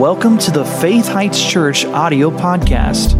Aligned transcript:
Welcome 0.00 0.38
to 0.38 0.50
the 0.50 0.64
Faith 0.64 1.08
Heights 1.08 1.46
Church 1.46 1.84
audio 1.84 2.30
podcast. 2.30 3.14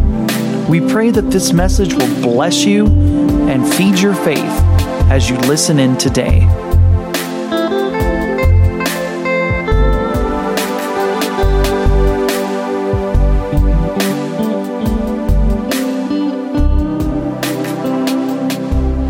We 0.67 0.79
pray 0.79 1.11
that 1.11 1.29
this 1.29 1.53
message 1.53 1.93
will 1.93 2.21
bless 2.23 2.65
you 2.65 2.87
and 2.87 3.71
feed 3.75 3.99
your 3.99 4.15
faith 4.15 4.41
as 5.11 5.29
you 5.29 5.37
listen 5.41 5.77
in 5.77 5.95
today. 5.95 6.39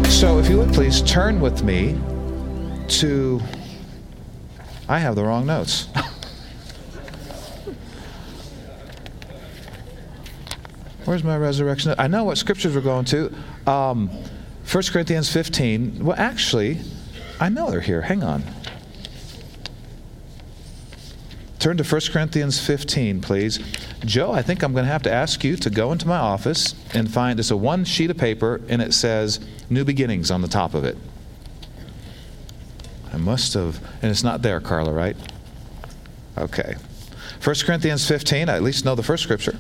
So, 0.10 0.40
if 0.40 0.50
you 0.50 0.58
would 0.58 0.74
please 0.74 1.02
turn 1.04 1.40
with 1.40 1.64
me 1.64 1.98
to. 3.00 3.40
I 4.90 5.00
have 5.00 5.16
the 5.16 5.24
wrong 5.24 5.46
notes. 5.46 5.88
Where's 11.12 11.26
my 11.26 11.36
resurrection? 11.36 11.94
I 11.98 12.08
know 12.08 12.24
what 12.24 12.38
scriptures 12.38 12.74
we're 12.74 12.80
going 12.80 13.04
to. 13.04 13.34
Um, 13.68 14.08
1 14.72 14.84
Corinthians 14.94 15.30
15. 15.30 16.06
Well, 16.06 16.16
actually, 16.18 16.80
I 17.38 17.50
know 17.50 17.70
they're 17.70 17.82
here. 17.82 18.04
Hang 18.04 18.24
on. 18.24 18.46
Turn 21.60 21.76
to 21.76 21.84
1 21.84 22.02
Corinthians 22.14 22.66
15, 22.66 23.20
please. 23.20 23.60
Joe, 24.06 24.32
I 24.32 24.42
think 24.42 24.64
I'm 24.64 24.72
going 24.72 24.86
to 24.86 24.92
have 24.92 25.04
to 25.04 25.12
ask 25.12 25.44
you 25.44 25.58
to 25.58 25.70
go 25.70 25.92
into 25.92 26.08
my 26.08 26.16
office 26.16 26.76
and 26.94 27.12
find 27.12 27.42
it's 27.42 27.52
a 27.52 27.58
one 27.58 27.84
sheet 27.84 28.10
of 28.10 28.18
paper 28.18 28.62
and 28.70 28.82
it 28.82 28.94
says 28.94 29.42
New 29.70 29.84
Beginnings 29.84 30.32
on 30.32 30.42
the 30.42 30.48
top 30.48 30.74
of 30.74 30.86
it. 30.86 30.98
I 33.12 33.18
must 33.18 33.54
have, 33.56 33.86
and 34.02 34.10
it's 34.10 34.24
not 34.24 34.44
there, 34.44 34.62
Carla, 34.62 34.94
right? 34.94 35.18
Okay. 36.38 36.76
1 37.44 37.56
Corinthians 37.66 38.08
15, 38.08 38.48
I 38.48 38.56
at 38.56 38.64
least 38.64 38.86
know 38.86 38.96
the 38.96 39.04
first 39.04 39.24
scripture 39.24 39.60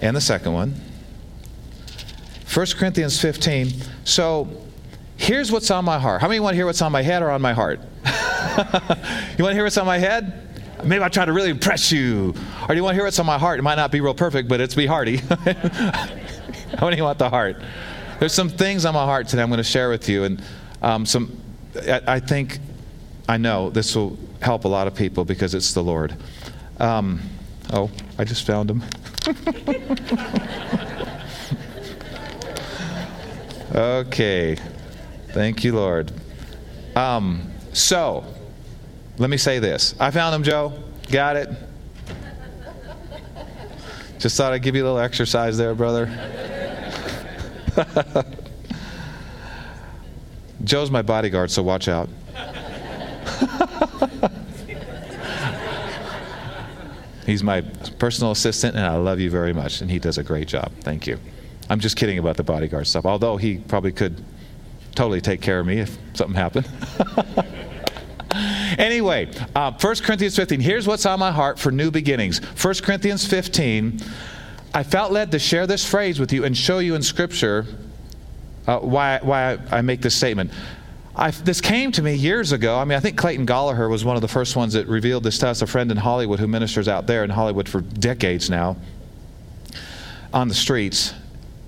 and 0.00 0.16
the 0.16 0.20
second 0.20 0.52
one. 0.52 0.74
1 2.52 2.66
Corinthians 2.76 3.20
15. 3.20 3.72
So 4.04 4.48
here's 5.16 5.52
what's 5.52 5.70
on 5.70 5.84
my 5.84 5.98
heart. 5.98 6.20
How 6.20 6.28
many 6.28 6.40
want 6.40 6.54
to 6.54 6.56
hear 6.56 6.66
what's 6.66 6.82
on 6.82 6.90
my 6.90 7.02
head 7.02 7.22
or 7.22 7.30
on 7.30 7.40
my 7.40 7.52
heart? 7.52 7.80
you 8.04 9.44
want 9.44 9.50
to 9.50 9.54
hear 9.54 9.64
what's 9.64 9.76
on 9.76 9.86
my 9.86 9.98
head? 9.98 10.48
Maybe 10.84 11.02
I'll 11.02 11.10
try 11.10 11.24
to 11.24 11.32
really 11.32 11.50
impress 11.50 11.92
you. 11.92 12.34
Or 12.62 12.68
do 12.68 12.74
you 12.74 12.82
want 12.82 12.94
to 12.94 12.96
hear 12.96 13.04
what's 13.04 13.18
on 13.18 13.26
my 13.26 13.38
heart? 13.38 13.58
It 13.58 13.62
might 13.62 13.76
not 13.76 13.92
be 13.92 14.00
real 14.00 14.14
perfect, 14.14 14.48
but 14.48 14.60
it's 14.60 14.74
be 14.74 14.86
hearty. 14.86 15.16
How 16.78 16.88
many 16.88 17.00
want 17.02 17.18
the 17.18 17.28
heart? 17.28 17.56
There's 18.18 18.32
some 18.32 18.48
things 18.48 18.84
on 18.84 18.94
my 18.94 19.04
heart 19.04 19.28
today 19.28 19.42
I'm 19.42 19.48
going 19.48 19.58
to 19.58 19.64
share 19.64 19.88
with 19.88 20.08
you, 20.08 20.24
and 20.24 20.42
um, 20.82 21.06
some. 21.06 21.40
I, 21.76 22.00
I, 22.06 22.20
think, 22.20 22.58
I 23.28 23.36
know 23.36 23.70
this 23.70 23.94
will 23.94 24.18
help 24.42 24.64
a 24.64 24.68
lot 24.68 24.86
of 24.86 24.94
people 24.94 25.24
because 25.24 25.54
it's 25.54 25.72
the 25.72 25.82
Lord. 25.82 26.14
Um, 26.78 27.20
oh, 27.72 27.90
I 28.18 28.24
just 28.24 28.46
found 28.46 28.70
him. 28.70 28.82
Okay, 33.74 34.56
thank 35.28 35.64
you, 35.64 35.74
Lord. 35.74 36.12
Um, 36.96 37.50
so, 37.72 38.24
let 39.18 39.30
me 39.30 39.36
say 39.36 39.58
this. 39.58 39.94
I 40.00 40.10
found 40.10 40.34
him, 40.34 40.42
Joe. 40.42 40.72
Got 41.10 41.36
it. 41.36 41.48
Just 44.18 44.36
thought 44.36 44.52
I'd 44.52 44.62
give 44.62 44.74
you 44.74 44.82
a 44.82 44.86
little 44.86 44.98
exercise 44.98 45.56
there, 45.56 45.74
brother. 45.74 46.06
Joe's 50.64 50.90
my 50.90 51.02
bodyguard, 51.02 51.50
so 51.50 51.62
watch 51.62 51.88
out. 51.88 52.08
He's 57.30 57.44
my 57.44 57.60
personal 58.00 58.32
assistant, 58.32 58.74
and 58.74 58.84
I 58.84 58.96
love 58.96 59.20
you 59.20 59.30
very 59.30 59.52
much, 59.52 59.82
and 59.82 59.88
he 59.88 60.00
does 60.00 60.18
a 60.18 60.24
great 60.24 60.48
job. 60.48 60.72
Thank 60.80 61.06
you. 61.06 61.16
I'm 61.68 61.78
just 61.78 61.96
kidding 61.96 62.18
about 62.18 62.36
the 62.36 62.42
bodyguard 62.42 62.88
stuff, 62.88 63.06
although 63.06 63.36
he 63.36 63.58
probably 63.58 63.92
could 63.92 64.20
totally 64.96 65.20
take 65.20 65.40
care 65.40 65.60
of 65.60 65.66
me 65.66 65.78
if 65.78 65.96
something 66.14 66.34
happened. 66.34 66.68
anyway, 68.78 69.30
uh, 69.54 69.70
1 69.70 69.96
Corinthians 69.98 70.34
15. 70.34 70.58
Here's 70.58 70.88
what's 70.88 71.06
on 71.06 71.20
my 71.20 71.30
heart 71.30 71.60
for 71.60 71.70
new 71.70 71.92
beginnings. 71.92 72.40
1 72.60 72.74
Corinthians 72.82 73.24
15. 73.24 74.00
I 74.74 74.82
felt 74.82 75.12
led 75.12 75.30
to 75.30 75.38
share 75.38 75.68
this 75.68 75.88
phrase 75.88 76.18
with 76.18 76.32
you 76.32 76.44
and 76.44 76.56
show 76.56 76.80
you 76.80 76.96
in 76.96 77.02
Scripture 77.02 77.64
uh, 78.66 78.80
why, 78.80 79.20
why 79.22 79.56
I 79.70 79.82
make 79.82 80.02
this 80.02 80.16
statement. 80.16 80.50
I, 81.20 81.30
this 81.32 81.60
came 81.60 81.92
to 81.92 82.02
me 82.02 82.14
years 82.14 82.52
ago. 82.52 82.78
I 82.78 82.84
mean, 82.86 82.96
I 82.96 83.00
think 83.00 83.18
Clayton 83.18 83.46
Gallaher 83.46 83.90
was 83.90 84.06
one 84.06 84.16
of 84.16 84.22
the 84.22 84.28
first 84.28 84.56
ones 84.56 84.72
that 84.72 84.86
revealed 84.86 85.22
this 85.22 85.36
to 85.40 85.48
us, 85.48 85.60
a 85.60 85.66
friend 85.66 85.90
in 85.90 85.98
Hollywood 85.98 86.40
who 86.40 86.48
ministers 86.48 86.88
out 86.88 87.06
there 87.06 87.24
in 87.24 87.28
Hollywood 87.28 87.68
for 87.68 87.82
decades 87.82 88.48
now 88.48 88.78
on 90.32 90.48
the 90.48 90.54
streets. 90.54 91.12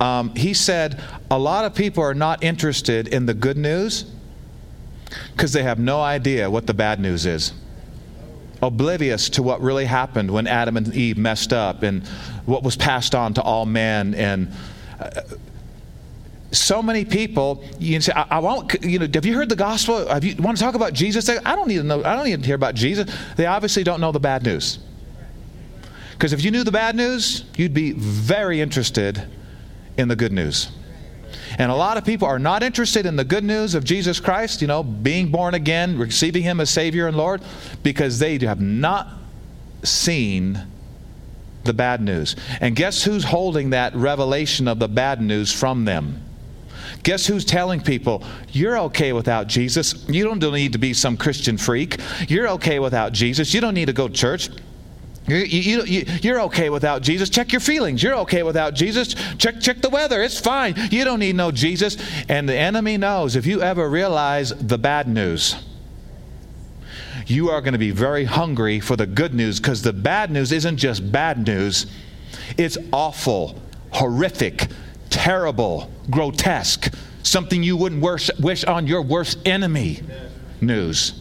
Um, 0.00 0.34
he 0.34 0.54
said, 0.54 0.98
A 1.30 1.38
lot 1.38 1.66
of 1.66 1.74
people 1.74 2.02
are 2.02 2.14
not 2.14 2.42
interested 2.42 3.08
in 3.08 3.26
the 3.26 3.34
good 3.34 3.58
news 3.58 4.06
because 5.32 5.52
they 5.52 5.62
have 5.62 5.78
no 5.78 6.00
idea 6.00 6.50
what 6.50 6.66
the 6.66 6.74
bad 6.74 6.98
news 6.98 7.26
is. 7.26 7.52
Oblivious 8.62 9.28
to 9.30 9.42
what 9.42 9.60
really 9.60 9.84
happened 9.84 10.30
when 10.30 10.46
Adam 10.46 10.78
and 10.78 10.94
Eve 10.94 11.18
messed 11.18 11.52
up 11.52 11.82
and 11.82 12.08
what 12.46 12.62
was 12.62 12.74
passed 12.74 13.14
on 13.14 13.34
to 13.34 13.42
all 13.42 13.66
men 13.66 14.14
and. 14.14 14.50
Uh, 14.98 15.20
so 16.52 16.82
many 16.82 17.04
people 17.04 17.64
you 17.78 18.00
say 18.00 18.12
I, 18.14 18.26
I 18.30 18.38
won't 18.38 18.84
you 18.84 18.98
know 18.98 19.08
have 19.12 19.26
you 19.26 19.34
heard 19.34 19.48
the 19.48 19.56
gospel? 19.56 20.06
Have 20.06 20.22
you 20.22 20.36
want 20.36 20.58
to 20.58 20.62
talk 20.62 20.74
about 20.74 20.92
jesus? 20.92 21.24
They, 21.24 21.38
i 21.38 21.56
don't 21.56 21.66
need 21.66 21.78
to 21.78 21.82
know 21.82 22.04
i 22.04 22.14
don't 22.14 22.26
need 22.26 22.40
to 22.40 22.46
hear 22.46 22.54
about 22.54 22.74
jesus. 22.74 23.12
They 23.36 23.46
obviously 23.46 23.82
don't 23.82 24.00
know 24.00 24.12
the 24.12 24.20
bad 24.20 24.44
news. 24.44 24.78
Because 26.12 26.32
if 26.32 26.44
you 26.44 26.50
knew 26.50 26.62
the 26.62 26.72
bad 26.72 26.94
news 26.94 27.44
you'd 27.56 27.74
be 27.74 27.92
very 27.92 28.60
interested 28.60 29.26
in 29.96 30.08
the 30.08 30.16
good 30.16 30.32
news. 30.32 30.70
And 31.58 31.70
a 31.70 31.74
lot 31.74 31.96
of 31.96 32.04
people 32.04 32.28
are 32.28 32.38
not 32.38 32.62
interested 32.62 33.06
in 33.06 33.16
the 33.16 33.24
good 33.24 33.44
news 33.44 33.74
of 33.74 33.84
jesus 33.84 34.20
christ 34.20 34.60
you 34.60 34.68
know 34.68 34.82
being 34.82 35.30
born 35.30 35.54
again 35.54 35.98
receiving 35.98 36.42
him 36.42 36.60
as 36.60 36.70
savior 36.70 37.08
and 37.08 37.16
lord 37.16 37.42
because 37.82 38.18
they 38.18 38.38
have 38.38 38.60
not 38.60 39.08
seen 39.82 40.66
the 41.64 41.72
bad 41.72 42.00
news. 42.00 42.36
And 42.60 42.74
guess 42.74 43.04
who's 43.04 43.24
holding 43.24 43.70
that 43.70 43.94
revelation 43.94 44.68
of 44.68 44.78
the 44.78 44.88
bad 44.88 45.20
news 45.20 45.52
from 45.52 45.84
them 45.84 46.22
Guess 47.02 47.26
who's 47.26 47.44
telling 47.44 47.80
people, 47.80 48.22
you're 48.52 48.78
okay 48.78 49.12
without 49.12 49.48
Jesus? 49.48 50.06
You 50.08 50.24
don't 50.24 50.40
need 50.52 50.72
to 50.72 50.78
be 50.78 50.94
some 50.94 51.16
Christian 51.16 51.58
freak. 51.58 51.98
You're 52.28 52.48
okay 52.50 52.78
without 52.78 53.12
Jesus. 53.12 53.52
You 53.52 53.60
don't 53.60 53.74
need 53.74 53.86
to 53.86 53.92
go 53.92 54.08
to 54.08 54.14
church. 54.14 54.48
You, 55.28 55.36
you, 55.36 55.82
you, 55.84 56.04
you're 56.20 56.40
okay 56.42 56.68
without 56.68 57.02
Jesus. 57.02 57.30
Check 57.30 57.52
your 57.52 57.60
feelings. 57.60 58.02
You're 58.02 58.16
okay 58.18 58.42
without 58.42 58.74
Jesus. 58.74 59.14
Check, 59.38 59.60
check 59.60 59.80
the 59.80 59.88
weather. 59.88 60.22
It's 60.22 60.40
fine. 60.40 60.74
You 60.90 61.04
don't 61.04 61.20
need 61.20 61.36
no 61.36 61.50
Jesus. 61.50 61.96
And 62.28 62.48
the 62.48 62.56
enemy 62.56 62.96
knows 62.96 63.36
if 63.36 63.46
you 63.46 63.62
ever 63.62 63.88
realize 63.88 64.50
the 64.50 64.78
bad 64.78 65.08
news, 65.08 65.56
you 67.26 67.50
are 67.50 67.60
going 67.60 67.72
to 67.72 67.78
be 67.78 67.92
very 67.92 68.24
hungry 68.24 68.80
for 68.80 68.96
the 68.96 69.06
good 69.06 69.32
news 69.32 69.60
because 69.60 69.82
the 69.82 69.92
bad 69.92 70.30
news 70.30 70.50
isn't 70.50 70.76
just 70.76 71.12
bad 71.12 71.46
news, 71.46 71.86
it's 72.58 72.76
awful, 72.92 73.60
horrific, 73.92 74.66
terrible, 75.12 75.88
grotesque, 76.10 76.92
something 77.22 77.62
you 77.62 77.76
wouldn't 77.76 78.02
wish, 78.02 78.64
on 78.64 78.86
your 78.88 79.02
worst 79.02 79.38
enemy 79.46 80.00
news. 80.60 81.20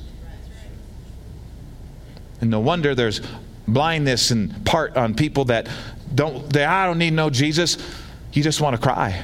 And 2.39 2.49
no 2.49 2.59
wonder 2.59 2.95
there's 2.95 3.21
blindness 3.67 4.31
and 4.31 4.65
part 4.65 4.97
on 4.97 5.13
people 5.13 5.45
that 5.45 5.69
don't, 6.15 6.51
they, 6.51 6.65
I 6.65 6.87
don't 6.87 6.97
need 6.97 7.13
no 7.13 7.29
Jesus. 7.29 7.77
You 8.33 8.41
just 8.41 8.61
want 8.61 8.75
to 8.75 8.81
cry. 8.81 9.23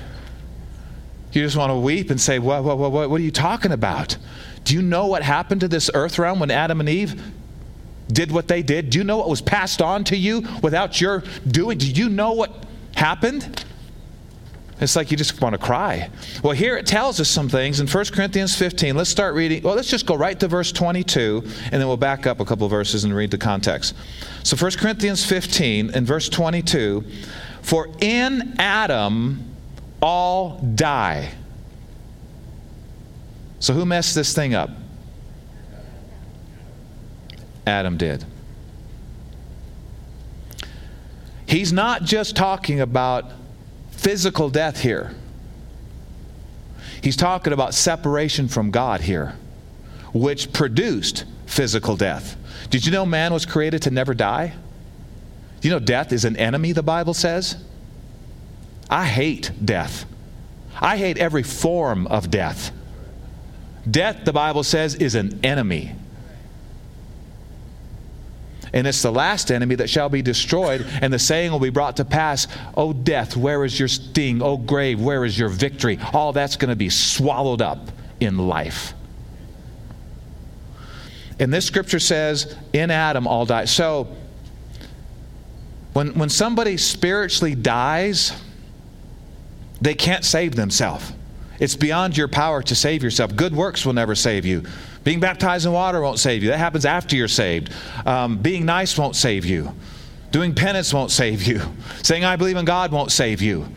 You 1.31 1.41
just 1.41 1.57
want 1.57 1.71
to 1.71 1.77
weep 1.77 2.11
and 2.11 2.21
say, 2.21 2.37
what, 2.37 2.63
what, 2.63 2.77
what, 2.77 2.91
what 2.91 3.19
are 3.19 3.23
you 3.23 3.31
talking 3.31 3.71
about? 3.71 4.17
Do 4.63 4.75
you 4.75 4.81
know 4.81 5.07
what 5.07 5.23
happened 5.23 5.61
to 5.61 5.67
this 5.67 5.89
earth 5.93 6.19
realm 6.19 6.39
when 6.39 6.51
Adam 6.51 6.79
and 6.79 6.89
Eve 6.89 7.21
did 8.11 8.31
what 8.31 8.47
they 8.47 8.61
did? 8.61 8.89
Do 8.89 8.99
you 8.99 9.03
know 9.03 9.17
what 9.17 9.29
was 9.29 9.41
passed 9.41 9.81
on 9.81 10.03
to 10.05 10.17
you 10.17 10.47
without 10.61 11.01
your 11.01 11.23
doing? 11.47 11.77
Do 11.77 11.89
you 11.89 12.09
know 12.09 12.33
what 12.33 12.65
happened? 12.95 13.65
It's 14.79 14.95
like 14.95 15.09
you 15.09 15.17
just 15.17 15.41
want 15.41 15.53
to 15.53 15.57
cry. 15.57 16.09
Well, 16.43 16.53
here 16.53 16.77
it 16.77 16.85
tells 16.85 17.19
us 17.19 17.27
some 17.27 17.49
things 17.49 17.79
in 17.79 17.87
1 17.87 18.05
Corinthians 18.13 18.55
15. 18.55 18.95
Let's 18.95 19.09
start 19.09 19.33
reading. 19.33 19.63
Well, 19.63 19.75
let's 19.75 19.89
just 19.89 20.05
go 20.05 20.15
right 20.15 20.39
to 20.39 20.47
verse 20.47 20.71
22, 20.71 21.41
and 21.43 21.73
then 21.73 21.87
we'll 21.87 21.97
back 21.97 22.27
up 22.27 22.39
a 22.39 22.45
couple 22.45 22.67
verses 22.67 23.03
and 23.03 23.15
read 23.15 23.31
the 23.31 23.39
context. 23.39 23.95
So 24.43 24.55
1 24.55 24.73
Corinthians 24.73 25.25
15 25.25 25.91
and 25.95 26.05
verse 26.05 26.29
22 26.29 27.03
For 27.63 27.89
in 28.01 28.55
Adam 28.59 29.55
all 29.99 30.59
die. 30.75 31.31
So 33.59 33.73
who 33.73 33.85
messed 33.85 34.13
this 34.13 34.35
thing 34.35 34.53
up? 34.53 34.69
Adam 37.65 37.97
did. 37.97 38.23
He's 41.47 41.73
not 41.73 42.03
just 42.03 42.35
talking 42.35 42.81
about 42.81 43.31
physical 43.97 44.49
death 44.49 44.81
here. 44.81 45.13
He's 47.01 47.17
talking 47.17 47.53
about 47.53 47.73
separation 47.73 48.47
from 48.47 48.71
God 48.71 49.01
here, 49.01 49.35
which 50.13 50.53
produced 50.53 51.25
physical 51.45 51.97
death. 51.97 52.37
Did 52.69 52.85
you 52.85 52.91
know 52.91 53.05
man 53.05 53.33
was 53.33 53.45
created 53.45 53.81
to 53.83 53.91
never 53.91 54.13
die? 54.13 54.53
You 55.61 55.71
know, 55.71 55.79
death 55.79 56.13
is 56.13 56.25
an 56.25 56.37
enemy, 56.37 56.71
the 56.71 56.83
Bible 56.83 57.13
says. 57.13 57.57
I 58.89 59.05
hate 59.05 59.51
death. 59.63 60.05
I 60.79 60.97
hate 60.97 61.17
every 61.17 61.43
form 61.43 62.07
of 62.07 62.29
death. 62.29 62.71
Death, 63.89 64.25
the 64.25 64.33
Bible 64.33 64.63
says, 64.63 64.95
is 64.95 65.15
an 65.15 65.39
enemy. 65.43 65.95
And 68.73 68.85
it's 68.85 69.01
the 69.01 69.11
last 69.11 69.51
enemy 69.51 69.75
that 69.75 69.89
shall 69.89 70.09
be 70.09 70.21
destroyed, 70.21 70.85
and 71.01 71.13
the 71.13 71.19
saying 71.19 71.51
will 71.51 71.59
be 71.59 71.69
brought 71.69 71.97
to 71.97 72.05
pass 72.05 72.47
O 72.75 72.93
death, 72.93 73.35
where 73.35 73.63
is 73.63 73.79
your 73.79 73.87
sting? 73.87 74.41
O 74.41 74.57
grave, 74.57 75.01
where 75.01 75.25
is 75.25 75.37
your 75.37 75.49
victory? 75.49 75.99
All 76.13 76.33
that's 76.33 76.55
going 76.55 76.69
to 76.69 76.75
be 76.75 76.89
swallowed 76.89 77.61
up 77.61 77.79
in 78.19 78.37
life. 78.37 78.93
And 81.39 81.53
this 81.53 81.65
scripture 81.65 81.99
says, 81.99 82.55
In 82.73 82.91
Adam 82.91 83.27
all 83.27 83.45
die. 83.45 83.65
So, 83.65 84.15
when, 85.93 86.13
when 86.13 86.29
somebody 86.29 86.77
spiritually 86.77 87.55
dies, 87.55 88.31
they 89.81 89.93
can't 89.93 90.25
save 90.25 90.55
themselves. 90.55 91.13
It's 91.59 91.75
beyond 91.75 92.15
your 92.15 92.27
power 92.27 92.61
to 92.63 92.75
save 92.75 93.01
yourself. 93.01 93.35
Good 93.35 93.55
works 93.55 93.85
will 93.85 93.93
never 93.93 94.13
save 94.13 94.45
you. 94.45 94.63
Being 95.07 95.21
baptized 95.21 95.65
in 95.65 95.71
water 95.71 96.01
won't 96.01 96.19
save 96.19 96.43
you. 96.43 96.49
That 96.49 96.57
happens 96.57 96.83
after 96.83 97.15
you're 97.15 97.29
saved. 97.29 97.71
Um, 98.05 98.39
being 98.39 98.65
nice 98.65 98.97
won't 98.97 99.15
save 99.15 99.45
you. 99.45 99.73
Doing 100.31 100.53
penance 100.53 100.93
won't 100.93 101.11
save 101.11 101.43
you. 101.43 101.61
Saying, 102.03 102.25
I 102.25 102.35
believe 102.35 102.57
in 102.57 102.65
God 102.65 102.91
won't 102.91 103.09
save 103.09 103.41
you. 103.41 103.69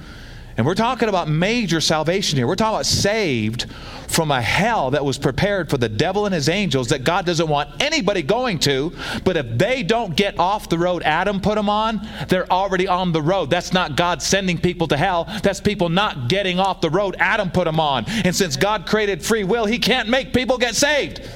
And 0.61 0.67
we're 0.67 0.75
talking 0.75 1.09
about 1.09 1.27
major 1.27 1.81
salvation 1.81 2.37
here. 2.37 2.47
We're 2.47 2.55
talking 2.55 2.75
about 2.75 2.85
saved 2.85 3.65
from 4.09 4.31
a 4.31 4.43
hell 4.43 4.91
that 4.91 5.03
was 5.03 5.17
prepared 5.17 5.71
for 5.71 5.79
the 5.79 5.89
devil 5.89 6.27
and 6.27 6.35
his 6.35 6.51
angels 6.51 6.89
that 6.89 7.03
God 7.03 7.25
doesn't 7.25 7.49
want 7.49 7.83
anybody 7.83 8.21
going 8.21 8.59
to. 8.59 8.93
But 9.25 9.39
if 9.39 9.57
they 9.57 9.83
don't 9.83 10.15
get 10.15 10.39
off 10.39 10.69
the 10.69 10.77
road 10.77 11.03
Adam 11.03 11.41
put 11.41 11.55
them 11.55 11.71
on, 11.71 12.07
they're 12.29 12.47
already 12.53 12.87
on 12.87 13.13
the 13.13 13.23
road. 13.23 13.49
That's 13.49 13.73
not 13.73 13.97
God 13.97 14.21
sending 14.21 14.59
people 14.59 14.87
to 14.89 14.99
hell. 14.99 15.25
That's 15.43 15.63
people 15.63 15.89
not 15.89 16.29
getting 16.29 16.59
off 16.59 16.83
the 16.83 16.91
road 16.91 17.17
Adam 17.19 17.51
put 17.51 17.65
them 17.65 17.81
on. 17.81 18.05
And 18.07 18.37
since 18.37 18.59
God 18.59 18.85
created 18.85 19.25
free 19.25 19.45
will, 19.45 19.65
he 19.65 19.79
can't 19.79 20.11
make 20.11 20.35
people 20.35 20.59
get 20.59 20.75
saved. 20.75 21.27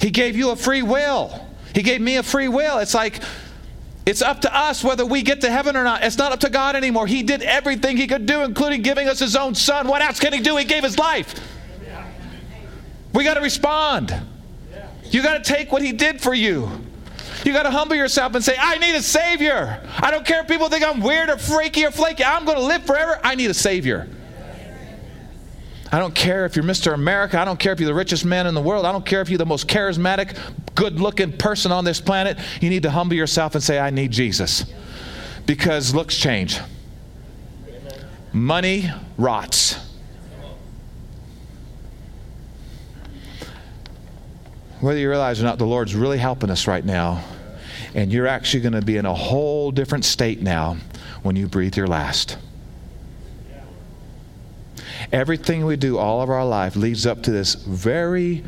He 0.00 0.12
gave 0.12 0.36
you 0.36 0.50
a 0.50 0.56
free 0.56 0.82
will. 0.82 1.48
He 1.74 1.82
gave 1.82 2.00
me 2.00 2.16
a 2.18 2.22
free 2.22 2.46
will. 2.46 2.78
It's 2.78 2.94
like 2.94 3.20
it's 4.06 4.22
up 4.22 4.40
to 4.42 4.56
us 4.56 4.84
whether 4.84 5.04
we 5.04 5.22
get 5.22 5.40
to 5.40 5.50
heaven 5.50 5.76
or 5.76 5.82
not. 5.82 6.04
It's 6.04 6.16
not 6.16 6.30
up 6.30 6.40
to 6.40 6.48
God 6.48 6.76
anymore. 6.76 7.08
He 7.08 7.24
did 7.24 7.42
everything 7.42 7.96
He 7.96 8.06
could 8.06 8.24
do, 8.24 8.42
including 8.42 8.82
giving 8.82 9.08
us 9.08 9.18
His 9.18 9.34
own 9.34 9.56
Son. 9.56 9.88
What 9.88 10.00
else 10.00 10.20
can 10.20 10.32
He 10.32 10.40
do? 10.40 10.56
He 10.56 10.64
gave 10.64 10.84
His 10.84 10.96
life. 10.96 11.34
We 13.12 13.24
got 13.24 13.34
to 13.34 13.40
respond. 13.40 14.14
You 15.10 15.22
got 15.22 15.42
to 15.42 15.52
take 15.52 15.72
what 15.72 15.82
He 15.82 15.92
did 15.92 16.20
for 16.20 16.32
you. 16.32 16.70
You 17.44 17.52
got 17.52 17.64
to 17.64 17.70
humble 17.70 17.96
yourself 17.96 18.34
and 18.34 18.44
say, 18.44 18.56
I 18.58 18.78
need 18.78 18.94
a 18.94 19.02
Savior. 19.02 19.80
I 19.98 20.10
don't 20.10 20.24
care 20.24 20.40
if 20.40 20.48
people 20.48 20.68
think 20.68 20.84
I'm 20.84 21.00
weird 21.00 21.28
or 21.28 21.36
freaky 21.36 21.84
or 21.84 21.90
flaky. 21.90 22.24
I'm 22.24 22.44
going 22.44 22.58
to 22.58 22.64
live 22.64 22.84
forever. 22.84 23.20
I 23.22 23.34
need 23.34 23.50
a 23.50 23.54
Savior. 23.54 24.08
I 25.92 25.98
don't 25.98 26.14
care 26.14 26.44
if 26.44 26.56
you're 26.56 26.64
Mr. 26.64 26.92
America. 26.92 27.40
I 27.40 27.44
don't 27.44 27.58
care 27.58 27.72
if 27.72 27.80
you're 27.80 27.88
the 27.88 27.94
richest 27.94 28.24
man 28.24 28.46
in 28.46 28.54
the 28.54 28.60
world. 28.60 28.84
I 28.84 28.92
don't 28.92 29.06
care 29.06 29.20
if 29.20 29.28
you're 29.28 29.38
the 29.38 29.46
most 29.46 29.68
charismatic, 29.68 30.36
good 30.76 31.00
looking 31.00 31.36
person 31.36 31.72
on 31.72 31.84
this 31.84 32.00
planet. 32.00 32.38
You 32.60 32.70
need 32.70 32.84
to 32.84 32.90
humble 32.90 33.16
yourself 33.16 33.56
and 33.56 33.64
say, 33.64 33.80
I 33.80 33.90
need 33.90 34.12
Jesus. 34.12 34.64
Because 35.46 35.94
looks 35.94 36.16
change, 36.16 36.60
money 38.32 38.90
rots. 39.16 39.78
Whether 44.80 45.00
you 45.00 45.08
realize 45.08 45.40
or 45.40 45.44
not, 45.44 45.58
the 45.58 45.66
Lord's 45.66 45.94
really 45.94 46.18
helping 46.18 46.50
us 46.50 46.66
right 46.66 46.84
now. 46.84 47.24
And 47.94 48.12
you're 48.12 48.26
actually 48.26 48.60
going 48.60 48.74
to 48.74 48.82
be 48.82 48.98
in 48.98 49.06
a 49.06 49.14
whole 49.14 49.70
different 49.70 50.04
state 50.04 50.42
now 50.42 50.76
when 51.22 51.34
you 51.34 51.48
breathe 51.48 51.76
your 51.76 51.86
last. 51.86 52.36
Everything 55.12 55.64
we 55.64 55.76
do 55.76 55.96
all 55.96 56.20
of 56.20 56.28
our 56.28 56.44
life 56.44 56.76
leads 56.76 57.06
up 57.06 57.22
to 57.22 57.30
this 57.30 57.54
very 57.54 58.44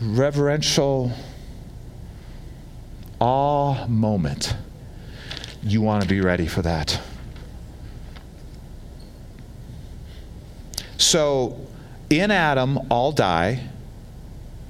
reverential 0.00 1.12
awe 3.20 3.86
moment. 3.86 4.54
You 5.62 5.80
want 5.80 6.02
to 6.02 6.08
be 6.08 6.20
ready 6.20 6.46
for 6.46 6.62
that. 6.62 7.00
So, 10.98 11.58
in 12.10 12.30
Adam, 12.30 12.78
all 12.90 13.12
die. 13.12 13.60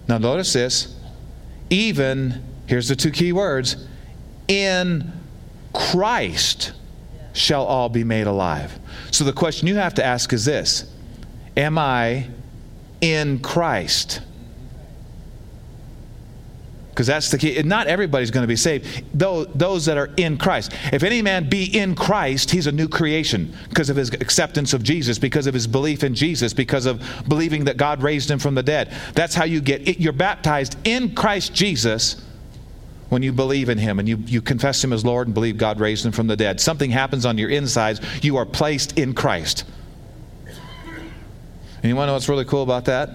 Now, 0.08 0.18
notice 0.18 0.52
this. 0.52 0.94
Even, 1.70 2.42
here's 2.66 2.88
the 2.88 2.96
two 2.96 3.10
key 3.10 3.32
words 3.32 3.86
in 4.46 5.12
Christ 5.72 6.72
shall 7.32 7.64
all 7.64 7.88
be 7.88 8.04
made 8.04 8.26
alive. 8.26 8.78
So, 9.10 9.24
the 9.24 9.32
question 9.32 9.66
you 9.68 9.76
have 9.76 9.94
to 9.94 10.04
ask 10.04 10.32
is 10.32 10.44
this 10.44 10.90
Am 11.56 11.78
I 11.78 12.28
in 13.00 13.40
Christ? 13.40 14.20
Because 16.94 17.08
that's 17.08 17.28
the 17.32 17.38
key. 17.38 17.60
Not 17.64 17.88
everybody's 17.88 18.30
going 18.30 18.44
to 18.44 18.48
be 18.48 18.54
saved. 18.54 19.04
Though 19.12 19.46
those 19.46 19.84
that 19.86 19.98
are 19.98 20.10
in 20.16 20.38
Christ. 20.38 20.72
If 20.92 21.02
any 21.02 21.22
man 21.22 21.48
be 21.48 21.64
in 21.76 21.96
Christ, 21.96 22.52
he's 22.52 22.68
a 22.68 22.72
new 22.72 22.86
creation 22.86 23.52
because 23.68 23.90
of 23.90 23.96
his 23.96 24.10
acceptance 24.10 24.72
of 24.72 24.84
Jesus, 24.84 25.18
because 25.18 25.48
of 25.48 25.54
his 25.54 25.66
belief 25.66 26.04
in 26.04 26.14
Jesus, 26.14 26.52
because 26.52 26.86
of 26.86 27.02
believing 27.28 27.64
that 27.64 27.78
God 27.78 28.00
raised 28.00 28.30
him 28.30 28.38
from 28.38 28.54
the 28.54 28.62
dead. 28.62 28.92
That's 29.14 29.34
how 29.34 29.44
you 29.44 29.60
get 29.60 29.88
it. 29.88 29.98
You're 29.98 30.12
baptized 30.12 30.76
in 30.84 31.16
Christ 31.16 31.52
Jesus 31.52 32.22
when 33.08 33.24
you 33.24 33.32
believe 33.32 33.68
in 33.68 33.78
him 33.78 33.98
and 33.98 34.08
you, 34.08 34.18
you 34.26 34.40
confess 34.40 34.82
him 34.82 34.92
as 34.92 35.04
Lord 35.04 35.26
and 35.26 35.34
believe 35.34 35.58
God 35.58 35.80
raised 35.80 36.06
him 36.06 36.12
from 36.12 36.28
the 36.28 36.36
dead. 36.36 36.60
Something 36.60 36.92
happens 36.92 37.26
on 37.26 37.38
your 37.38 37.50
insides. 37.50 38.00
You 38.22 38.36
are 38.36 38.46
placed 38.46 39.00
in 39.00 39.14
Christ. 39.14 39.64
And 40.46 41.90
you 41.90 41.96
want 41.96 42.04
to 42.04 42.06
know 42.06 42.12
what's 42.14 42.28
really 42.28 42.44
cool 42.44 42.62
about 42.62 42.84
that? 42.84 43.10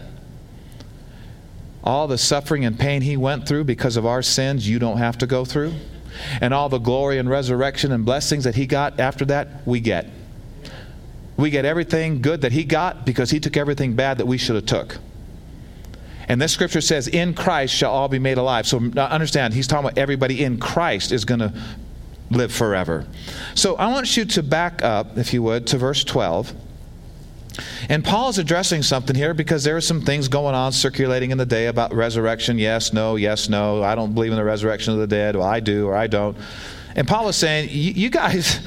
All 1.84 2.08
the 2.08 2.18
suffering 2.18 2.66
and 2.66 2.78
pain 2.78 3.02
he 3.02 3.18
went 3.18 3.48
through 3.48 3.64
because 3.64 3.96
of 3.96 4.06
our 4.06 4.22
sins, 4.22 4.68
you 4.68 4.80
don't 4.80 4.98
have 4.98 5.18
to 5.20 5.28
go 5.28 5.46
through. 5.46 5.74
And 6.42 6.54
all 6.54 6.70
the 6.70 6.80
glory 6.80 7.18
and 7.18 7.30
resurrection 7.30 7.92
and 7.92 8.06
blessings 8.06 8.44
that 8.44 8.56
he 8.56 8.66
got 8.66 9.00
after 9.00 9.26
that, 9.26 9.66
we 9.66 9.80
get. 9.80 10.08
We 11.38 11.50
get 11.50 11.64
everything 11.64 12.22
good 12.22 12.42
that 12.42 12.52
he 12.52 12.66
got 12.66 13.06
because 13.06 13.32
he 13.32 13.40
took 13.40 13.56
everything 13.56 13.96
bad 13.96 14.18
that 14.18 14.26
we 14.26 14.38
should 14.38 14.56
have 14.56 14.66
took. 14.66 14.98
And 16.28 16.40
this 16.40 16.52
scripture 16.52 16.82
says, 16.82 17.08
In 17.08 17.34
Christ 17.34 17.74
shall 17.74 17.92
all 17.92 18.08
be 18.08 18.20
made 18.20 18.38
alive. 18.38 18.68
So 18.68 18.78
understand, 18.98 19.54
he's 19.54 19.66
talking 19.66 19.88
about 19.88 19.98
everybody 19.98 20.44
in 20.44 20.60
Christ 20.60 21.12
is 21.12 21.26
going 21.26 21.40
to 21.40 21.54
live 22.30 22.52
forever. 22.52 23.08
So 23.56 23.76
I 23.76 23.88
want 23.88 24.16
you 24.16 24.26
to 24.26 24.44
back 24.44 24.84
up, 24.84 25.18
if 25.18 25.34
you 25.34 25.42
would, 25.44 25.66
to 25.68 25.78
verse 25.78 26.04
12. 26.04 26.54
And 27.90 28.04
Paul 28.04 28.30
is 28.30 28.38
addressing 28.38 28.84
something 28.84 29.16
here 29.16 29.34
because 29.34 29.64
there 29.64 29.76
are 29.76 29.82
some 29.82 30.02
things 30.02 30.28
going 30.28 30.56
on 30.56 30.72
circulating 30.72 31.32
in 31.32 31.38
the 31.38 31.46
day 31.46 31.68
about 31.68 31.94
resurrection. 31.94 32.58
Yes, 32.58 32.94
no, 32.94 33.16
yes, 33.16 33.50
no. 33.50 33.84
I 33.84 33.96
don't 33.96 34.14
believe 34.14 34.32
in 34.32 34.38
the 34.38 34.44
resurrection 34.44 34.94
of 34.94 35.00
the 35.00 35.08
dead. 35.08 35.36
Well, 35.36 35.48
I 35.48 35.60
do 35.60 35.88
or 35.88 35.96
I 35.96 36.08
don't. 36.08 36.38
And 36.96 37.08
Paul 37.08 37.30
is 37.30 37.36
saying, 37.36 37.70
you 37.72 38.10
guys, 38.10 38.60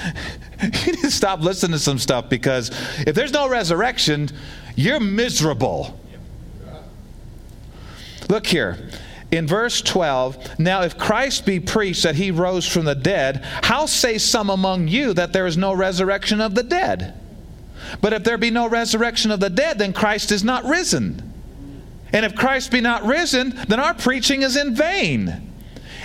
you 0.62 0.92
need 0.92 1.00
to 1.00 1.10
stop 1.10 1.40
listening 1.40 1.72
to 1.72 1.78
some 1.78 1.98
stuff 1.98 2.28
because 2.28 2.70
if 3.06 3.14
there's 3.14 3.32
no 3.32 3.48
resurrection, 3.48 4.30
you're 4.76 5.00
miserable. 5.00 5.98
Look 8.28 8.46
here. 8.46 8.88
In 9.32 9.46
verse 9.46 9.82
12, 9.82 10.58
now 10.60 10.82
if 10.82 10.96
Christ 10.96 11.44
be 11.46 11.58
preached 11.58 12.04
that 12.04 12.14
he 12.14 12.30
rose 12.30 12.66
from 12.66 12.84
the 12.84 12.94
dead, 12.94 13.44
how 13.44 13.86
say 13.86 14.18
some 14.18 14.50
among 14.50 14.88
you 14.88 15.12
that 15.14 15.32
there 15.32 15.46
is 15.46 15.56
no 15.56 15.72
resurrection 15.72 16.40
of 16.40 16.54
the 16.54 16.62
dead? 16.62 17.20
But 18.00 18.12
if 18.12 18.24
there 18.24 18.38
be 18.38 18.50
no 18.50 18.68
resurrection 18.68 19.30
of 19.30 19.40
the 19.40 19.50
dead, 19.50 19.78
then 19.78 19.92
Christ 19.92 20.32
is 20.32 20.44
not 20.44 20.64
risen. 20.64 21.32
And 22.12 22.24
if 22.24 22.34
Christ 22.34 22.70
be 22.70 22.80
not 22.80 23.04
risen, 23.04 23.50
then 23.68 23.80
our 23.80 23.94
preaching 23.94 24.42
is 24.42 24.56
in 24.56 24.74
vain. 24.74 25.52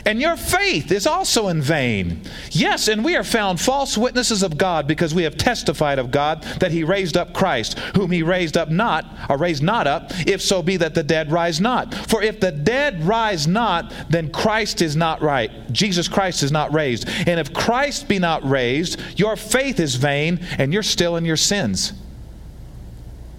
And 0.05 0.19
your 0.19 0.35
faith 0.35 0.91
is 0.91 1.05
also 1.05 1.47
in 1.47 1.61
vain. 1.61 2.21
Yes, 2.49 2.87
and 2.87 3.05
we 3.05 3.15
are 3.15 3.23
found 3.23 3.59
false 3.61 3.97
witnesses 3.97 4.43
of 4.43 4.57
God 4.57 4.87
because 4.87 5.13
we 5.13 5.23
have 5.23 5.37
testified 5.37 5.99
of 5.99 6.11
God 6.11 6.43
that 6.59 6.71
he 6.71 6.83
raised 6.83 7.17
up 7.17 7.33
Christ, 7.33 7.77
whom 7.95 8.11
he 8.11 8.23
raised 8.23 8.57
up 8.57 8.69
not, 8.69 9.05
or 9.29 9.37
raised 9.37 9.63
not 9.63 9.87
up, 9.87 10.11
if 10.27 10.41
so 10.41 10.63
be 10.63 10.77
that 10.77 10.95
the 10.95 11.03
dead 11.03 11.31
rise 11.31 11.61
not. 11.61 11.93
For 11.93 12.23
if 12.23 12.39
the 12.39 12.51
dead 12.51 13.03
rise 13.03 13.47
not, 13.47 13.93
then 14.09 14.31
Christ 14.31 14.81
is 14.81 14.95
not 14.95 15.21
right. 15.21 15.51
Jesus 15.71 16.07
Christ 16.07 16.43
is 16.43 16.51
not 16.51 16.73
raised. 16.73 17.07
And 17.07 17.39
if 17.39 17.53
Christ 17.53 18.07
be 18.07 18.19
not 18.19 18.47
raised, 18.47 18.99
your 19.19 19.35
faith 19.35 19.79
is 19.79 19.95
vain, 19.95 20.39
and 20.57 20.73
you're 20.73 20.83
still 20.83 21.15
in 21.15 21.25
your 21.25 21.37
sins. 21.37 21.93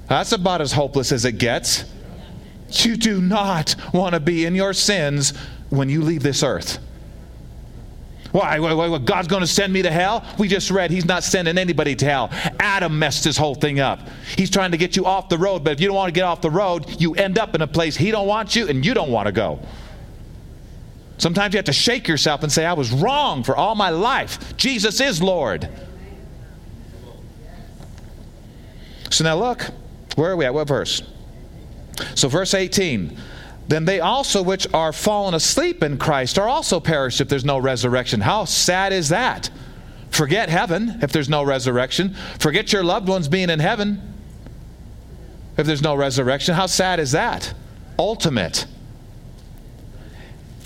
That's 0.08 0.32
about 0.32 0.60
as 0.60 0.72
hopeless 0.72 1.10
as 1.10 1.24
it 1.24 1.38
gets. 1.38 1.84
You 2.70 2.96
do 2.96 3.20
not 3.20 3.74
want 3.92 4.14
to 4.14 4.20
be 4.20 4.46
in 4.46 4.54
your 4.54 4.72
sins 4.72 5.34
when 5.72 5.88
you 5.88 6.02
leave 6.02 6.22
this 6.22 6.42
earth. 6.42 6.78
Why? 8.30 8.58
why, 8.58 8.72
why 8.74 8.98
God's 8.98 9.28
going 9.28 9.40
to 9.40 9.46
send 9.46 9.72
me 9.72 9.82
to 9.82 9.90
hell? 9.90 10.24
We 10.38 10.46
just 10.48 10.70
read 10.70 10.90
He's 10.90 11.06
not 11.06 11.24
sending 11.24 11.56
anybody 11.56 11.94
to 11.96 12.04
hell. 12.04 12.28
Adam 12.60 12.98
messed 12.98 13.24
this 13.24 13.38
whole 13.38 13.54
thing 13.54 13.80
up. 13.80 14.00
He's 14.36 14.50
trying 14.50 14.72
to 14.72 14.76
get 14.76 14.96
you 14.96 15.06
off 15.06 15.30
the 15.30 15.38
road, 15.38 15.64
but 15.64 15.72
if 15.72 15.80
you 15.80 15.88
don't 15.88 15.96
want 15.96 16.08
to 16.08 16.12
get 16.12 16.24
off 16.24 16.42
the 16.42 16.50
road, 16.50 17.00
you 17.00 17.14
end 17.14 17.38
up 17.38 17.54
in 17.54 17.62
a 17.62 17.66
place 17.66 17.96
He 17.96 18.10
don't 18.10 18.26
want 18.26 18.54
you 18.54 18.68
and 18.68 18.84
you 18.84 18.92
don't 18.92 19.10
want 19.10 19.26
to 19.26 19.32
go. 19.32 19.60
Sometimes 21.16 21.54
you 21.54 21.58
have 21.58 21.66
to 21.66 21.72
shake 21.72 22.06
yourself 22.06 22.42
and 22.42 22.52
say, 22.52 22.66
I 22.66 22.74
was 22.74 22.92
wrong 22.92 23.42
for 23.42 23.56
all 23.56 23.74
my 23.74 23.90
life. 23.90 24.56
Jesus 24.56 25.00
is 25.00 25.22
Lord. 25.22 25.68
So 29.10 29.24
now 29.24 29.36
look, 29.36 29.62
where 30.16 30.32
are 30.32 30.36
we 30.36 30.44
at? 30.44 30.52
What 30.52 30.68
verse? 30.68 31.02
So, 32.14 32.28
verse 32.28 32.54
18 32.54 33.18
then 33.68 33.84
they 33.84 34.00
also 34.00 34.42
which 34.42 34.66
are 34.74 34.92
fallen 34.92 35.34
asleep 35.34 35.82
in 35.82 35.98
Christ 35.98 36.38
are 36.38 36.48
also 36.48 36.80
perished 36.80 37.20
if 37.20 37.28
there's 37.28 37.44
no 37.44 37.58
resurrection. 37.58 38.20
How 38.20 38.44
sad 38.44 38.92
is 38.92 39.08
that? 39.10 39.50
Forget 40.10 40.48
heaven 40.48 40.98
if 41.02 41.12
there's 41.12 41.28
no 41.28 41.42
resurrection. 41.42 42.14
Forget 42.38 42.72
your 42.72 42.84
loved 42.84 43.08
ones 43.08 43.28
being 43.28 43.50
in 43.50 43.60
heaven 43.60 44.12
if 45.56 45.66
there's 45.66 45.82
no 45.82 45.94
resurrection. 45.94 46.54
How 46.54 46.66
sad 46.66 47.00
is 47.00 47.12
that? 47.12 47.54
Ultimate. 47.98 48.66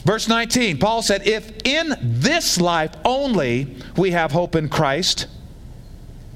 Verse 0.04 0.28
19, 0.28 0.78
Paul 0.78 1.02
said, 1.02 1.26
If 1.26 1.50
in 1.64 1.94
this 2.00 2.60
life 2.60 2.92
only 3.04 3.76
we 3.96 4.12
have 4.12 4.30
hope 4.30 4.54
in 4.54 4.68
Christ, 4.68 5.26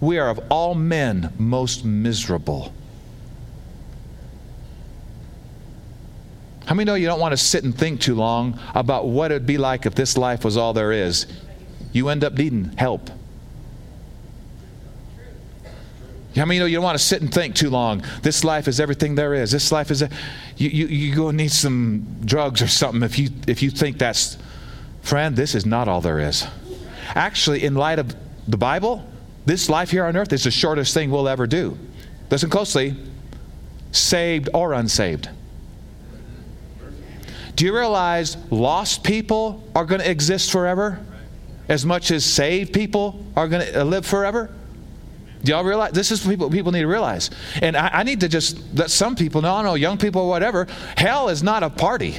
we 0.01 0.19
are 0.19 0.29
of 0.29 0.41
all 0.51 0.75
men 0.75 1.33
most 1.39 1.85
miserable. 1.85 2.73
How 6.71 6.77
many 6.77 6.85
know 6.87 6.95
you 6.95 7.09
don't 7.09 7.19
want 7.19 7.33
to 7.33 7.37
sit 7.37 7.65
and 7.65 7.77
think 7.77 8.01
too 8.01 8.15
long 8.15 8.57
about 8.77 9.09
what 9.09 9.33
it'd 9.33 9.45
be 9.45 9.59
like 9.59 9.87
if 9.87 9.97
this 9.97 10.17
life 10.17 10.45
was 10.45 10.57
all 10.57 10.73
there 10.73 10.93
is? 10.93 11.27
You 11.91 12.11
end 12.11 12.23
up 12.23 12.35
needing 12.35 12.67
help. 12.79 13.11
How 16.37 16.45
many 16.45 16.61
know 16.61 16.67
you 16.67 16.77
don't 16.77 16.85
want 16.85 16.97
to 16.97 17.05
sit 17.05 17.23
and 17.23 17.35
think 17.35 17.57
too 17.57 17.71
long? 17.71 18.05
This 18.23 18.45
life 18.45 18.69
is 18.69 18.79
everything 18.79 19.17
there 19.17 19.35
is. 19.35 19.51
This 19.51 19.73
life 19.73 19.91
is 19.91 20.03
a, 20.03 20.11
you, 20.59 20.69
you, 20.69 20.87
you 20.87 21.17
go 21.17 21.33
need 21.33 21.51
some 21.51 22.07
drugs 22.25 22.63
or 22.63 22.69
something 22.69 23.03
if 23.03 23.19
you 23.19 23.31
if 23.49 23.65
you 23.65 23.71
think 23.71 23.99
that's 23.99 24.39
friend, 25.03 25.35
this 25.35 25.57
is 25.57 25.67
not 25.67 25.89
all 25.89 26.01
there 26.01 26.21
is. 26.21 26.47
Actually, 27.17 27.65
in 27.65 27.75
light 27.75 27.99
of 27.99 28.15
the 28.47 28.57
Bible, 28.57 29.05
this 29.45 29.69
life 29.69 29.91
here 29.91 30.05
on 30.05 30.17
earth 30.17 30.33
is 30.33 30.45
the 30.45 30.53
shortest 30.53 30.95
thing 30.95 31.11
we'll 31.11 31.29
ever 31.29 31.49
do. 31.49 31.77
Listen 32.31 32.49
closely, 32.49 32.95
saved 33.91 34.49
or 34.55 34.73
unsaved. 34.73 35.31
Do 37.61 37.67
you 37.67 37.77
realize 37.77 38.39
lost 38.51 39.05
people 39.05 39.63
are 39.75 39.85
going 39.85 40.01
to 40.01 40.11
exist 40.11 40.51
forever 40.51 40.99
as 41.69 41.85
much 41.85 42.11
as 42.11 42.25
saved 42.25 42.73
people 42.73 43.23
are 43.37 43.49
going 43.49 43.67
to 43.67 43.83
uh, 43.83 43.85
live 43.85 44.07
forever? 44.07 44.51
Do 45.45 45.53
y'all 45.53 45.63
realize? 45.63 45.93
This 45.93 46.11
is 46.11 46.25
what 46.25 46.31
people, 46.31 46.51
people 46.51 46.73
need 46.73 46.81
to 46.81 46.87
realize. 46.87 47.29
And 47.61 47.77
I, 47.77 47.91
I 47.93 48.03
need 48.03 48.21
to 48.21 48.29
just 48.29 48.59
let 48.75 48.91
some 48.91 49.15
people 49.15 49.43
know, 49.43 49.61
know, 49.61 49.75
young 49.75 49.99
people, 49.99 50.27
whatever, 50.27 50.69
hell 50.97 51.29
is 51.29 51.43
not 51.43 51.63
a 51.63 51.69
party. 51.69 52.19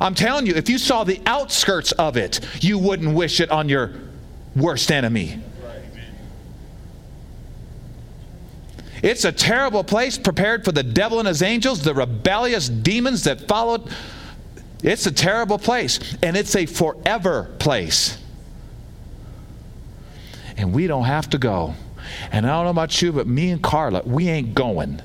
I'm 0.00 0.14
telling 0.14 0.46
you, 0.46 0.54
if 0.54 0.70
you 0.70 0.78
saw 0.78 1.04
the 1.04 1.20
outskirts 1.26 1.92
of 1.92 2.16
it, 2.16 2.40
you 2.62 2.78
wouldn't 2.78 3.14
wish 3.14 3.40
it 3.40 3.50
on 3.50 3.68
your 3.68 3.92
worst 4.54 4.90
enemy. 4.90 5.38
It's 9.02 9.24
a 9.24 9.32
terrible 9.32 9.84
place 9.84 10.18
prepared 10.18 10.64
for 10.64 10.72
the 10.72 10.82
devil 10.82 11.18
and 11.18 11.28
his 11.28 11.42
angels, 11.42 11.82
the 11.82 11.94
rebellious 11.94 12.68
demons 12.68 13.24
that 13.24 13.46
followed. 13.48 13.90
It's 14.82 15.06
a 15.06 15.12
terrible 15.12 15.58
place, 15.58 16.16
and 16.22 16.36
it's 16.36 16.54
a 16.56 16.66
forever 16.66 17.54
place 17.58 18.18
and 20.56 20.72
we 20.72 20.86
don't 20.86 21.04
have 21.04 21.30
to 21.30 21.38
go. 21.38 21.74
And 22.32 22.46
I 22.46 22.50
don't 22.50 22.64
know 22.64 22.70
about 22.70 23.02
you, 23.02 23.12
but 23.12 23.26
me 23.26 23.50
and 23.50 23.62
Carla, 23.62 24.02
we 24.04 24.28
ain't 24.28 24.54
going. 24.54 25.02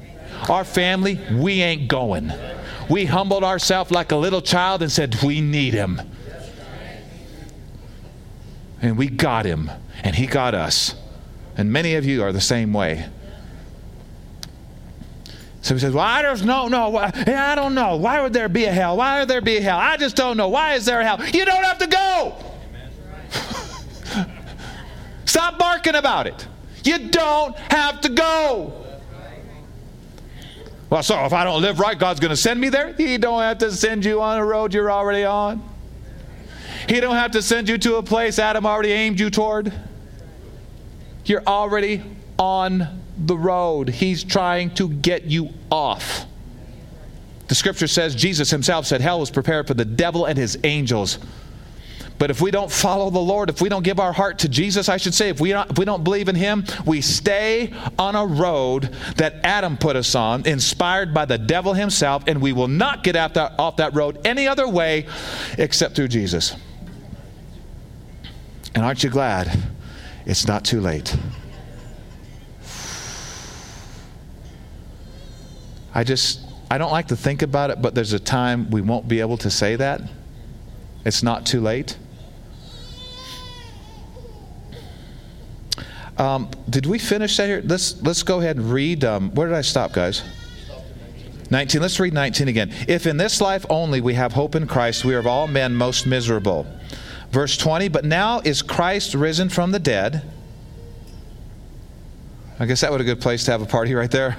Our 0.49 0.63
family, 0.63 1.19
we 1.33 1.61
ain't 1.61 1.87
going. 1.87 2.31
We 2.89 3.05
humbled 3.05 3.43
ourselves 3.43 3.91
like 3.91 4.11
a 4.11 4.15
little 4.15 4.41
child 4.41 4.81
and 4.81 4.91
said, 4.91 5.21
We 5.23 5.41
need 5.41 5.73
him. 5.73 6.01
And 8.81 8.97
we 8.97 9.07
got 9.07 9.45
him, 9.45 9.69
and 10.03 10.15
he 10.15 10.25
got 10.25 10.55
us. 10.55 10.95
And 11.57 11.71
many 11.71 11.95
of 11.95 12.05
you 12.05 12.23
are 12.23 12.31
the 12.31 12.41
same 12.41 12.73
way. 12.73 13.07
So 15.61 15.75
he 15.75 15.79
says, 15.79 15.93
Well, 15.93 16.03
I 16.03 16.21
don't 16.21 16.43
know. 16.43 16.97
I 16.97 17.55
don't 17.55 17.75
know. 17.75 17.95
Why 17.97 18.21
would 18.21 18.33
there 18.33 18.49
be 18.49 18.65
a 18.65 18.71
hell? 18.71 18.97
Why 18.97 19.19
would 19.19 19.27
there 19.27 19.41
be 19.41 19.57
a 19.57 19.61
hell? 19.61 19.77
I 19.77 19.97
just 19.97 20.15
don't 20.15 20.37
know. 20.37 20.49
Why 20.49 20.73
is 20.73 20.85
there 20.85 20.99
a 21.01 21.05
hell? 21.05 21.25
You 21.27 21.45
don't 21.45 21.63
have 21.63 21.77
to 21.77 21.87
go. 21.87 22.35
Stop 25.25 25.59
barking 25.59 25.95
about 25.95 26.27
it. 26.27 26.47
You 26.83 27.09
don't 27.09 27.55
have 27.55 28.01
to 28.01 28.09
go. 28.09 28.73
Well, 30.89 31.03
so 31.03 31.23
if 31.23 31.31
I 31.31 31.45
don't 31.45 31.61
live 31.61 31.79
right, 31.79 31.97
God's 31.97 32.19
going 32.19 32.31
to 32.31 32.35
send 32.35 32.59
me 32.59 32.67
there? 32.67 32.93
He 32.93 33.17
don't 33.17 33.41
have 33.41 33.59
to 33.59 33.71
send 33.71 34.03
you 34.03 34.21
on 34.21 34.39
a 34.39 34.45
road 34.45 34.73
you're 34.73 34.91
already 34.91 35.23
on. 35.23 35.63
He 36.89 36.99
don't 36.99 37.15
have 37.15 37.31
to 37.31 37.41
send 37.41 37.69
you 37.69 37.77
to 37.77 37.95
a 37.95 38.03
place 38.03 38.39
Adam 38.39 38.65
already 38.65 38.91
aimed 38.91 39.19
you 39.19 39.29
toward. 39.29 39.71
You're 41.23 41.43
already 41.45 42.03
on 42.37 43.00
the 43.17 43.37
road. 43.37 43.89
He's 43.89 44.23
trying 44.23 44.73
to 44.75 44.89
get 44.89 45.23
you 45.23 45.49
off. 45.71 46.25
The 47.47 47.55
scripture 47.55 47.87
says 47.87 48.15
Jesus 48.15 48.49
himself 48.49 48.85
said 48.85 49.01
hell 49.01 49.19
was 49.19 49.29
prepared 49.29 49.67
for 49.67 49.73
the 49.73 49.85
devil 49.85 50.25
and 50.25 50.37
his 50.37 50.57
angels. 50.63 51.19
But 52.21 52.29
if 52.29 52.39
we 52.39 52.51
don't 52.51 52.71
follow 52.71 53.09
the 53.09 53.17
Lord, 53.17 53.49
if 53.49 53.61
we 53.61 53.67
don't 53.67 53.81
give 53.81 53.99
our 53.99 54.13
heart 54.13 54.37
to 54.39 54.47
Jesus, 54.47 54.89
I 54.89 54.97
should 54.97 55.15
say, 55.15 55.29
if 55.29 55.41
we 55.41 55.49
don't, 55.49 55.71
if 55.71 55.79
we 55.79 55.85
don't 55.85 56.03
believe 56.03 56.29
in 56.29 56.35
Him, 56.35 56.65
we 56.85 57.01
stay 57.01 57.73
on 57.97 58.15
a 58.15 58.23
road 58.23 58.95
that 59.17 59.43
Adam 59.43 59.75
put 59.75 59.95
us 59.95 60.13
on, 60.13 60.45
inspired 60.45 61.15
by 61.15 61.25
the 61.25 61.39
devil 61.39 61.73
himself, 61.73 62.25
and 62.27 62.39
we 62.39 62.53
will 62.53 62.67
not 62.67 63.03
get 63.03 63.15
off 63.15 63.35
off 63.57 63.77
that 63.77 63.95
road 63.95 64.19
any 64.23 64.47
other 64.47 64.67
way 64.67 65.07
except 65.57 65.95
through 65.95 66.09
Jesus. 66.09 66.55
And 68.75 68.85
aren't 68.85 69.03
you 69.03 69.09
glad 69.09 69.59
it's 70.27 70.47
not 70.47 70.63
too 70.63 70.79
late? 70.79 71.17
I 75.93 76.03
just, 76.03 76.39
I 76.69 76.77
don't 76.77 76.91
like 76.91 77.07
to 77.07 77.15
think 77.15 77.41
about 77.41 77.69
it, 77.69 77.81
but 77.81 77.95
there's 77.95 78.13
a 78.13 78.19
time 78.19 78.69
we 78.69 78.81
won't 78.81 79.07
be 79.07 79.19
able 79.19 79.37
to 79.37 79.49
say 79.49 79.75
that. 79.75 80.01
It's 81.03 81.23
not 81.23 81.45
too 81.45 81.61
late. 81.61 81.97
Um, 86.17 86.49
did 86.69 86.85
we 86.85 86.99
finish 86.99 87.37
that 87.37 87.47
here? 87.47 87.63
Let's 87.65 87.99
let's 88.03 88.21
go 88.21 88.39
ahead 88.39 88.57
and 88.57 88.71
read. 88.71 89.03
Um, 89.03 89.31
where 89.31 89.47
did 89.47 89.55
I 89.55 89.61
stop, 89.61 89.91
guys? 89.91 90.23
19. 91.49 91.81
Let's 91.81 91.99
read 91.99 92.13
19 92.13 92.47
again. 92.47 92.71
If 92.87 93.07
in 93.07 93.17
this 93.17 93.41
life 93.41 93.65
only 93.69 93.99
we 93.99 94.13
have 94.13 94.31
hope 94.31 94.55
in 94.55 94.67
Christ, 94.67 95.03
we 95.03 95.15
are 95.15 95.19
of 95.19 95.27
all 95.27 95.47
men 95.47 95.75
most 95.75 96.05
miserable. 96.05 96.65
Verse 97.31 97.57
20. 97.57 97.87
But 97.89 98.05
now 98.05 98.39
is 98.41 98.61
Christ 98.61 99.15
risen 99.15 99.49
from 99.49 99.71
the 99.71 99.79
dead. 99.79 100.23
I 102.61 102.67
guess 102.67 102.81
that 102.81 102.91
would 102.91 103.01
a 103.01 103.03
good 103.03 103.19
place 103.19 103.43
to 103.45 103.51
have 103.51 103.63
a 103.63 103.65
party 103.65 103.95
right 103.95 104.11
there. 104.11 104.37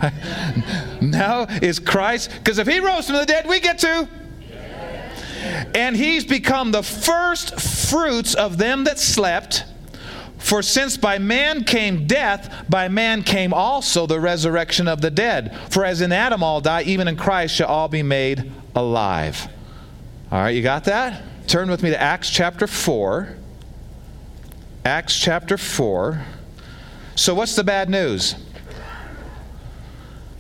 now 1.02 1.46
is 1.60 1.80
Christ, 1.80 2.30
because 2.38 2.58
if 2.58 2.68
he 2.68 2.78
rose 2.78 3.06
from 3.06 3.16
the 3.16 3.26
dead, 3.26 3.48
we 3.48 3.58
get 3.58 3.80
to. 3.80 4.08
And 5.74 5.96
he's 5.96 6.24
become 6.24 6.70
the 6.70 6.84
first 6.84 7.60
fruits 7.60 8.36
of 8.36 8.58
them 8.58 8.84
that 8.84 9.00
slept. 9.00 9.64
For 10.38 10.62
since 10.62 10.96
by 10.96 11.18
man 11.18 11.64
came 11.64 12.06
death, 12.06 12.64
by 12.68 12.86
man 12.86 13.24
came 13.24 13.52
also 13.52 14.06
the 14.06 14.20
resurrection 14.20 14.86
of 14.86 15.00
the 15.00 15.10
dead. 15.10 15.58
For 15.70 15.84
as 15.84 16.00
in 16.00 16.12
Adam 16.12 16.44
all 16.44 16.60
die, 16.60 16.82
even 16.82 17.08
in 17.08 17.16
Christ 17.16 17.56
shall 17.56 17.68
all 17.68 17.88
be 17.88 18.04
made 18.04 18.52
alive. 18.76 19.48
All 20.30 20.38
right, 20.38 20.50
you 20.50 20.62
got 20.62 20.84
that? 20.84 21.22
Turn 21.48 21.68
with 21.68 21.82
me 21.82 21.90
to 21.90 22.00
Acts 22.00 22.30
chapter 22.30 22.68
4. 22.68 23.34
Acts 24.84 25.18
chapter 25.18 25.58
4. 25.58 26.24
So, 27.14 27.34
what's 27.34 27.54
the 27.54 27.64
bad 27.64 27.88
news? 27.88 28.34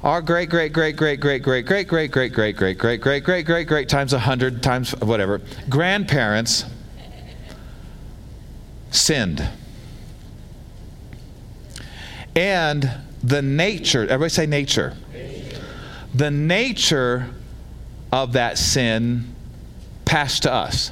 Our 0.02 0.20
great, 0.20 0.50
great, 0.50 0.72
great, 0.72 0.96
great, 0.96 1.20
great, 1.20 1.42
great, 1.42 1.64
great, 1.64 1.88
great, 1.88 2.10
great, 2.10 2.32
great, 2.32 2.56
great, 2.56 2.78
great, 2.78 3.00
great, 3.00 3.24
great, 3.24 3.46
great, 3.46 3.66
great 3.66 3.88
times 3.88 4.12
a 4.12 4.18
hundred 4.18 4.62
times 4.62 4.92
whatever 5.00 5.40
grandparents 5.68 6.64
sinned 8.90 9.48
and 12.34 12.90
the 13.22 13.42
nature, 13.42 14.02
everybody 14.02 14.30
say 14.30 14.46
nature. 14.46 14.96
The 16.14 16.30
nature 16.30 17.30
of 18.10 18.32
that 18.34 18.58
sin 18.58 19.34
passed 20.04 20.42
to 20.44 20.52
us. 20.52 20.90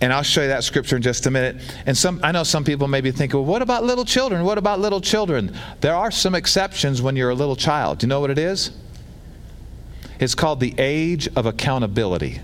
And 0.00 0.12
I'll 0.12 0.22
show 0.22 0.42
you 0.42 0.48
that 0.48 0.64
scripture 0.64 0.96
in 0.96 1.02
just 1.02 1.26
a 1.26 1.30
minute. 1.30 1.56
And 1.86 1.96
some, 1.96 2.20
I 2.22 2.32
know 2.32 2.42
some 2.42 2.64
people 2.64 2.88
may 2.88 3.00
be 3.00 3.10
thinking, 3.10 3.38
well, 3.38 3.46
what 3.46 3.62
about 3.62 3.84
little 3.84 4.04
children? 4.04 4.44
What 4.44 4.56
about 4.56 4.80
little 4.80 5.00
children? 5.00 5.54
There 5.80 5.94
are 5.94 6.10
some 6.10 6.34
exceptions 6.34 7.02
when 7.02 7.16
you're 7.16 7.30
a 7.30 7.34
little 7.34 7.56
child. 7.56 7.98
Do 7.98 8.06
you 8.06 8.08
know 8.08 8.20
what 8.20 8.30
it 8.30 8.38
is? 8.38 8.70
It's 10.18 10.34
called 10.34 10.60
the 10.60 10.74
age 10.78 11.28
of 11.36 11.46
accountability 11.46 12.40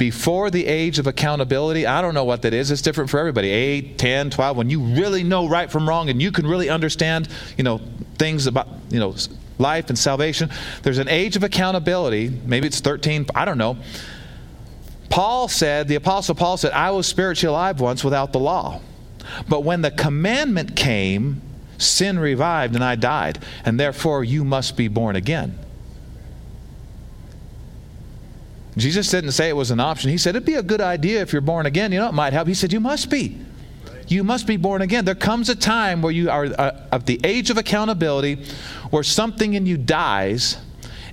before 0.00 0.50
the 0.50 0.66
age 0.66 0.98
of 0.98 1.06
accountability, 1.06 1.86
I 1.86 2.00
don't 2.00 2.14
know 2.14 2.24
what 2.24 2.40
that 2.40 2.54
is. 2.54 2.70
It's 2.70 2.80
different 2.80 3.10
for 3.10 3.20
everybody. 3.20 3.50
8, 3.50 3.98
10, 3.98 4.30
12, 4.30 4.56
when 4.56 4.70
you 4.70 4.80
really 4.80 5.22
know 5.22 5.46
right 5.46 5.70
from 5.70 5.86
wrong 5.86 6.08
and 6.08 6.22
you 6.22 6.32
can 6.32 6.46
really 6.46 6.70
understand, 6.70 7.28
you 7.58 7.64
know, 7.64 7.82
things 8.16 8.46
about, 8.46 8.66
you 8.88 8.98
know, 8.98 9.14
life 9.58 9.90
and 9.90 9.98
salvation. 9.98 10.48
There's 10.82 10.96
an 10.96 11.08
age 11.08 11.36
of 11.36 11.42
accountability. 11.42 12.30
Maybe 12.46 12.66
it's 12.66 12.80
13, 12.80 13.26
I 13.34 13.44
don't 13.44 13.58
know. 13.58 13.76
Paul 15.10 15.48
said, 15.48 15.88
the 15.88 15.96
Apostle 15.96 16.34
Paul 16.36 16.56
said, 16.56 16.72
I 16.72 16.92
was 16.92 17.06
spiritually 17.06 17.52
alive 17.52 17.80
once 17.80 18.02
without 18.02 18.32
the 18.32 18.38
law. 18.38 18.80
But 19.48 19.64
when 19.64 19.82
the 19.82 19.90
commandment 19.90 20.76
came, 20.76 21.42
sin 21.78 22.18
revived 22.18 22.74
and 22.74 22.84
I 22.84 22.94
died. 22.94 23.44
And 23.64 23.78
therefore, 23.78 24.24
you 24.24 24.44
must 24.44 24.76
be 24.76 24.88
born 24.88 25.16
again. 25.16 25.58
Jesus 28.76 29.10
didn't 29.10 29.32
say 29.32 29.48
it 29.48 29.56
was 29.56 29.72
an 29.72 29.80
option. 29.80 30.10
He 30.10 30.16
said 30.16 30.36
it'd 30.36 30.46
be 30.46 30.54
a 30.54 30.62
good 30.62 30.80
idea 30.80 31.20
if 31.20 31.32
you're 31.32 31.42
born 31.42 31.66
again. 31.66 31.90
You 31.92 31.98
know, 31.98 32.08
it 32.08 32.14
might 32.14 32.32
help. 32.32 32.46
He 32.46 32.54
said, 32.54 32.72
You 32.72 32.80
must 32.80 33.10
be. 33.10 33.36
You 34.06 34.24
must 34.24 34.46
be 34.46 34.56
born 34.56 34.80
again. 34.80 35.04
There 35.04 35.14
comes 35.14 35.48
a 35.48 35.56
time 35.56 36.02
where 36.02 36.12
you 36.12 36.30
are 36.30 36.46
uh, 36.46 36.86
of 36.90 37.06
the 37.06 37.20
age 37.24 37.50
of 37.50 37.58
accountability 37.58 38.44
where 38.90 39.02
something 39.02 39.54
in 39.54 39.66
you 39.66 39.76
dies 39.76 40.56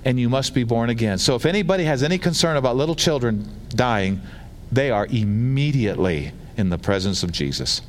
and 0.08 0.18
you 0.18 0.30
must 0.30 0.54
be 0.54 0.64
born 0.64 0.88
again. 0.88 1.18
So 1.18 1.34
if 1.34 1.44
anybody 1.44 1.84
has 1.84 2.02
any 2.02 2.16
concern 2.16 2.56
about 2.56 2.76
little 2.76 2.94
children 2.94 3.46
dying, 3.68 4.22
they 4.72 4.90
are 4.90 5.04
immediately 5.04 6.32
in 6.56 6.70
the 6.70 6.78
presence 6.78 7.22
of 7.22 7.30
Jesus. 7.30 7.82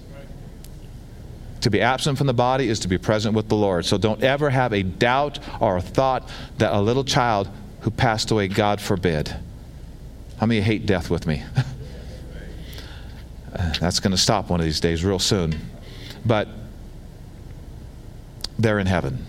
To 1.62 1.70
be 1.70 1.80
absent 1.80 2.18
from 2.18 2.28
the 2.28 2.34
body 2.34 2.68
is 2.68 2.82
to 2.82 2.90
be 2.90 2.98
present 2.98 3.36
with 3.36 3.48
the 3.48 3.56
Lord. 3.56 3.86
So 3.86 3.98
don't 3.98 4.22
ever 4.22 4.50
have 4.50 4.74
a 4.74 4.84
doubt 4.84 5.40
or 5.62 5.78
a 5.78 5.82
thought 5.82 6.30
that 6.58 6.74
a 6.74 6.82
little 6.82 7.06
child 7.06 7.50
who 7.82 7.90
passed 7.90 8.32
away, 8.32 8.50
God 8.50 8.82
forbid. 8.82 9.34
How 10.40 10.46
many 10.46 10.60
hate 10.60 10.86
death 10.86 11.10
with 11.10 11.26
me? 11.26 11.42
uh, 13.56 13.74
that's 13.80 14.02
going 14.02 14.12
to 14.12 14.18
stop 14.18 14.50
one 14.50 14.60
of 14.60 14.66
these 14.66 14.82
days, 14.82 15.06
real 15.06 15.20
soon. 15.20 15.58
But 16.26 16.50
they're 18.58 18.80
in 18.80 18.88
heaven. 18.88 19.26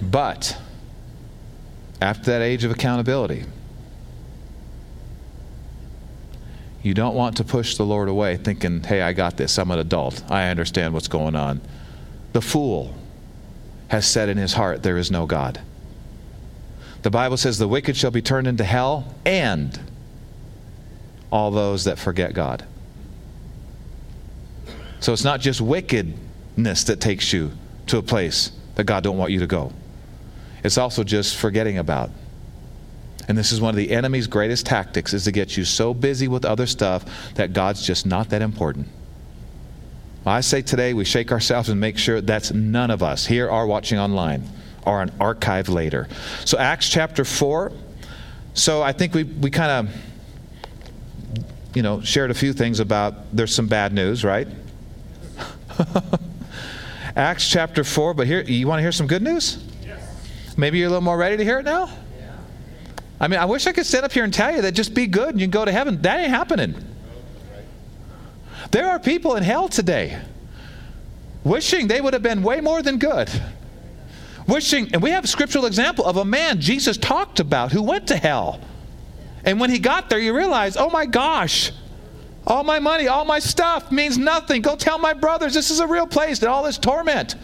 But 0.00 0.56
after 2.00 2.30
that 2.30 2.42
age 2.42 2.64
of 2.64 2.70
accountability, 2.70 3.44
you 6.82 6.94
don't 6.94 7.14
want 7.14 7.36
to 7.38 7.44
push 7.44 7.76
the 7.76 7.84
Lord 7.84 8.08
away 8.08 8.36
thinking, 8.36 8.82
hey, 8.82 9.02
I 9.02 9.12
got 9.12 9.36
this. 9.36 9.58
I'm 9.58 9.70
an 9.70 9.78
adult. 9.78 10.22
I 10.30 10.48
understand 10.48 10.94
what's 10.94 11.08
going 11.08 11.34
on. 11.34 11.60
The 12.32 12.40
fool 12.40 12.94
has 13.88 14.06
said 14.06 14.28
in 14.28 14.36
his 14.36 14.52
heart, 14.52 14.82
there 14.82 14.96
is 14.96 15.10
no 15.10 15.26
God. 15.26 15.60
The 17.02 17.10
Bible 17.10 17.36
says 17.36 17.58
the 17.58 17.68
wicked 17.68 17.96
shall 17.96 18.10
be 18.10 18.22
turned 18.22 18.46
into 18.46 18.64
hell 18.64 19.14
and 19.24 19.78
all 21.30 21.50
those 21.50 21.84
that 21.84 21.98
forget 21.98 22.34
God. 22.34 22.64
So 25.00 25.12
it's 25.12 25.24
not 25.24 25.40
just 25.40 25.60
wickedness 25.60 26.84
that 26.84 27.00
takes 27.00 27.32
you 27.32 27.52
to 27.86 27.98
a 27.98 28.02
place 28.02 28.52
that 28.74 28.84
God 28.84 29.02
don't 29.02 29.16
want 29.16 29.32
you 29.32 29.40
to 29.40 29.46
go. 29.46 29.72
It's 30.68 30.76
also 30.76 31.02
just 31.02 31.38
forgetting 31.38 31.78
about. 31.78 32.10
And 33.26 33.38
this 33.38 33.52
is 33.52 33.60
one 33.60 33.70
of 33.70 33.76
the 33.76 33.90
enemy's 33.90 34.26
greatest 34.26 34.66
tactics 34.66 35.14
is 35.14 35.24
to 35.24 35.32
get 35.32 35.56
you 35.56 35.64
so 35.64 35.94
busy 35.94 36.28
with 36.28 36.44
other 36.44 36.66
stuff 36.66 37.06
that 37.36 37.54
God's 37.54 37.86
just 37.86 38.04
not 38.04 38.28
that 38.28 38.42
important. 38.42 38.86
I 40.26 40.42
say 40.42 40.60
today 40.60 40.92
we 40.92 41.06
shake 41.06 41.32
ourselves 41.32 41.70
and 41.70 41.80
make 41.80 41.96
sure 41.96 42.20
that's 42.20 42.52
none 42.52 42.90
of 42.90 43.02
us 43.02 43.24
here 43.24 43.50
are 43.50 43.66
watching 43.66 43.98
online 43.98 44.46
or 44.84 45.00
an 45.00 45.10
archive 45.18 45.70
later. 45.70 46.06
So 46.44 46.58
Acts 46.58 46.90
chapter 46.90 47.24
4. 47.24 47.72
So 48.52 48.82
I 48.82 48.92
think 48.92 49.14
we, 49.14 49.24
we 49.24 49.48
kind 49.48 49.88
of 49.88 49.96
you 51.74 51.80
know 51.80 52.02
shared 52.02 52.30
a 52.30 52.34
few 52.34 52.52
things 52.52 52.78
about 52.78 53.34
there's 53.34 53.54
some 53.54 53.68
bad 53.68 53.94
news, 53.94 54.22
right? 54.22 54.48
Acts 57.16 57.48
chapter 57.48 57.84
4, 57.84 58.12
but 58.12 58.26
here 58.26 58.42
you 58.42 58.66
want 58.66 58.80
to 58.80 58.82
hear 58.82 58.92
some 58.92 59.06
good 59.06 59.22
news? 59.22 59.64
Maybe 60.58 60.78
you're 60.78 60.88
a 60.88 60.90
little 60.90 61.04
more 61.04 61.16
ready 61.16 61.36
to 61.36 61.44
hear 61.44 61.60
it 61.60 61.64
now? 61.64 61.88
I 63.20 63.28
mean, 63.28 63.38
I 63.38 63.44
wish 63.44 63.68
I 63.68 63.72
could 63.72 63.86
stand 63.86 64.04
up 64.04 64.12
here 64.12 64.24
and 64.24 64.34
tell 64.34 64.54
you 64.54 64.62
that 64.62 64.72
just 64.72 64.92
be 64.92 65.06
good 65.06 65.30
and 65.30 65.40
you 65.40 65.46
can 65.46 65.52
go 65.52 65.64
to 65.64 65.70
heaven. 65.72 66.02
That 66.02 66.18
ain't 66.18 66.30
happening. 66.30 66.74
There 68.72 68.88
are 68.90 68.98
people 68.98 69.36
in 69.36 69.44
hell 69.44 69.68
today 69.68 70.20
wishing 71.44 71.86
they 71.86 72.00
would 72.00 72.12
have 72.12 72.24
been 72.24 72.42
way 72.42 72.60
more 72.60 72.82
than 72.82 72.98
good. 72.98 73.30
Wishing, 74.48 74.90
and 74.92 75.00
we 75.00 75.10
have 75.10 75.24
a 75.24 75.28
scriptural 75.28 75.64
example 75.64 76.04
of 76.04 76.16
a 76.16 76.24
man 76.24 76.60
Jesus 76.60 76.96
talked 76.96 77.38
about 77.38 77.70
who 77.70 77.82
went 77.82 78.08
to 78.08 78.16
hell. 78.16 78.60
And 79.44 79.60
when 79.60 79.70
he 79.70 79.78
got 79.78 80.10
there, 80.10 80.18
you 80.18 80.36
realize, 80.36 80.76
oh 80.76 80.90
my 80.90 81.06
gosh, 81.06 81.70
all 82.46 82.64
my 82.64 82.80
money, 82.80 83.06
all 83.06 83.24
my 83.24 83.38
stuff 83.38 83.92
means 83.92 84.18
nothing. 84.18 84.62
Go 84.62 84.74
tell 84.74 84.98
my 84.98 85.12
brothers 85.12 85.54
this 85.54 85.70
is 85.70 85.78
a 85.78 85.86
real 85.86 86.06
place 86.06 86.40
and 86.40 86.48
all 86.48 86.64
this 86.64 86.78
torment. 86.78 87.36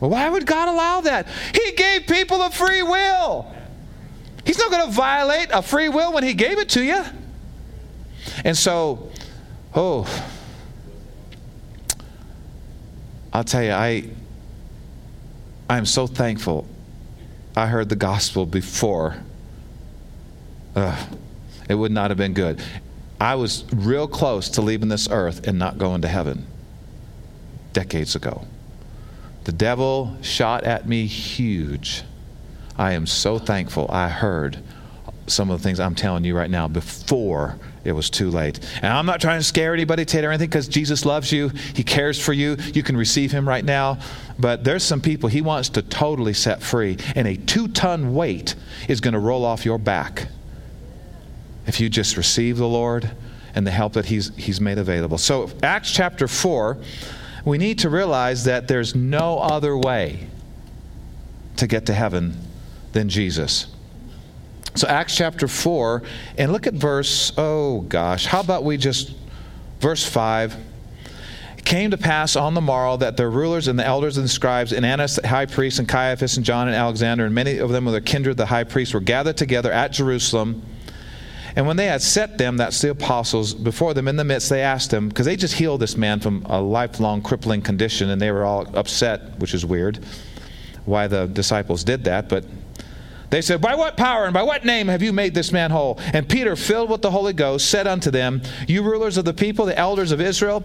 Well, 0.00 0.10
why 0.10 0.28
would 0.28 0.46
God 0.46 0.68
allow 0.68 1.00
that? 1.02 1.26
He 1.52 1.72
gave 1.72 2.06
people 2.06 2.42
a 2.42 2.50
free 2.50 2.82
will. 2.82 3.52
He's 4.44 4.58
not 4.58 4.70
going 4.70 4.86
to 4.86 4.92
violate 4.92 5.48
a 5.52 5.60
free 5.60 5.88
will 5.88 6.12
when 6.12 6.24
He 6.24 6.34
gave 6.34 6.58
it 6.58 6.68
to 6.70 6.82
you. 6.82 7.02
And 8.44 8.56
so, 8.56 9.10
oh, 9.74 10.06
I'll 13.32 13.44
tell 13.44 13.62
you, 13.62 13.72
I, 13.72 14.08
I 15.68 15.78
am 15.78 15.86
so 15.86 16.06
thankful 16.06 16.66
I 17.56 17.66
heard 17.66 17.88
the 17.88 17.96
gospel 17.96 18.46
before. 18.46 19.16
Uh, 20.74 21.06
it 21.68 21.74
would 21.74 21.92
not 21.92 22.10
have 22.10 22.18
been 22.18 22.34
good. 22.34 22.62
I 23.20 23.34
was 23.34 23.64
real 23.72 24.06
close 24.06 24.48
to 24.50 24.62
leaving 24.62 24.88
this 24.88 25.08
earth 25.10 25.46
and 25.46 25.58
not 25.58 25.76
going 25.76 26.02
to 26.02 26.08
heaven 26.08 26.46
decades 27.72 28.14
ago. 28.14 28.46
The 29.48 29.52
devil 29.52 30.14
shot 30.20 30.64
at 30.64 30.86
me 30.86 31.06
huge. 31.06 32.02
I 32.76 32.92
am 32.92 33.06
so 33.06 33.38
thankful 33.38 33.86
I 33.88 34.10
heard 34.10 34.58
some 35.26 35.50
of 35.50 35.58
the 35.58 35.62
things 35.66 35.80
I'm 35.80 35.94
telling 35.94 36.22
you 36.24 36.36
right 36.36 36.50
now 36.50 36.68
before 36.68 37.58
it 37.82 37.92
was 37.92 38.10
too 38.10 38.30
late. 38.30 38.60
And 38.82 38.92
I'm 38.92 39.06
not 39.06 39.22
trying 39.22 39.40
to 39.40 39.44
scare 39.44 39.72
anybody 39.72 40.04
today 40.04 40.26
or 40.26 40.32
anything 40.32 40.50
because 40.50 40.68
Jesus 40.68 41.06
loves 41.06 41.32
you. 41.32 41.48
He 41.48 41.82
cares 41.82 42.22
for 42.22 42.34
you. 42.34 42.58
You 42.74 42.82
can 42.82 42.94
receive 42.94 43.32
Him 43.32 43.48
right 43.48 43.64
now. 43.64 44.00
But 44.38 44.64
there's 44.64 44.82
some 44.82 45.00
people 45.00 45.30
He 45.30 45.40
wants 45.40 45.70
to 45.70 45.80
totally 45.80 46.34
set 46.34 46.62
free. 46.62 46.98
And 47.14 47.26
a 47.26 47.34
two 47.34 47.68
ton 47.68 48.14
weight 48.14 48.54
is 48.86 49.00
going 49.00 49.14
to 49.14 49.18
roll 49.18 49.46
off 49.46 49.64
your 49.64 49.78
back 49.78 50.28
if 51.66 51.80
you 51.80 51.88
just 51.88 52.18
receive 52.18 52.58
the 52.58 52.68
Lord 52.68 53.10
and 53.54 53.66
the 53.66 53.70
help 53.70 53.94
that 53.94 54.04
He's, 54.04 54.30
he's 54.36 54.60
made 54.60 54.76
available. 54.76 55.16
So, 55.16 55.50
Acts 55.62 55.90
chapter 55.90 56.28
4 56.28 56.76
we 57.48 57.56
need 57.56 57.78
to 57.78 57.88
realize 57.88 58.44
that 58.44 58.68
there's 58.68 58.94
no 58.94 59.38
other 59.38 59.76
way 59.76 60.28
to 61.56 61.66
get 61.66 61.86
to 61.86 61.94
heaven 61.94 62.36
than 62.92 63.08
Jesus. 63.08 63.66
So, 64.74 64.86
Acts 64.86 65.16
chapter 65.16 65.48
4, 65.48 66.02
and 66.36 66.52
look 66.52 66.66
at 66.66 66.74
verse, 66.74 67.32
oh 67.38 67.80
gosh, 67.80 68.26
how 68.26 68.40
about 68.40 68.64
we 68.64 68.76
just, 68.76 69.14
verse 69.80 70.04
5. 70.04 70.56
It 71.56 71.64
came 71.64 71.90
to 71.90 71.96
pass 71.96 72.36
on 72.36 72.52
the 72.52 72.60
morrow 72.60 72.96
that 72.98 73.16
the 73.16 73.26
rulers 73.28 73.66
and 73.66 73.78
the 73.78 73.84
elders 73.84 74.18
and 74.18 74.24
the 74.24 74.30
scribes 74.30 74.72
and 74.72 74.84
Annas 74.84 75.16
the 75.16 75.26
high 75.26 75.46
priest 75.46 75.78
and 75.78 75.88
Caiaphas 75.88 76.36
and 76.36 76.44
John 76.44 76.68
and 76.68 76.76
Alexander 76.76 77.24
and 77.24 77.34
many 77.34 77.58
of 77.58 77.70
them 77.70 77.86
with 77.86 77.94
their 77.94 78.00
kindred 78.00 78.36
the 78.36 78.46
high 78.46 78.64
priest 78.64 78.94
were 78.94 79.00
gathered 79.00 79.36
together 79.36 79.72
at 79.72 79.92
Jerusalem 79.92 80.62
and 81.58 81.66
when 81.66 81.76
they 81.76 81.86
had 81.86 82.02
set 82.02 82.38
them, 82.38 82.56
that's 82.56 82.80
the 82.80 82.90
apostles, 82.90 83.52
before 83.52 83.92
them 83.92 84.06
in 84.06 84.14
the 84.14 84.22
midst, 84.22 84.48
they 84.48 84.62
asked 84.62 84.92
them, 84.92 85.08
because 85.08 85.26
they 85.26 85.34
just 85.34 85.54
healed 85.54 85.80
this 85.80 85.96
man 85.96 86.20
from 86.20 86.46
a 86.46 86.60
lifelong 86.60 87.20
crippling 87.20 87.62
condition, 87.62 88.10
and 88.10 88.22
they 88.22 88.30
were 88.30 88.44
all 88.44 88.64
upset, 88.76 89.36
which 89.40 89.54
is 89.54 89.66
weird 89.66 89.98
why 90.84 91.08
the 91.08 91.26
disciples 91.26 91.82
did 91.82 92.04
that. 92.04 92.28
But 92.28 92.44
they 93.30 93.42
said, 93.42 93.60
By 93.60 93.74
what 93.74 93.96
power 93.96 94.26
and 94.26 94.32
by 94.32 94.44
what 94.44 94.64
name 94.64 94.86
have 94.86 95.02
you 95.02 95.12
made 95.12 95.34
this 95.34 95.50
man 95.50 95.72
whole? 95.72 95.98
And 96.12 96.28
Peter, 96.28 96.54
filled 96.54 96.90
with 96.90 97.02
the 97.02 97.10
Holy 97.10 97.32
Ghost, 97.32 97.68
said 97.68 97.88
unto 97.88 98.12
them, 98.12 98.40
You 98.68 98.84
rulers 98.84 99.16
of 99.16 99.24
the 99.24 99.34
people, 99.34 99.66
the 99.66 99.76
elders 99.76 100.12
of 100.12 100.20
Israel, 100.20 100.62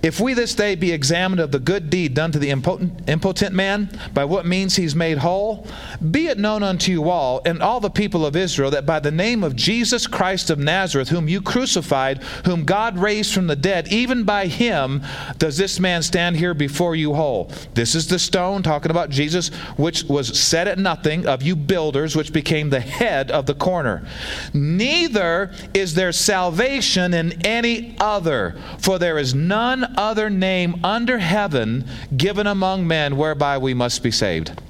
if 0.00 0.20
we 0.20 0.32
this 0.32 0.54
day 0.54 0.76
be 0.76 0.92
examined 0.92 1.40
of 1.40 1.50
the 1.50 1.58
good 1.58 1.90
deed 1.90 2.14
done 2.14 2.30
to 2.30 2.38
the 2.38 2.50
impotent, 2.50 3.08
impotent, 3.08 3.52
man, 3.52 3.90
by 4.14 4.24
what 4.24 4.46
means 4.46 4.76
he's 4.76 4.94
made 4.94 5.18
whole, 5.18 5.66
be 6.10 6.28
it 6.28 6.38
known 6.38 6.62
unto 6.62 6.92
you 6.92 7.10
all 7.10 7.42
and 7.44 7.60
all 7.60 7.80
the 7.80 7.90
people 7.90 8.24
of 8.24 8.36
Israel 8.36 8.70
that 8.70 8.86
by 8.86 9.00
the 9.00 9.10
name 9.10 9.42
of 9.42 9.56
Jesus 9.56 10.06
Christ 10.06 10.50
of 10.50 10.58
Nazareth, 10.58 11.08
whom 11.08 11.28
you 11.28 11.42
crucified, 11.42 12.22
whom 12.44 12.64
God 12.64 12.96
raised 12.96 13.34
from 13.34 13.48
the 13.48 13.56
dead, 13.56 13.88
even 13.92 14.22
by 14.22 14.46
him 14.46 15.02
does 15.38 15.56
this 15.56 15.80
man 15.80 16.02
stand 16.02 16.36
here 16.36 16.54
before 16.54 16.94
you 16.94 17.14
whole. 17.14 17.50
This 17.74 17.96
is 17.96 18.06
the 18.06 18.20
stone, 18.20 18.62
talking 18.62 18.92
about 18.92 19.10
Jesus, 19.10 19.48
which 19.76 20.04
was 20.04 20.38
set 20.38 20.68
at 20.68 20.78
nothing 20.78 21.26
of 21.26 21.42
you 21.42 21.56
builders, 21.56 22.14
which 22.14 22.32
became 22.32 22.70
the 22.70 22.78
head 22.78 23.32
of 23.32 23.46
the 23.46 23.54
corner. 23.54 24.06
Neither 24.54 25.52
is 25.74 25.94
there 25.94 26.12
salvation 26.12 27.14
in 27.14 27.44
any 27.44 27.96
other, 27.98 28.54
for 28.78 29.00
there 29.00 29.18
is 29.18 29.34
none 29.34 29.87
other 29.96 30.30
name 30.30 30.84
under 30.84 31.18
heaven 31.18 31.86
given 32.16 32.46
among 32.46 32.86
men 32.86 33.16
whereby 33.16 33.58
we 33.58 33.74
must 33.74 34.02
be 34.02 34.10
saved. 34.10 34.60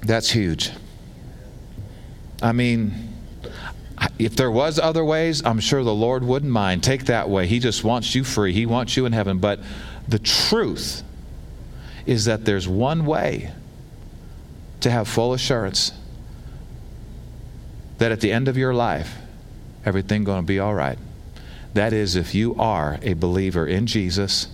That's 0.00 0.30
huge. 0.30 0.70
I 2.40 2.52
mean, 2.52 3.14
if 4.18 4.36
there 4.36 4.50
was 4.50 4.78
other 4.78 5.04
ways, 5.04 5.44
I'm 5.44 5.60
sure 5.60 5.82
the 5.82 5.94
Lord 5.94 6.24
wouldn't 6.24 6.52
mind. 6.52 6.82
Take 6.82 7.06
that 7.06 7.28
way. 7.28 7.46
He 7.46 7.58
just 7.58 7.84
wants 7.84 8.14
you 8.14 8.24
free. 8.24 8.52
He 8.52 8.64
wants 8.64 8.96
you 8.96 9.06
in 9.06 9.12
heaven. 9.12 9.38
But 9.38 9.60
the 10.06 10.18
truth 10.18 11.02
is 12.06 12.24
that 12.24 12.44
there's 12.44 12.66
one 12.66 13.04
way 13.04 13.52
to 14.80 14.90
have 14.90 15.08
full 15.08 15.34
assurance 15.34 15.92
that 17.98 18.12
at 18.12 18.20
the 18.20 18.32
end 18.32 18.48
of 18.48 18.56
your 18.56 18.72
life, 18.72 19.16
everything 19.84 20.24
going 20.24 20.42
to 20.42 20.46
be 20.46 20.58
all 20.58 20.74
right. 20.74 20.98
That 21.74 21.92
is 21.92 22.16
if 22.16 22.34
you 22.34 22.54
are 22.56 22.98
a 23.02 23.12
believer 23.14 23.66
in 23.66 23.86
Jesus 23.86 24.48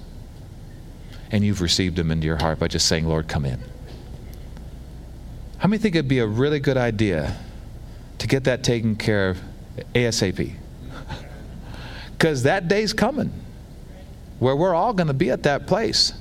and 1.31 1.45
you've 1.45 1.61
received 1.61 1.99
him 1.99 2.11
into 2.11 2.27
your 2.27 2.37
heart 2.37 2.59
by 2.59 2.69
just 2.69 2.87
saying, 2.87 3.07
Lord, 3.07 3.29
come 3.29 3.45
in. 3.45 3.61
How 5.59 5.69
many 5.69 5.81
think 5.81 5.95
it'd 5.95 6.09
be 6.09 6.19
a 6.19 6.27
really 6.27 6.61
good 6.61 6.77
idea 6.77 7.37
to 8.19 8.27
get 8.27 8.45
that 8.45 8.63
taken 8.63 8.97
care 8.97 9.31
of 9.31 9.39
ASAP? 9.95 10.55
Because 12.13 12.43
that 12.45 12.69
day's 12.69 12.93
coming 12.93 13.33
where 14.39 14.55
we're 14.55 14.75
all 14.75 14.93
going 14.93 15.07
to 15.07 15.15
be 15.15 15.31
at 15.31 15.45
that 15.45 15.67
place. 15.67 16.13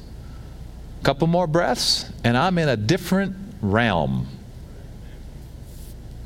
A 1.01 1.03
couple 1.03 1.27
more 1.27 1.47
breaths, 1.47 2.09
and 2.23 2.37
I'm 2.37 2.57
in 2.57 2.69
a 2.69 2.77
different 2.77 3.35
realm. 3.61 4.27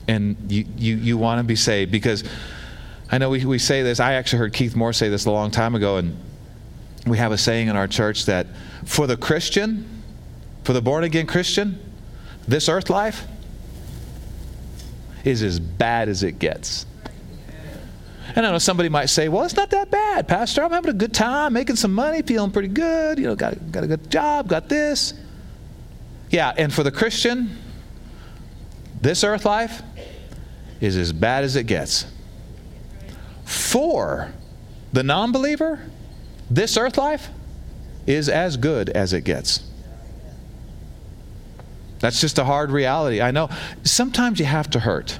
And 0.07 0.51
you, 0.51 0.65
you, 0.77 0.95
you 0.95 1.17
want 1.17 1.39
to 1.39 1.43
be 1.43 1.55
saved 1.55 1.91
because 1.91 2.23
I 3.09 3.17
know 3.17 3.29
we, 3.29 3.45
we 3.45 3.59
say 3.59 3.83
this. 3.83 3.99
I 3.99 4.13
actually 4.13 4.39
heard 4.39 4.53
Keith 4.53 4.75
Moore 4.75 4.93
say 4.93 5.09
this 5.09 5.25
a 5.25 5.31
long 5.31 5.49
time 5.49 5.75
ago, 5.75 5.97
and 5.97 6.17
we 7.05 7.17
have 7.17 7.31
a 7.31 7.37
saying 7.37 7.69
in 7.69 7.75
our 7.75 7.87
church 7.87 8.25
that 8.25 8.47
for 8.85 9.07
the 9.07 9.15
Christian, 9.15 10.03
for 10.63 10.73
the 10.73 10.81
born 10.81 11.03
again 11.03 11.25
Christian, 11.25 11.79
this 12.47 12.67
earth 12.67 12.89
life 12.89 13.25
is 15.23 15.41
as 15.41 15.59
bad 15.59 16.09
as 16.09 16.23
it 16.23 16.39
gets. 16.39 16.85
And 18.35 18.45
I 18.45 18.51
know 18.51 18.57
somebody 18.57 18.89
might 18.89 19.07
say, 19.07 19.29
well, 19.29 19.43
it's 19.43 19.55
not 19.55 19.69
that 19.71 19.89
bad, 19.89 20.27
Pastor. 20.27 20.63
I'm 20.63 20.71
having 20.71 20.89
a 20.91 20.93
good 20.93 21.13
time, 21.13 21.53
making 21.53 21.77
some 21.77 21.93
money, 21.93 22.21
feeling 22.21 22.51
pretty 22.51 22.67
good, 22.67 23.17
you 23.17 23.25
know, 23.25 23.35
got, 23.35 23.71
got 23.71 23.83
a 23.83 23.87
good 23.87 24.11
job, 24.11 24.47
got 24.47 24.69
this. 24.69 25.13
Yeah, 26.29 26.53
and 26.57 26.73
for 26.73 26.83
the 26.83 26.91
Christian, 26.91 27.57
this 29.01 29.23
earth 29.23 29.45
life 29.45 29.81
is 30.81 30.97
as 30.97 31.13
bad 31.13 31.45
as 31.45 31.55
it 31.55 31.63
gets. 31.63 32.05
For 33.47 34.33
the 34.91 35.03
non 35.03 35.31
believer, 35.31 35.79
this 36.49 36.75
earth 36.75 36.97
life 36.97 37.29
is 38.05 38.27
as 38.27 38.57
good 38.57 38.89
as 38.89 39.13
it 39.13 39.21
gets. 39.21 39.63
That's 41.99 42.19
just 42.19 42.37
a 42.37 42.43
hard 42.43 42.71
reality. 42.71 43.21
I 43.21 43.31
know 43.31 43.49
sometimes 43.83 44.39
you 44.39 44.45
have 44.45 44.69
to 44.71 44.81
hurt 44.81 45.17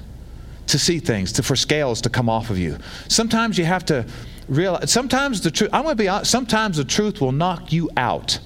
to 0.67 0.77
see 0.77 0.99
things, 0.99 1.31
to, 1.33 1.43
for 1.43 1.55
scales 1.55 2.01
to 2.01 2.09
come 2.09 2.27
off 2.29 2.49
of 2.49 2.59
you. 2.59 2.77
Sometimes 3.07 3.57
you 3.57 3.63
have 3.63 3.85
to 3.85 4.05
realize, 4.49 4.91
sometimes 4.91 5.39
the 5.39 5.49
truth, 5.49 5.69
I'm 5.71 5.83
going 5.83 5.95
to 5.95 6.03
be 6.03 6.09
honest, 6.09 6.29
sometimes 6.29 6.75
the 6.75 6.83
truth 6.83 7.21
will 7.21 7.31
knock 7.31 7.71
you 7.71 7.89
out. 7.95 8.39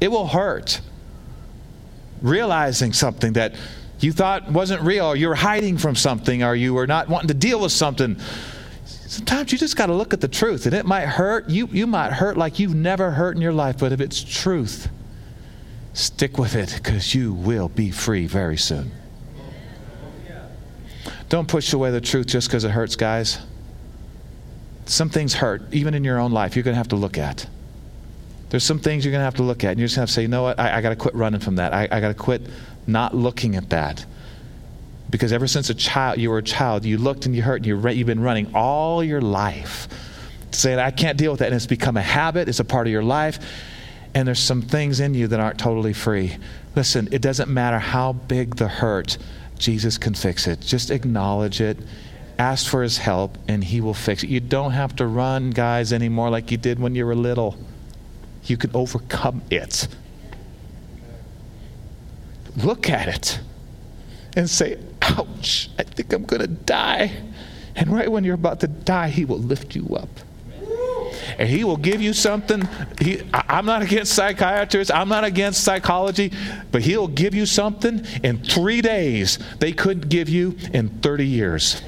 It 0.00 0.12
will 0.12 0.28
hurt. 0.28 0.80
Realizing 2.22 2.92
something 2.92 3.32
that 3.32 3.56
you 4.00 4.12
thought 4.12 4.50
wasn't 4.50 4.82
real, 4.82 5.06
or 5.06 5.16
you 5.16 5.28
were 5.28 5.34
hiding 5.34 5.78
from 5.78 5.96
something, 5.96 6.42
or 6.42 6.54
you 6.54 6.74
were 6.74 6.86
not 6.86 7.08
wanting 7.08 7.28
to 7.28 7.34
deal 7.34 7.60
with 7.60 7.72
something. 7.72 8.18
Sometimes 8.84 9.52
you 9.52 9.58
just 9.58 9.76
got 9.76 9.86
to 9.86 9.94
look 9.94 10.12
at 10.12 10.20
the 10.20 10.28
truth, 10.28 10.66
and 10.66 10.74
it 10.74 10.84
might 10.84 11.06
hurt. 11.06 11.48
You, 11.48 11.68
you 11.68 11.86
might 11.86 12.12
hurt 12.12 12.36
like 12.36 12.58
you've 12.58 12.74
never 12.74 13.10
hurt 13.10 13.36
in 13.36 13.42
your 13.42 13.52
life, 13.52 13.78
but 13.78 13.92
if 13.92 14.00
it's 14.00 14.22
truth, 14.22 14.88
stick 15.94 16.38
with 16.38 16.54
it 16.54 16.74
because 16.76 17.14
you 17.14 17.32
will 17.32 17.68
be 17.68 17.90
free 17.90 18.26
very 18.26 18.56
soon. 18.56 18.90
Don't 21.28 21.48
push 21.48 21.72
away 21.72 21.90
the 21.90 22.00
truth 22.00 22.26
just 22.26 22.48
because 22.48 22.64
it 22.64 22.70
hurts, 22.70 22.96
guys. 22.96 23.38
Some 24.84 25.08
things 25.08 25.34
hurt, 25.34 25.62
even 25.72 25.94
in 25.94 26.04
your 26.04 26.18
own 26.18 26.30
life, 26.30 26.54
you're 26.54 26.62
going 26.62 26.74
to 26.74 26.78
have 26.78 26.88
to 26.88 26.96
look 26.96 27.18
at. 27.18 27.46
There's 28.50 28.62
some 28.62 28.78
things 28.78 29.04
you're 29.04 29.10
going 29.10 29.20
to 29.20 29.24
have 29.24 29.34
to 29.36 29.42
look 29.42 29.64
at, 29.64 29.70
and 29.70 29.80
you're 29.80 29.86
just 29.86 29.96
going 29.96 30.06
to 30.06 30.10
have 30.10 30.10
to 30.10 30.14
say, 30.14 30.22
you 30.22 30.28
know 30.28 30.42
what, 30.42 30.60
I, 30.60 30.78
I 30.78 30.80
got 30.80 30.90
to 30.90 30.96
quit 30.96 31.14
running 31.14 31.40
from 31.40 31.56
that. 31.56 31.74
I, 31.74 31.88
I 31.90 32.00
got 32.00 32.08
to 32.08 32.14
quit 32.14 32.42
not 32.86 33.14
looking 33.14 33.56
at 33.56 33.70
that. 33.70 34.04
Because 35.08 35.32
ever 35.32 35.46
since 35.46 35.70
a 35.70 35.74
child, 35.74 36.18
you 36.18 36.30
were 36.30 36.38
a 36.38 36.42
child, 36.42 36.84
you 36.84 36.98
looked 36.98 37.26
and 37.26 37.34
you 37.34 37.42
hurt, 37.42 37.56
and 37.56 37.66
you 37.66 37.88
you've 37.90 38.06
been 38.06 38.20
running 38.20 38.54
all 38.54 39.02
your 39.02 39.20
life 39.20 39.88
saying, 40.52 40.78
I 40.78 40.90
can't 40.90 41.18
deal 41.18 41.30
with 41.30 41.40
that. 41.40 41.46
And 41.46 41.54
it's 41.54 41.66
become 41.66 41.96
a 41.96 42.02
habit, 42.02 42.48
it's 42.48 42.60
a 42.60 42.64
part 42.64 42.86
of 42.86 42.92
your 42.92 43.02
life. 43.02 43.38
And 44.14 44.26
there's 44.26 44.40
some 44.40 44.62
things 44.62 45.00
in 45.00 45.14
you 45.14 45.28
that 45.28 45.40
aren't 45.40 45.58
totally 45.58 45.92
free. 45.92 46.36
Listen, 46.74 47.08
it 47.12 47.20
doesn't 47.22 47.50
matter 47.50 47.78
how 47.78 48.14
big 48.14 48.56
the 48.56 48.68
hurt, 48.68 49.18
Jesus 49.58 49.98
can 49.98 50.14
fix 50.14 50.46
it. 50.46 50.60
Just 50.60 50.90
acknowledge 50.90 51.60
it, 51.60 51.78
ask 52.38 52.68
for 52.68 52.82
his 52.82 52.98
help, 52.98 53.36
and 53.48 53.62
he 53.62 53.80
will 53.80 53.94
fix 53.94 54.22
it. 54.22 54.30
You 54.30 54.40
don't 54.40 54.72
have 54.72 54.96
to 54.96 55.06
run, 55.06 55.50
guys, 55.50 55.92
anymore 55.92 56.30
like 56.30 56.50
you 56.50 56.56
did 56.56 56.78
when 56.78 56.94
you 56.94 57.06
were 57.06 57.14
little. 57.14 57.58
You 58.44 58.56
can 58.56 58.70
overcome 58.74 59.42
it. 59.50 59.88
Look 62.56 62.88
at 62.88 63.08
it 63.08 63.40
and 64.34 64.48
say, 64.48 64.78
Ouch, 65.02 65.70
I 65.78 65.82
think 65.82 66.12
I'm 66.12 66.24
going 66.24 66.42
to 66.42 66.48
die. 66.48 67.12
And 67.74 67.92
right 67.92 68.10
when 68.10 68.24
you're 68.24 68.34
about 68.34 68.60
to 68.60 68.68
die, 68.68 69.08
he 69.08 69.24
will 69.24 69.38
lift 69.38 69.74
you 69.74 69.96
up 69.96 70.08
and 71.38 71.48
he 71.48 71.64
will 71.64 71.76
give 71.76 72.00
you 72.00 72.12
something. 72.12 72.68
He, 73.00 73.22
I'm 73.32 73.66
not 73.66 73.82
against 73.82 74.12
psychiatrists, 74.12 74.92
I'm 74.92 75.08
not 75.08 75.24
against 75.24 75.64
psychology, 75.64 76.32
but 76.72 76.82
he'll 76.82 77.08
give 77.08 77.34
you 77.34 77.46
something 77.46 78.04
in 78.22 78.42
three 78.42 78.80
days 78.80 79.38
they 79.58 79.72
couldn't 79.72 80.08
give 80.08 80.28
you 80.28 80.56
in 80.72 80.88
30 81.00 81.26
years. 81.26 81.82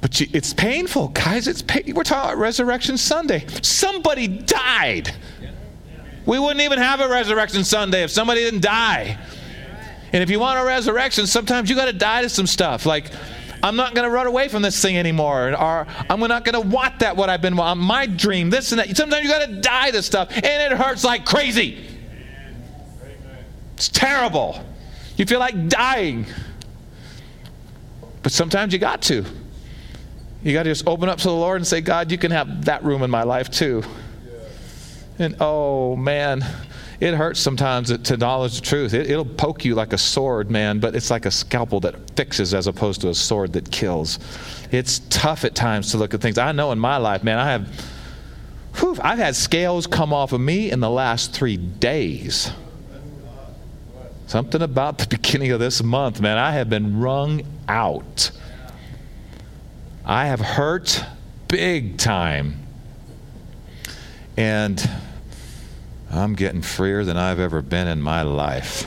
But 0.00 0.20
you, 0.20 0.26
it's 0.34 0.52
painful, 0.52 1.08
guys. 1.08 1.48
It's 1.48 1.62
pain. 1.62 1.94
We're 1.94 2.02
talking 2.02 2.32
about 2.32 2.38
Resurrection 2.38 2.98
Sunday. 2.98 3.46
Somebody 3.62 4.28
died. 4.28 5.14
We 6.26 6.38
wouldn't 6.38 6.62
even 6.62 6.78
have 6.78 7.00
a 7.00 7.08
Resurrection 7.08 7.64
Sunday 7.64 8.02
if 8.02 8.10
somebody 8.10 8.40
didn't 8.40 8.62
die. 8.62 9.18
And 10.12 10.22
if 10.22 10.30
you 10.30 10.38
want 10.38 10.60
a 10.60 10.64
resurrection, 10.64 11.26
sometimes 11.26 11.68
you 11.68 11.74
got 11.76 11.86
to 11.86 11.92
die 11.92 12.22
to 12.22 12.28
some 12.28 12.46
stuff. 12.46 12.86
Like 12.86 13.10
I'm 13.64 13.76
not 13.76 13.94
going 13.94 14.04
to 14.04 14.10
run 14.10 14.26
away 14.26 14.48
from 14.48 14.60
this 14.60 14.80
thing 14.80 14.98
anymore. 14.98 15.58
Or 15.58 15.86
I'm 16.10 16.20
not 16.20 16.44
going 16.44 16.52
to 16.52 16.68
want 16.68 16.98
that 16.98 17.16
what 17.16 17.30
I've 17.30 17.40
been 17.40 17.56
want. 17.56 17.80
My 17.80 18.06
dream, 18.06 18.50
this 18.50 18.72
and 18.72 18.78
that. 18.78 18.94
Sometimes 18.94 19.24
you 19.24 19.30
got 19.30 19.46
to 19.46 19.60
die 19.60 19.90
to 19.90 20.02
stuff, 20.02 20.30
and 20.30 20.44
it 20.44 20.72
hurts 20.72 21.02
like 21.02 21.24
crazy. 21.24 21.82
It's 23.74 23.88
terrible. 23.88 24.62
You 25.16 25.24
feel 25.24 25.40
like 25.40 25.68
dying. 25.68 26.26
But 28.22 28.32
sometimes 28.32 28.72
you 28.74 28.78
got 28.78 29.00
to. 29.02 29.24
You 30.42 30.52
got 30.52 30.64
to 30.64 30.70
just 30.70 30.86
open 30.86 31.08
up 31.08 31.18
to 31.18 31.24
the 31.24 31.34
Lord 31.34 31.56
and 31.56 31.66
say, 31.66 31.80
God, 31.80 32.12
you 32.12 32.18
can 32.18 32.30
have 32.32 32.66
that 32.66 32.84
room 32.84 33.02
in 33.02 33.10
my 33.10 33.22
life 33.22 33.50
too. 33.50 33.82
And 35.18 35.36
oh, 35.40 35.96
man 35.96 36.44
it 37.00 37.14
hurts 37.14 37.40
sometimes 37.40 37.96
to 37.96 38.14
acknowledge 38.14 38.60
the 38.60 38.66
truth. 38.66 38.94
It, 38.94 39.14
will 39.14 39.24
poke 39.24 39.64
you 39.64 39.74
like 39.74 39.92
a 39.92 39.98
sword, 39.98 40.50
man, 40.50 40.78
but 40.78 40.94
it's 40.94 41.10
like 41.10 41.26
a 41.26 41.30
scalpel 41.30 41.80
that 41.80 42.16
fixes 42.16 42.54
as 42.54 42.66
opposed 42.66 43.00
to 43.02 43.08
a 43.08 43.14
sword 43.14 43.52
that 43.54 43.70
kills. 43.70 44.18
It's 44.70 45.00
tough 45.10 45.44
at 45.44 45.54
times 45.54 45.90
to 45.90 45.98
look 45.98 46.14
at 46.14 46.20
things. 46.20 46.38
I 46.38 46.52
know 46.52 46.72
in 46.72 46.78
my 46.78 46.96
life, 46.96 47.24
man, 47.24 47.38
I 47.38 47.50
have, 47.50 47.68
whew, 48.76 48.96
I've 49.02 49.18
had 49.18 49.34
scales 49.36 49.86
come 49.86 50.12
off 50.12 50.32
of 50.32 50.40
me 50.40 50.70
in 50.70 50.80
the 50.80 50.90
last 50.90 51.34
three 51.34 51.56
days. 51.56 52.50
Something 54.26 54.62
about 54.62 54.98
the 54.98 55.06
beginning 55.16 55.50
of 55.50 55.60
this 55.60 55.82
month, 55.82 56.20
man, 56.20 56.38
I 56.38 56.52
have 56.52 56.70
been 56.70 57.00
wrung 57.00 57.42
out. 57.68 58.30
I 60.06 60.26
have 60.26 60.40
hurt 60.40 61.04
big 61.48 61.98
time. 61.98 62.63
And 64.36 64.90
I'm 66.10 66.34
getting 66.34 66.62
freer 66.62 67.04
than 67.04 67.16
I've 67.16 67.40
ever 67.40 67.62
been 67.62 67.88
in 67.88 68.02
my 68.02 68.22
life. 68.22 68.86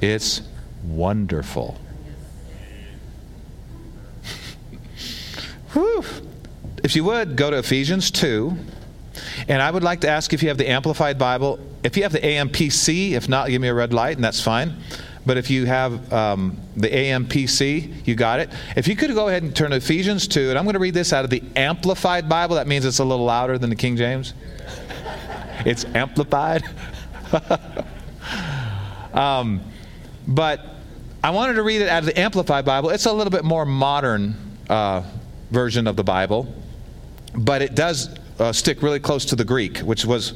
It's 0.00 0.42
wonderful. 0.84 1.78
Whew. 5.72 6.04
If 6.82 6.94
you 6.94 7.04
would, 7.04 7.36
go 7.36 7.50
to 7.50 7.58
Ephesians 7.58 8.10
2. 8.10 8.56
And 9.48 9.62
I 9.62 9.70
would 9.70 9.82
like 9.82 10.00
to 10.02 10.08
ask 10.08 10.32
if 10.32 10.42
you 10.42 10.48
have 10.48 10.58
the 10.58 10.68
Amplified 10.68 11.18
Bible. 11.18 11.58
If 11.82 11.96
you 11.96 12.02
have 12.02 12.12
the 12.12 12.20
AMPC, 12.20 13.12
if 13.12 13.28
not, 13.28 13.48
give 13.48 13.60
me 13.62 13.68
a 13.68 13.74
red 13.74 13.92
light, 13.92 14.16
and 14.16 14.24
that's 14.24 14.40
fine. 14.40 14.76
But 15.26 15.36
if 15.36 15.50
you 15.50 15.66
have 15.66 16.12
um, 16.12 16.56
the 16.76 16.88
AMPC, 16.88 18.06
you 18.06 18.14
got 18.14 18.38
it. 18.38 18.48
If 18.76 18.86
you 18.86 18.94
could 18.94 19.12
go 19.12 19.26
ahead 19.26 19.42
and 19.42 19.54
turn 19.54 19.72
to 19.72 19.76
Ephesians 19.76 20.28
2, 20.28 20.50
and 20.50 20.58
I'm 20.58 20.64
going 20.64 20.74
to 20.74 20.80
read 20.80 20.94
this 20.94 21.12
out 21.12 21.24
of 21.24 21.30
the 21.30 21.42
Amplified 21.56 22.28
Bible. 22.28 22.54
That 22.54 22.68
means 22.68 22.84
it's 22.84 23.00
a 23.00 23.04
little 23.04 23.24
louder 23.24 23.58
than 23.58 23.68
the 23.68 23.76
King 23.76 23.96
James 23.96 24.34
it's 25.66 25.84
amplified. 25.84 26.62
um, 29.12 29.60
but 30.28 30.60
I 31.24 31.30
wanted 31.30 31.54
to 31.54 31.64
read 31.64 31.82
it 31.82 31.88
out 31.88 32.00
of 32.00 32.06
the 32.06 32.18
Amplified 32.18 32.64
Bible. 32.64 32.90
It's 32.90 33.06
a 33.06 33.12
little 33.12 33.32
bit 33.32 33.44
more 33.44 33.66
modern 33.66 34.36
uh, 34.68 35.02
version 35.50 35.88
of 35.88 35.96
the 35.96 36.04
Bible, 36.04 36.52
but 37.34 37.62
it 37.62 37.74
does 37.74 38.16
uh, 38.38 38.52
stick 38.52 38.80
really 38.80 39.00
close 39.00 39.24
to 39.26 39.36
the 39.36 39.44
Greek, 39.44 39.78
which 39.78 40.04
was 40.04 40.34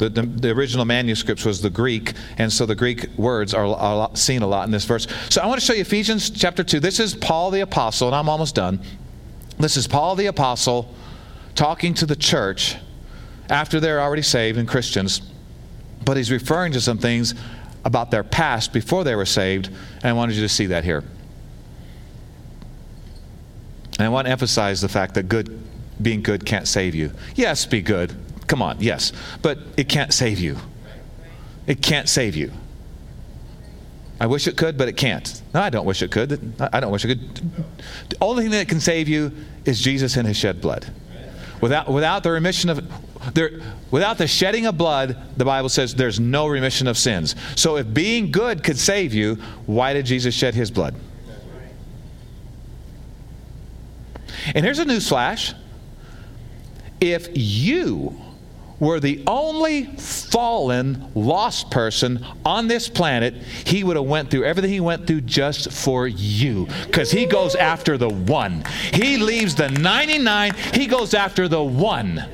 The, 0.00 0.08
the, 0.08 0.22
the, 0.22 0.50
original 0.50 0.86
manuscripts 0.86 1.44
was 1.44 1.60
the 1.60 1.68
Greek, 1.68 2.14
and 2.38 2.50
so 2.50 2.64
the 2.64 2.74
Greek 2.74 3.06
words 3.18 3.52
are, 3.52 3.66
are 3.66 4.16
seen 4.16 4.40
a 4.40 4.46
lot 4.46 4.64
in 4.64 4.70
this 4.70 4.86
verse. 4.86 5.06
So 5.28 5.42
I 5.42 5.46
want 5.46 5.60
to 5.60 5.66
show 5.66 5.74
you 5.74 5.82
Ephesians 5.82 6.30
chapter 6.30 6.64
2. 6.64 6.80
This 6.80 6.98
is 6.98 7.14
Paul 7.14 7.50
the 7.50 7.60
Apostle, 7.60 8.08
and 8.08 8.16
I'm 8.16 8.26
almost 8.26 8.54
done. 8.54 8.80
This 9.58 9.76
is 9.76 9.86
Paul 9.86 10.16
the 10.16 10.24
Apostle 10.24 10.90
talking 11.54 11.92
to 11.92 12.06
the 12.06 12.16
church 12.16 12.76
after 13.50 13.78
they're 13.78 14.00
already 14.00 14.22
saved 14.22 14.56
and 14.56 14.66
Christians, 14.66 15.20
but 16.06 16.16
he's 16.16 16.30
referring 16.30 16.72
to 16.72 16.80
some 16.80 16.96
things 16.96 17.34
about 17.84 18.10
their 18.10 18.24
past 18.24 18.72
before 18.72 19.04
they 19.04 19.14
were 19.14 19.26
saved, 19.26 19.66
and 19.66 20.06
I 20.06 20.14
wanted 20.14 20.34
you 20.34 20.40
to 20.40 20.48
see 20.48 20.64
that 20.64 20.82
here. 20.82 21.04
And 23.98 24.06
I 24.06 24.08
want 24.08 24.28
to 24.28 24.30
emphasize 24.30 24.80
the 24.80 24.88
fact 24.88 25.12
that 25.16 25.28
good, 25.28 25.60
being 26.00 26.22
good 26.22 26.46
can't 26.46 26.66
save 26.66 26.94
you. 26.94 27.12
Yes, 27.34 27.66
be 27.66 27.82
good. 27.82 28.16
Come 28.50 28.62
on, 28.62 28.78
yes. 28.80 29.12
But 29.42 29.58
it 29.76 29.88
can't 29.88 30.12
save 30.12 30.40
you. 30.40 30.56
It 31.68 31.80
can't 31.80 32.08
save 32.08 32.34
you. 32.34 32.50
I 34.18 34.26
wish 34.26 34.48
it 34.48 34.56
could, 34.56 34.76
but 34.76 34.88
it 34.88 34.96
can't. 34.96 35.40
No, 35.54 35.60
I 35.60 35.70
don't 35.70 35.86
wish 35.86 36.02
it 36.02 36.10
could. 36.10 36.52
I 36.60 36.80
don't 36.80 36.90
wish 36.90 37.04
it 37.04 37.08
could. 37.08 37.36
The 38.08 38.16
only 38.20 38.42
thing 38.42 38.50
that 38.50 38.66
can 38.66 38.80
save 38.80 39.06
you 39.06 39.30
is 39.64 39.80
Jesus 39.80 40.16
and 40.16 40.26
his 40.26 40.36
shed 40.36 40.60
blood. 40.60 40.92
Without, 41.60 41.92
without 41.92 42.24
the 42.24 42.32
remission 42.32 42.70
of 42.70 42.92
there, 43.34 43.60
without 43.92 44.18
the 44.18 44.26
shedding 44.26 44.66
of 44.66 44.76
blood, 44.76 45.16
the 45.36 45.44
Bible 45.44 45.68
says 45.68 45.94
there's 45.94 46.18
no 46.18 46.48
remission 46.48 46.88
of 46.88 46.98
sins. 46.98 47.36
So 47.54 47.76
if 47.76 47.94
being 47.94 48.32
good 48.32 48.64
could 48.64 48.78
save 48.78 49.14
you, 49.14 49.36
why 49.66 49.92
did 49.92 50.06
Jesus 50.06 50.34
shed 50.34 50.56
his 50.56 50.72
blood? 50.72 50.96
And 54.56 54.64
here's 54.64 54.80
a 54.80 54.84
news 54.84 55.08
flash. 55.08 55.54
If 57.00 57.28
you 57.34 58.20
were 58.80 58.98
the 58.98 59.22
only 59.26 59.84
fallen, 59.84 61.12
lost 61.14 61.70
person 61.70 62.26
on 62.44 62.66
this 62.66 62.88
planet, 62.88 63.34
he 63.34 63.84
would 63.84 63.96
have 63.96 64.06
went 64.06 64.30
through 64.30 64.44
everything 64.44 64.70
he 64.70 64.80
went 64.80 65.06
through 65.06 65.20
just 65.20 65.70
for 65.70 66.08
you. 66.08 66.66
Because 66.86 67.10
he 67.10 67.26
goes 67.26 67.54
after 67.54 67.96
the 67.96 68.08
one. 68.08 68.64
He 68.92 69.18
leaves 69.18 69.54
the 69.54 69.68
99, 69.68 70.54
he 70.74 70.86
goes 70.86 71.14
after 71.14 71.46
the 71.46 71.62
one. 71.62 72.24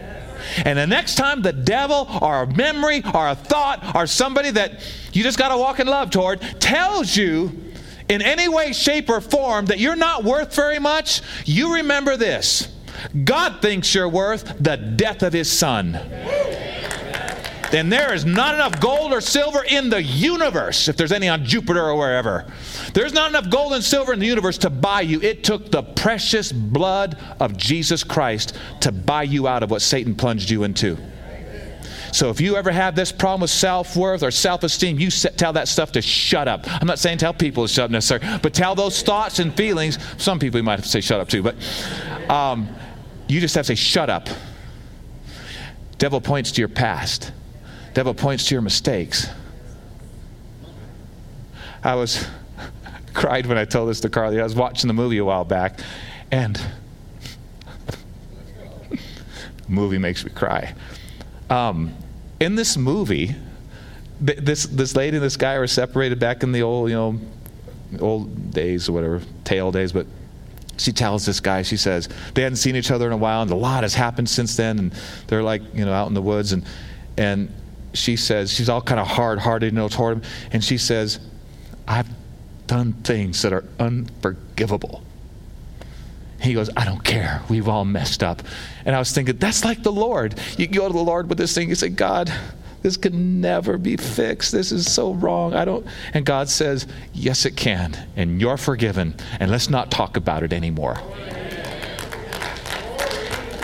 And 0.65 0.79
the 0.79 0.87
next 0.87 1.17
time 1.17 1.43
the 1.43 1.53
devil 1.53 2.07
or 2.23 2.43
a 2.43 2.47
memory 2.47 3.03
or 3.13 3.29
a 3.29 3.35
thought 3.35 3.97
or 3.97 4.07
somebody 4.07 4.51
that 4.53 4.81
you 5.13 5.23
just 5.23 5.39
got 5.39 5.49
to 5.49 5.59
walk 5.59 5.81
in 5.81 5.89
love 5.89 6.11
toward 6.11 6.41
tells 6.61 7.17
you 7.17 7.65
in 8.09 8.23
any 8.23 8.47
way, 8.47 8.73
shape, 8.73 9.11
or 9.11 9.21
form 9.21 9.67
that 9.67 9.81
you're 9.81 9.97
not 9.97 10.23
worth 10.23 10.55
very 10.55 10.79
much, 10.79 11.23
you 11.45 11.75
remember 11.75 12.17
this 12.17 12.69
God 13.25 13.61
thinks 13.61 13.95
you're 13.95 14.09
worth 14.09 14.57
the 14.59 14.77
death 14.77 15.23
of 15.23 15.33
his 15.33 15.51
son. 15.51 16.01
Then 17.71 17.89
there 17.89 18.15
is 18.15 18.25
not 18.25 18.55
enough 18.55 18.81
gold 18.81 19.13
or 19.13 19.21
silver 19.21 19.65
in 19.65 19.91
the 19.91 20.03
universe, 20.03 20.89
if 20.89 20.97
there's 20.97 21.13
any 21.13 21.29
on 21.29 21.45
Jupiter 21.45 21.83
or 21.83 21.97
wherever. 21.97 22.51
There's 22.95 23.13
not 23.13 23.31
enough 23.31 23.51
gold 23.51 23.73
and 23.73 23.83
silver 23.83 24.13
in 24.13 24.19
the 24.19 24.27
universe 24.27 24.59
to 24.59 24.71
buy 24.71 25.01
you. 25.03 25.21
It 25.21 25.45
took 25.45 25.71
the 25.71 25.83
precious 25.83 26.53
blood 26.53 27.19
of 27.41 27.57
Jesus 27.57 28.05
Christ 28.05 28.57
to 28.81 28.93
buy 28.93 29.25
you 29.25 29.49
out 29.49 29.63
of 29.63 29.71
what 29.71 29.83
Satan 29.83 30.15
plunged 30.15 30.51
you 30.51 30.65
into. 30.65 30.97
So 32.13 32.31
if 32.31 32.41
you 32.41 32.57
ever 32.57 32.71
have 32.71 32.95
this 32.95 33.13
problem 33.13 33.43
with 33.43 33.51
self 33.51 33.95
worth 33.95 34.23
or 34.23 34.31
self 34.31 34.63
esteem, 34.63 34.99
you 34.99 35.11
tell 35.11 35.53
that 35.53 35.69
stuff 35.69 35.93
to 35.93 36.03
shut 36.03 36.49
up. 36.49 36.65
I'm 36.81 36.87
not 36.87 36.99
saying 36.99 37.19
tell 37.19 37.35
people 37.35 37.67
to 37.67 37.73
shut 37.73 37.87
up 37.87 37.91
necessarily, 37.91 38.39
but 38.39 38.55
tell 38.55 38.75
those 38.75 39.03
thoughts 39.03 39.39
and 39.39 39.55
feelings. 39.55 39.99
Some 40.17 40.39
people 40.39 40.59
you 40.59 40.65
might 40.65 40.77
have 40.77 40.85
to 40.85 40.91
say 40.91 41.03
shut 41.03 41.21
up 41.21 41.29
too, 41.29 41.43
but 41.43 41.57
um, 42.31 42.69
you 43.29 43.41
just 43.41 43.55
have 43.55 43.67
to 43.67 43.69
say, 43.69 43.75
shut 43.75 44.09
up. 44.09 44.29
Devil 45.99 46.21
points 46.21 46.53
to 46.53 46.61
your 46.61 46.69
past. 46.69 47.33
Devil 47.97 48.13
points 48.13 48.45
to 48.49 48.55
your 48.55 48.61
mistakes. 48.61 49.27
I 51.83 51.95
was 51.95 52.29
cried 53.15 53.47
when 53.47 53.57
I 53.57 53.65
told 53.65 53.89
this 53.89 54.01
to 54.01 54.11
Carly. 54.11 54.39
I 54.39 54.43
was 54.43 54.55
watching 54.55 54.89
the 54.89 54.93
movie 54.93 55.17
a 55.17 55.25
while 55.25 55.47
back, 55.47 55.81
and 56.31 56.61
movie 59.69 59.97
makes 59.97 60.27
me 60.27 60.31
cry. 60.31 60.75
Um, 61.49 61.97
in 62.39 62.55
this 62.55 62.77
movie, 62.77 63.35
this 64.21 64.65
this 64.65 64.95
lady 64.95 65.17
and 65.17 65.25
this 65.25 65.39
guy 65.39 65.59
were 65.59 65.67
separated 65.67 66.19
back 66.19 66.43
in 66.43 66.53
the 66.53 66.61
old 66.61 66.91
you 66.91 66.97
know 66.97 67.19
old 67.99 68.53
days 68.53 68.91
or 68.91 68.93
whatever 68.93 69.23
tale 69.45 69.73
days, 69.73 69.93
but 69.93 70.07
she 70.77 70.93
tells 70.93 71.25
this 71.25 71.41
guy, 71.41 71.63
she 71.63 71.79
says, 71.79 72.11
they 72.35 72.43
hadn't 72.43 72.57
seen 72.57 72.77
each 72.77 72.91
other 72.91 73.07
in 73.07 73.15
a 73.15 73.17
while, 73.17 73.41
and 73.41 73.51
a 73.51 73.57
lot 73.57 73.85
has 73.85 73.95
happened 73.95 74.29
since 74.29 74.55
then, 74.55 74.79
and 74.79 74.95
they're 75.29 75.43
like, 75.43 75.63
you 75.73 75.87
know, 75.87 75.95
out 75.95 76.09
in 76.09 76.13
the 76.13 76.21
woods, 76.21 76.53
and 76.53 76.63
and 77.17 77.51
she 77.97 78.17
says, 78.17 78.53
she's 78.53 78.69
all 78.69 78.83
kind 78.83 79.01
of 79.01 79.07
hard 79.07 79.39
hearted, 79.39 79.73
you 79.73 79.79
know, 79.79 79.89
toward 79.89 80.19
him, 80.19 80.23
and 80.53 80.65
she 80.65 80.79
says, 80.79 81.21
I've 81.87 82.09
done 82.67 82.93
things 82.93 83.43
that 83.43 83.53
are 83.53 83.65
unforgivable. 83.79 85.03
He 86.41 86.55
goes, 86.55 86.69
I 86.77 86.85
don't 86.85 87.03
care. 87.03 87.43
We've 87.49 87.69
all 87.69 87.85
messed 87.85 88.23
up. 88.23 88.43
And 88.85 88.95
I 88.95 88.99
was 88.99 89.13
thinking, 89.13 89.37
that's 89.39 89.65
like 89.65 89.83
the 89.83 89.93
Lord. 89.93 90.39
You 90.59 90.67
go 90.67 90.87
to 90.87 90.93
the 90.93 90.99
Lord 91.01 91.29
with 91.29 91.39
this 91.39 91.55
thing, 91.55 91.69
you 91.69 91.75
say, 91.75 91.89
God, 91.89 92.33
this 92.83 92.97
can 92.97 93.41
never 93.41 93.79
be 93.79 93.97
fixed. 93.97 94.53
This 94.53 94.71
is 94.71 94.93
so 94.93 95.13
wrong. 95.13 95.55
I 95.55 95.65
don't. 95.65 95.85
And 96.15 96.25
God 96.25 96.49
says, 96.49 96.87
Yes, 97.13 97.45
it 97.45 97.57
can. 97.57 97.97
And 98.15 98.41
you're 98.41 98.57
forgiven. 98.57 99.17
And 99.41 99.51
let's 99.51 99.69
not 99.69 99.91
talk 99.91 100.17
about 100.17 100.45
it 100.45 100.53
anymore. 100.53 101.01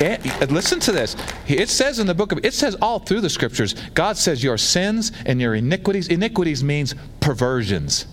And 0.03 0.51
listen 0.51 0.81
to 0.81 0.93
this. 0.93 1.17
It 1.47 1.69
says 1.69 1.99
in 1.99 2.07
the 2.07 2.15
book 2.15 2.33
of, 2.33 2.45
it 2.45 2.55
says 2.55 2.77
all 2.83 2.99
through 2.99 3.21
the 3.21 3.31
scriptures, 3.31 3.75
God 3.95 4.17
says 4.17 4.43
your 4.43 4.59
sins 4.59 5.13
and 5.27 5.41
your 5.41 5.55
iniquities, 5.55 6.09
iniquities 6.09 6.65
means 6.65 6.95
perversions. 7.21 8.07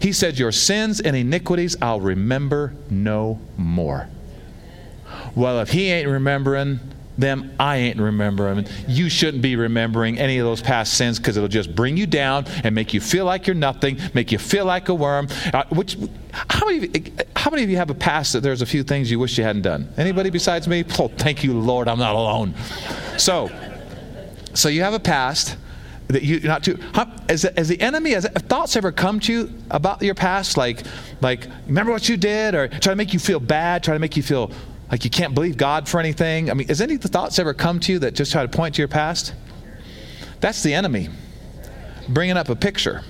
He 0.00 0.12
said, 0.12 0.38
Your 0.38 0.52
sins 0.52 1.00
and 1.00 1.14
iniquities 1.16 1.76
I'll 1.80 2.00
remember 2.00 2.74
no 2.90 3.40
more. 3.56 4.08
Well, 5.34 5.60
if 5.60 5.70
He 5.70 5.90
ain't 5.90 6.08
remembering, 6.08 6.80
them, 7.16 7.54
I 7.60 7.76
ain't 7.76 8.00
remembering. 8.00 8.66
You 8.88 9.08
shouldn't 9.08 9.42
be 9.42 9.56
remembering 9.56 10.18
any 10.18 10.38
of 10.38 10.44
those 10.44 10.60
past 10.60 10.94
sins 10.94 11.18
because 11.18 11.36
it'll 11.36 11.48
just 11.48 11.74
bring 11.74 11.96
you 11.96 12.06
down 12.06 12.46
and 12.64 12.74
make 12.74 12.92
you 12.92 13.00
feel 13.00 13.24
like 13.24 13.46
you're 13.46 13.54
nothing, 13.54 13.98
make 14.14 14.32
you 14.32 14.38
feel 14.38 14.64
like 14.64 14.88
a 14.88 14.94
worm. 14.94 15.28
Uh, 15.52 15.64
which, 15.70 15.96
how 16.32 16.66
many, 16.66 16.86
you, 16.86 17.12
how 17.36 17.50
many 17.50 17.62
of 17.62 17.70
you 17.70 17.76
have 17.76 17.90
a 17.90 17.94
past 17.94 18.32
that 18.32 18.40
there's 18.40 18.62
a 18.62 18.66
few 18.66 18.82
things 18.82 19.10
you 19.10 19.18
wish 19.18 19.38
you 19.38 19.44
hadn't 19.44 19.62
done? 19.62 19.88
Anybody 19.96 20.30
besides 20.30 20.66
me? 20.66 20.84
Oh, 20.98 21.08
thank 21.08 21.44
you, 21.44 21.54
Lord, 21.58 21.88
I'm 21.88 21.98
not 21.98 22.14
alone. 22.14 22.54
So, 23.16 23.50
so 24.54 24.68
you 24.68 24.82
have 24.82 24.94
a 24.94 25.00
past 25.00 25.56
that 26.08 26.22
you 26.22 26.40
not 26.40 26.62
too 26.62 26.78
as, 27.28 27.44
as 27.44 27.68
the 27.68 27.80
enemy 27.80 28.10
has 28.10 28.26
thoughts 28.26 28.76
ever 28.76 28.92
come 28.92 29.20
to 29.20 29.32
you 29.32 29.54
about 29.70 30.02
your 30.02 30.14
past 30.14 30.56
like 30.56 30.82
like 31.22 31.46
remember 31.66 31.92
what 31.92 32.08
you 32.08 32.16
did 32.18 32.54
or 32.54 32.68
try 32.68 32.92
to 32.92 32.96
make 32.96 33.14
you 33.14 33.18
feel 33.18 33.40
bad 33.40 33.82
try 33.82 33.94
to 33.94 33.98
make 33.98 34.14
you 34.14 34.22
feel 34.22 34.50
like 34.90 35.04
you 35.04 35.10
can't 35.10 35.34
believe 35.34 35.56
God 35.56 35.88
for 35.88 35.98
anything. 35.98 36.50
I 36.50 36.54
mean, 36.54 36.68
has 36.68 36.80
any 36.80 36.94
of 36.94 37.00
the 37.00 37.08
thoughts 37.08 37.38
ever 37.38 37.54
come 37.54 37.80
to 37.80 37.92
you 37.92 37.98
that 38.00 38.14
just 38.14 38.32
try 38.32 38.42
to 38.42 38.48
point 38.48 38.76
to 38.76 38.82
your 38.82 38.88
past? 38.88 39.34
That's 40.40 40.62
the 40.62 40.74
enemy 40.74 41.08
bringing 42.08 42.36
up 42.36 42.48
a 42.48 42.56
picture. 42.56 43.02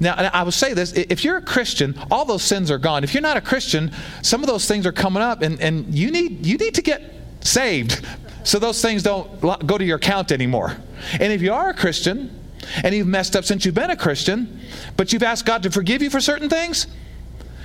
Now, 0.00 0.14
I 0.14 0.42
will 0.42 0.50
say 0.50 0.74
this 0.74 0.92
if 0.92 1.24
you're 1.24 1.36
a 1.36 1.42
Christian, 1.42 1.96
all 2.10 2.24
those 2.24 2.42
sins 2.42 2.70
are 2.70 2.78
gone. 2.78 3.04
If 3.04 3.14
you're 3.14 3.22
not 3.22 3.36
a 3.36 3.40
Christian, 3.40 3.92
some 4.22 4.40
of 4.42 4.48
those 4.48 4.66
things 4.66 4.86
are 4.86 4.92
coming 4.92 5.22
up, 5.22 5.42
and, 5.42 5.60
and 5.60 5.94
you, 5.94 6.10
need, 6.10 6.44
you 6.44 6.56
need 6.56 6.74
to 6.74 6.82
get 6.82 7.14
saved 7.40 8.04
so 8.42 8.58
those 8.58 8.82
things 8.82 9.04
don't 9.04 9.40
go 9.40 9.78
to 9.78 9.84
your 9.84 9.96
account 9.96 10.32
anymore. 10.32 10.76
And 11.12 11.32
if 11.32 11.40
you 11.40 11.52
are 11.52 11.70
a 11.70 11.74
Christian, 11.74 12.36
and 12.82 12.94
you've 12.94 13.06
messed 13.06 13.36
up 13.36 13.44
since 13.44 13.64
you've 13.64 13.74
been 13.74 13.90
a 13.90 13.96
Christian, 13.96 14.60
but 14.96 15.12
you've 15.12 15.22
asked 15.22 15.46
God 15.46 15.62
to 15.64 15.70
forgive 15.70 16.02
you 16.02 16.10
for 16.10 16.20
certain 16.20 16.48
things, 16.48 16.86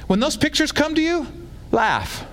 when 0.07 0.19
those 0.19 0.37
pictures 0.37 0.71
come 0.71 0.95
to 0.95 1.01
you, 1.01 1.27
laugh. 1.71 2.25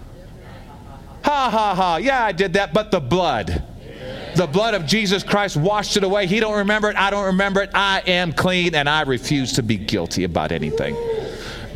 Ha 1.25 1.51
ha 1.51 1.75
ha. 1.75 1.97
Yeah, 1.97 2.25
I 2.25 2.33
did 2.33 2.53
that, 2.53 2.73
but 2.75 2.91
the 2.91 3.01
blood. 3.01 3.63
The 4.37 4.47
blood 4.47 4.75
of 4.75 4.85
Jesus 4.85 5.23
Christ 5.23 5.57
washed 5.57 5.97
it 5.97 6.05
away. 6.05 6.27
He 6.27 6.41
don't 6.41 6.59
remember 6.59 6.91
it. 6.91 6.97
I 6.97 7.11
don't 7.11 7.27
remember 7.27 7.63
it. 7.63 7.71
I 7.73 8.01
am 8.07 8.33
clean 8.33 8.75
and 8.75 8.89
I 8.89 9.03
refuse 9.03 9.53
to 9.55 9.63
be 9.63 9.77
guilty 9.77 10.25
about 10.25 10.51
anything 10.51 10.97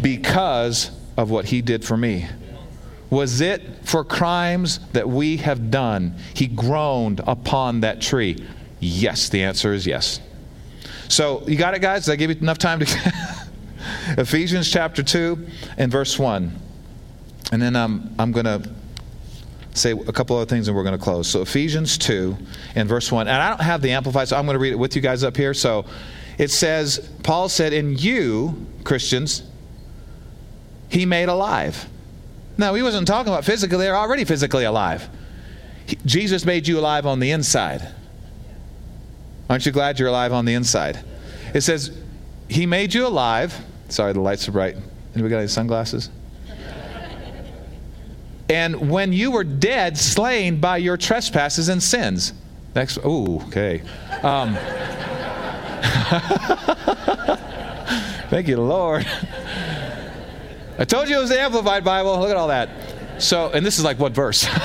because 0.02 0.90
of 1.16 1.30
what 1.30 1.44
he 1.46 1.62
did 1.62 1.84
for 1.84 1.96
me. 1.96 2.26
Was 3.10 3.40
it 3.40 3.62
for 3.84 4.04
crimes 4.04 4.80
that 4.92 5.08
we 5.08 5.38
have 5.38 5.70
done? 5.70 6.16
He 6.34 6.46
groaned 6.46 7.20
upon 7.26 7.80
that 7.80 8.00
tree. 8.00 8.44
Yes, 8.80 9.28
the 9.28 9.42
answer 9.42 9.72
is 9.72 9.86
yes. 9.86 10.20
So, 11.08 11.42
you 11.46 11.56
got 11.56 11.74
it, 11.74 11.80
guys? 11.80 12.04
Did 12.04 12.12
I 12.12 12.16
give 12.16 12.30
you 12.30 12.36
enough 12.36 12.58
time 12.58 12.80
to. 12.80 12.86
Ephesians 14.18 14.70
chapter 14.70 15.02
2 15.02 15.46
and 15.78 15.90
verse 15.90 16.18
1. 16.18 16.52
And 17.52 17.62
then 17.62 17.76
um, 17.76 18.14
I'm 18.18 18.32
going 18.32 18.44
to 18.44 18.70
say 19.78 19.92
a 19.92 20.12
couple 20.12 20.36
other 20.36 20.46
things 20.46 20.68
and 20.68 20.76
we're 20.76 20.84
going 20.84 20.98
to 20.98 21.02
close. 21.02 21.28
So 21.28 21.42
Ephesians 21.42 21.98
2 21.98 22.36
and 22.74 22.88
verse 22.88 23.10
1. 23.10 23.28
And 23.28 23.42
I 23.42 23.50
don't 23.50 23.62
have 23.62 23.82
the 23.82 23.92
Amplified, 23.92 24.28
so 24.28 24.36
I'm 24.36 24.46
going 24.46 24.54
to 24.54 24.60
read 24.60 24.72
it 24.72 24.78
with 24.78 24.96
you 24.96 25.02
guys 25.02 25.24
up 25.24 25.36
here. 25.36 25.54
So 25.54 25.84
it 26.38 26.50
says, 26.50 27.08
Paul 27.22 27.48
said, 27.48 27.72
In 27.72 27.96
you, 27.96 28.66
Christians, 28.84 29.42
he 30.88 31.06
made 31.06 31.28
alive. 31.28 31.88
Now, 32.56 32.74
he 32.74 32.82
wasn't 32.82 33.06
talking 33.06 33.32
about 33.32 33.44
physically, 33.44 33.78
they're 33.78 33.96
already 33.96 34.24
physically 34.24 34.64
alive. 34.64 35.08
He, 35.86 35.96
Jesus 36.04 36.44
made 36.44 36.66
you 36.66 36.78
alive 36.78 37.06
on 37.06 37.20
the 37.20 37.30
inside. 37.30 37.94
Aren't 39.48 39.64
you 39.64 39.72
glad 39.72 39.98
you're 39.98 40.08
alive 40.08 40.32
on 40.32 40.44
the 40.44 40.54
inside? 40.54 41.02
It 41.54 41.62
says, 41.62 41.96
He 42.48 42.66
made 42.66 42.94
you 42.94 43.06
alive. 43.06 43.54
Sorry, 43.88 44.12
the 44.12 44.20
lights 44.20 44.48
are 44.48 44.52
bright. 44.52 44.76
Anybody 45.14 45.30
got 45.30 45.38
any 45.38 45.48
sunglasses? 45.48 46.10
And 48.48 48.90
when 48.90 49.12
you 49.12 49.30
were 49.30 49.44
dead, 49.44 49.98
slain 49.98 50.58
by 50.60 50.78
your 50.78 50.96
trespasses 50.96 51.68
and 51.68 51.82
sins. 51.82 52.32
Next, 52.74 52.98
oh, 53.04 53.42
okay. 53.48 53.82
Um, 54.22 54.54
thank 58.30 58.48
you, 58.48 58.60
Lord. 58.60 59.06
I 60.78 60.84
told 60.84 61.08
you 61.08 61.18
it 61.18 61.20
was 61.20 61.30
the 61.30 61.40
Amplified 61.40 61.84
Bible. 61.84 62.18
Look 62.18 62.30
at 62.30 62.36
all 62.36 62.48
that. 62.48 62.68
So, 63.18 63.50
and 63.50 63.66
this 63.66 63.78
is 63.78 63.84
like 63.84 63.98
what 63.98 64.12
verse? 64.12 64.46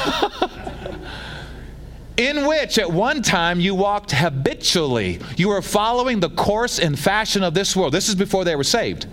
in 2.18 2.46
which 2.46 2.78
at 2.78 2.92
one 2.92 3.22
time 3.22 3.60
you 3.60 3.76
walked 3.76 4.12
habitually. 4.12 5.20
You 5.36 5.50
were 5.50 5.62
following 5.62 6.20
the 6.20 6.30
course 6.30 6.80
and 6.80 6.98
fashion 6.98 7.44
of 7.44 7.54
this 7.54 7.76
world. 7.76 7.94
This 7.94 8.08
is 8.08 8.16
before 8.16 8.46
they 8.46 8.56
were 8.56 8.64
saved. 8.64 9.08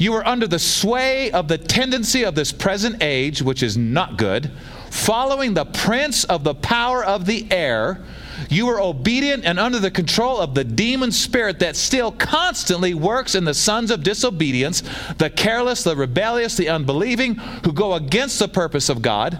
You 0.00 0.14
are 0.14 0.26
under 0.26 0.46
the 0.46 0.58
sway 0.58 1.30
of 1.30 1.46
the 1.48 1.58
tendency 1.58 2.24
of 2.24 2.34
this 2.34 2.52
present 2.52 3.02
age, 3.02 3.42
which 3.42 3.62
is 3.62 3.76
not 3.76 4.16
good, 4.16 4.50
following 4.88 5.52
the 5.52 5.66
prince 5.66 6.24
of 6.24 6.42
the 6.42 6.54
power 6.54 7.04
of 7.04 7.26
the 7.26 7.46
air. 7.52 8.00
You 8.48 8.70
are 8.70 8.80
obedient 8.80 9.44
and 9.44 9.60
under 9.60 9.78
the 9.78 9.90
control 9.90 10.38
of 10.38 10.54
the 10.54 10.64
demon 10.64 11.12
spirit 11.12 11.58
that 11.58 11.76
still 11.76 12.12
constantly 12.12 12.94
works 12.94 13.34
in 13.34 13.44
the 13.44 13.52
sons 13.52 13.90
of 13.90 14.02
disobedience, 14.02 14.82
the 15.18 15.28
careless, 15.28 15.84
the 15.84 15.94
rebellious, 15.94 16.56
the 16.56 16.70
unbelieving, 16.70 17.34
who 17.34 17.72
go 17.74 17.92
against 17.92 18.38
the 18.38 18.48
purpose 18.48 18.88
of 18.88 19.02
God. 19.02 19.38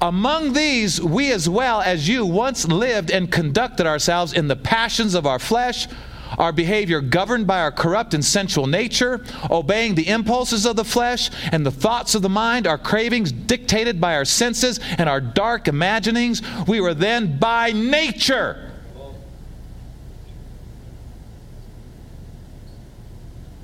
Among 0.00 0.54
these, 0.54 1.02
we 1.02 1.30
as 1.32 1.50
well 1.50 1.82
as 1.82 2.08
you 2.08 2.24
once 2.24 2.66
lived 2.66 3.10
and 3.10 3.30
conducted 3.30 3.86
ourselves 3.86 4.32
in 4.32 4.48
the 4.48 4.56
passions 4.56 5.14
of 5.14 5.26
our 5.26 5.38
flesh, 5.38 5.86
our 6.38 6.52
behavior 6.52 7.00
governed 7.00 7.46
by 7.46 7.60
our 7.60 7.72
corrupt 7.72 8.14
and 8.14 8.24
sensual 8.24 8.66
nature, 8.66 9.24
obeying 9.50 9.94
the 9.94 10.08
impulses 10.08 10.66
of 10.66 10.76
the 10.76 10.84
flesh 10.84 11.30
and 11.52 11.64
the 11.64 11.70
thoughts 11.70 12.14
of 12.14 12.22
the 12.22 12.28
mind, 12.28 12.66
our 12.66 12.78
cravings 12.78 13.32
dictated 13.32 14.00
by 14.00 14.14
our 14.14 14.24
senses 14.24 14.80
and 14.98 15.08
our 15.08 15.20
dark 15.20 15.68
imaginings. 15.68 16.42
We 16.66 16.80
were 16.80 16.94
then 16.94 17.38
by 17.38 17.72
nature. 17.72 18.72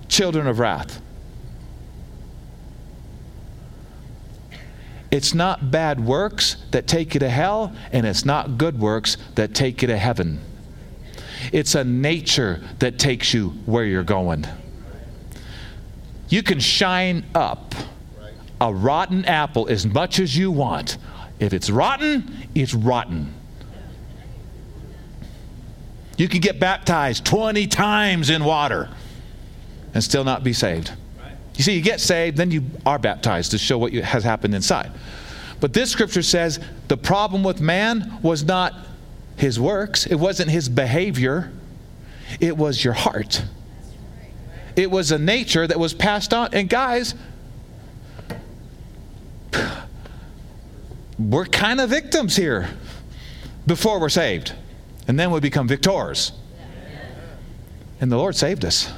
Children 0.08 0.46
of 0.46 0.58
wrath. 0.58 1.02
It's 5.10 5.32
not 5.32 5.70
bad 5.70 6.04
works 6.04 6.56
that 6.70 6.86
take 6.86 7.14
you 7.14 7.20
to 7.20 7.30
hell, 7.30 7.72
and 7.92 8.06
it's 8.06 8.24
not 8.24 8.58
good 8.58 8.78
works 8.78 9.16
that 9.36 9.54
take 9.54 9.80
you 9.80 9.88
to 9.88 9.96
heaven. 9.96 10.40
It's 11.52 11.74
a 11.74 11.84
nature 11.84 12.60
that 12.78 12.98
takes 12.98 13.32
you 13.32 13.50
where 13.66 13.84
you're 13.84 14.02
going. 14.02 14.46
You 16.28 16.42
can 16.42 16.60
shine 16.60 17.24
up 17.34 17.74
a 18.60 18.72
rotten 18.72 19.24
apple 19.24 19.68
as 19.68 19.86
much 19.86 20.18
as 20.18 20.36
you 20.36 20.50
want. 20.50 20.98
If 21.38 21.52
it's 21.52 21.70
rotten, 21.70 22.48
it's 22.54 22.74
rotten. 22.74 23.32
You 26.16 26.28
can 26.28 26.40
get 26.40 26.58
baptized 26.58 27.24
20 27.24 27.66
times 27.68 28.28
in 28.28 28.44
water 28.44 28.90
and 29.94 30.02
still 30.02 30.24
not 30.24 30.42
be 30.42 30.52
saved. 30.52 30.92
You 31.54 31.64
see, 31.64 31.74
you 31.74 31.82
get 31.82 32.00
saved, 32.00 32.36
then 32.36 32.50
you 32.50 32.64
are 32.84 32.98
baptized 32.98 33.52
to 33.52 33.58
show 33.58 33.78
what 33.78 33.92
has 33.92 34.24
happened 34.24 34.54
inside. 34.54 34.92
But 35.60 35.72
this 35.72 35.90
scripture 35.90 36.22
says 36.22 36.60
the 36.88 36.96
problem 36.96 37.42
with 37.42 37.60
man 37.60 38.18
was 38.22 38.44
not 38.44 38.74
his 39.38 39.58
works, 39.58 40.04
it 40.04 40.16
wasn't 40.16 40.50
his 40.50 40.68
behavior, 40.68 41.50
it 42.40 42.56
was 42.56 42.84
your 42.84 42.92
heart. 42.92 43.42
It 44.76 44.90
was 44.90 45.10
a 45.10 45.18
nature 45.18 45.66
that 45.66 45.78
was 45.78 45.94
passed 45.94 46.34
on. 46.34 46.50
And 46.52 46.68
guys, 46.68 47.14
we're 51.18 51.46
kind 51.46 51.80
of 51.80 51.90
victims 51.90 52.36
here 52.36 52.68
before 53.66 54.00
we're 54.00 54.08
saved. 54.08 54.52
And 55.06 55.18
then 55.18 55.30
we 55.30 55.40
become 55.40 55.66
victors. 55.66 56.32
And 58.00 58.12
the 58.12 58.16
Lord 58.16 58.36
saved 58.36 58.64
us. 58.64 58.92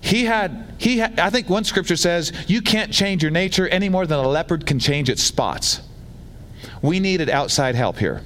He 0.00 0.24
had, 0.24 0.74
he 0.78 0.98
had, 0.98 1.18
I 1.18 1.30
think 1.30 1.48
one 1.48 1.64
scripture 1.64 1.96
says, 1.96 2.32
you 2.46 2.60
can't 2.60 2.92
change 2.92 3.22
your 3.22 3.32
nature 3.32 3.66
any 3.68 3.88
more 3.88 4.06
than 4.06 4.18
a 4.18 4.28
leopard 4.28 4.66
can 4.66 4.78
change 4.78 5.08
its 5.08 5.22
spots. 5.22 5.80
We 6.82 7.00
needed 7.00 7.30
outside 7.30 7.74
help 7.74 7.98
here. 7.98 8.22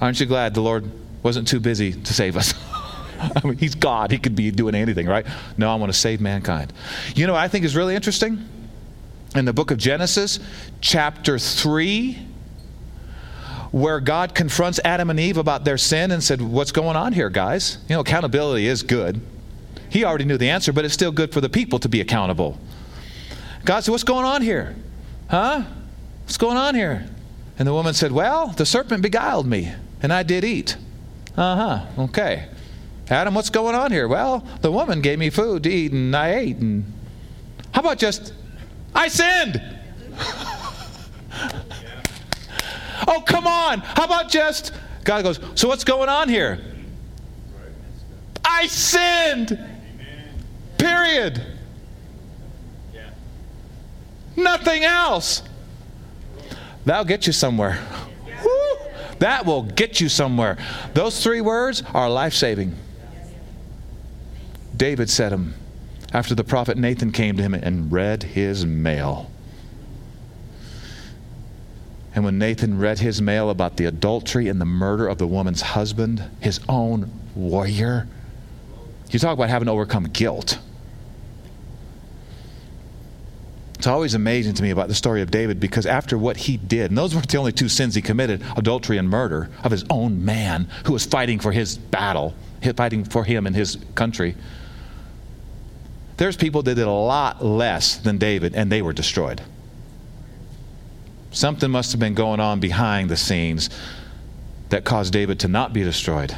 Aren't 0.00 0.20
you 0.20 0.26
glad 0.26 0.54
the 0.54 0.62
Lord 0.62 0.90
wasn't 1.22 1.46
too 1.46 1.60
busy 1.60 1.92
to 1.92 2.14
save 2.14 2.36
us? 2.36 2.54
I 3.20 3.46
mean, 3.46 3.58
he's 3.58 3.74
God. 3.74 4.10
He 4.10 4.18
could 4.18 4.34
be 4.34 4.50
doing 4.50 4.74
anything, 4.74 5.06
right? 5.06 5.26
No, 5.58 5.70
I 5.70 5.74
want 5.74 5.92
to 5.92 5.98
save 5.98 6.20
mankind. 6.20 6.72
You 7.14 7.26
know 7.26 7.34
I 7.34 7.48
think 7.48 7.64
is 7.64 7.76
really 7.76 7.94
interesting? 7.94 8.48
In 9.34 9.44
the 9.44 9.52
book 9.52 9.70
of 9.70 9.78
Genesis, 9.78 10.40
chapter 10.80 11.38
3, 11.38 12.18
where 13.70 14.00
God 14.00 14.34
confronts 14.34 14.80
Adam 14.84 15.10
and 15.10 15.20
Eve 15.20 15.36
about 15.36 15.64
their 15.64 15.78
sin 15.78 16.10
and 16.10 16.24
said, 16.24 16.40
What's 16.40 16.72
going 16.72 16.96
on 16.96 17.12
here, 17.12 17.30
guys? 17.30 17.78
You 17.88 17.94
know, 17.94 18.00
accountability 18.00 18.66
is 18.66 18.82
good. 18.82 19.20
He 19.90 20.04
already 20.04 20.24
knew 20.24 20.38
the 20.38 20.50
answer, 20.50 20.72
but 20.72 20.84
it's 20.84 20.94
still 20.94 21.12
good 21.12 21.32
for 21.32 21.40
the 21.40 21.48
people 21.48 21.78
to 21.80 21.88
be 21.88 22.00
accountable. 22.00 22.58
God 23.64 23.80
said, 23.80 23.92
What's 23.92 24.04
going 24.04 24.24
on 24.24 24.42
here? 24.42 24.74
Huh? 25.28 25.62
What's 26.24 26.38
going 26.38 26.56
on 26.56 26.74
here? 26.74 27.06
And 27.58 27.68
the 27.68 27.72
woman 27.72 27.94
said, 27.94 28.10
Well, 28.10 28.48
the 28.48 28.66
serpent 28.66 29.02
beguiled 29.02 29.46
me, 29.46 29.72
and 30.02 30.12
I 30.12 30.22
did 30.22 30.44
eat. 30.44 30.76
Uh 31.36 31.56
huh. 31.56 32.02
Okay. 32.04 32.48
Adam, 33.08 33.34
what's 33.34 33.50
going 33.50 33.74
on 33.74 33.90
here? 33.90 34.06
Well, 34.06 34.46
the 34.60 34.70
woman 34.70 35.00
gave 35.00 35.18
me 35.18 35.30
food 35.30 35.64
to 35.64 35.70
eat, 35.70 35.90
and 35.92 36.14
I 36.14 36.34
ate. 36.36 36.58
And 36.58 36.84
how 37.72 37.80
about 37.80 37.98
just, 37.98 38.32
I 38.94 39.08
sinned? 39.08 39.60
oh, 43.08 43.22
come 43.26 43.48
on. 43.48 43.80
How 43.80 44.04
about 44.04 44.28
just, 44.30 44.72
God 45.02 45.24
goes, 45.24 45.40
So 45.56 45.66
what's 45.66 45.82
going 45.82 46.08
on 46.08 46.28
here? 46.28 46.60
I 48.44 48.68
sinned. 48.68 49.58
Period. 50.78 51.42
Nothing 54.36 54.84
else. 54.84 55.42
That'll 56.84 57.04
get 57.04 57.26
you 57.26 57.32
somewhere. 57.32 57.78
That 59.20 59.44
will 59.46 59.62
get 59.62 60.00
you 60.00 60.08
somewhere. 60.08 60.56
Those 60.94 61.22
three 61.22 61.40
words 61.40 61.82
are 61.94 62.10
life 62.10 62.34
saving. 62.34 62.74
David 64.76 65.10
said 65.10 65.30
them 65.30 65.54
after 66.12 66.34
the 66.34 66.42
prophet 66.42 66.76
Nathan 66.76 67.12
came 67.12 67.36
to 67.36 67.42
him 67.42 67.52
and 67.54 67.92
read 67.92 68.22
his 68.22 68.64
mail. 68.64 69.30
And 72.14 72.24
when 72.24 72.38
Nathan 72.38 72.78
read 72.78 72.98
his 72.98 73.20
mail 73.20 73.50
about 73.50 73.76
the 73.76 73.84
adultery 73.84 74.48
and 74.48 74.60
the 74.60 74.64
murder 74.64 75.06
of 75.06 75.18
the 75.18 75.26
woman's 75.26 75.60
husband, 75.60 76.24
his 76.40 76.58
own 76.68 77.10
warrior, 77.34 78.08
you 79.10 79.18
talk 79.18 79.34
about 79.34 79.50
having 79.50 79.66
to 79.66 79.72
overcome 79.72 80.04
guilt. 80.04 80.58
It's 83.80 83.86
always 83.86 84.12
amazing 84.12 84.52
to 84.56 84.62
me 84.62 84.68
about 84.68 84.88
the 84.88 84.94
story 84.94 85.22
of 85.22 85.30
David 85.30 85.58
because 85.58 85.86
after 85.86 86.18
what 86.18 86.36
he 86.36 86.58
did, 86.58 86.90
and 86.90 86.98
those 86.98 87.14
weren't 87.14 87.30
the 87.30 87.38
only 87.38 87.52
two 87.52 87.70
sins 87.70 87.94
he 87.94 88.02
committed 88.02 88.42
adultery 88.54 88.98
and 88.98 89.08
murder 89.08 89.48
of 89.64 89.70
his 89.70 89.86
own 89.88 90.22
man 90.22 90.68
who 90.84 90.92
was 90.92 91.06
fighting 91.06 91.38
for 91.38 91.50
his 91.50 91.78
battle, 91.78 92.34
fighting 92.76 93.04
for 93.04 93.24
him 93.24 93.46
and 93.46 93.56
his 93.56 93.78
country. 93.94 94.36
There's 96.18 96.36
people 96.36 96.62
that 96.64 96.74
did 96.74 96.86
a 96.86 96.90
lot 96.90 97.42
less 97.42 97.96
than 97.96 98.18
David, 98.18 98.54
and 98.54 98.70
they 98.70 98.82
were 98.82 98.92
destroyed. 98.92 99.40
Something 101.30 101.70
must 101.70 101.92
have 101.92 102.00
been 102.00 102.12
going 102.12 102.38
on 102.38 102.60
behind 102.60 103.08
the 103.08 103.16
scenes 103.16 103.70
that 104.68 104.84
caused 104.84 105.10
David 105.10 105.40
to 105.40 105.48
not 105.48 105.72
be 105.72 105.82
destroyed. 105.82 106.36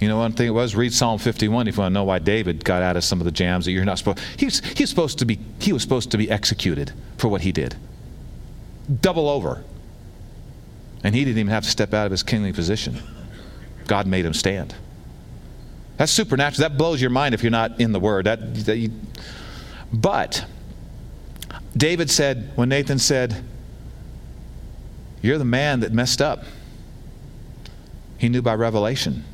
You 0.00 0.06
know 0.08 0.18
one 0.18 0.32
thing 0.32 0.46
it 0.46 0.50
was? 0.50 0.76
Read 0.76 0.92
Psalm 0.92 1.18
51 1.18 1.66
if 1.66 1.76
you 1.76 1.80
want 1.80 1.90
to 1.90 1.94
know 1.94 2.04
why 2.04 2.20
David 2.20 2.64
got 2.64 2.82
out 2.82 2.96
of 2.96 3.02
some 3.02 3.20
of 3.20 3.24
the 3.24 3.32
jams 3.32 3.64
that 3.64 3.72
you're 3.72 3.84
not 3.84 3.98
supposed 3.98 4.20
he's 4.36 4.64
he's 4.76 4.88
supposed 4.88 5.18
to 5.18 5.24
be 5.24 5.40
he 5.60 5.72
was 5.72 5.82
supposed 5.82 6.12
to 6.12 6.18
be 6.18 6.30
executed 6.30 6.92
for 7.16 7.28
what 7.28 7.40
he 7.40 7.52
did. 7.52 7.74
Double 9.00 9.28
over. 9.28 9.64
And 11.02 11.14
he 11.14 11.24
didn't 11.24 11.38
even 11.38 11.50
have 11.50 11.64
to 11.64 11.70
step 11.70 11.94
out 11.94 12.06
of 12.06 12.12
his 12.12 12.22
kingly 12.22 12.52
position. 12.52 13.00
God 13.86 14.06
made 14.06 14.24
him 14.24 14.34
stand. 14.34 14.74
That's 15.96 16.12
supernatural. 16.12 16.68
That 16.68 16.78
blows 16.78 17.00
your 17.00 17.10
mind 17.10 17.34
if 17.34 17.42
you're 17.42 17.50
not 17.50 17.80
in 17.80 17.92
the 17.92 18.00
word. 18.00 18.26
That, 18.26 18.54
that 18.66 18.76
you, 18.76 18.92
but 19.92 20.44
David 21.76 22.10
said 22.10 22.52
when 22.54 22.68
Nathan 22.68 22.98
said, 22.98 23.44
"You're 25.22 25.38
the 25.38 25.44
man 25.44 25.80
that 25.80 25.92
messed 25.92 26.22
up." 26.22 26.44
He 28.16 28.28
knew 28.28 28.42
by 28.42 28.54
revelation. 28.54 29.24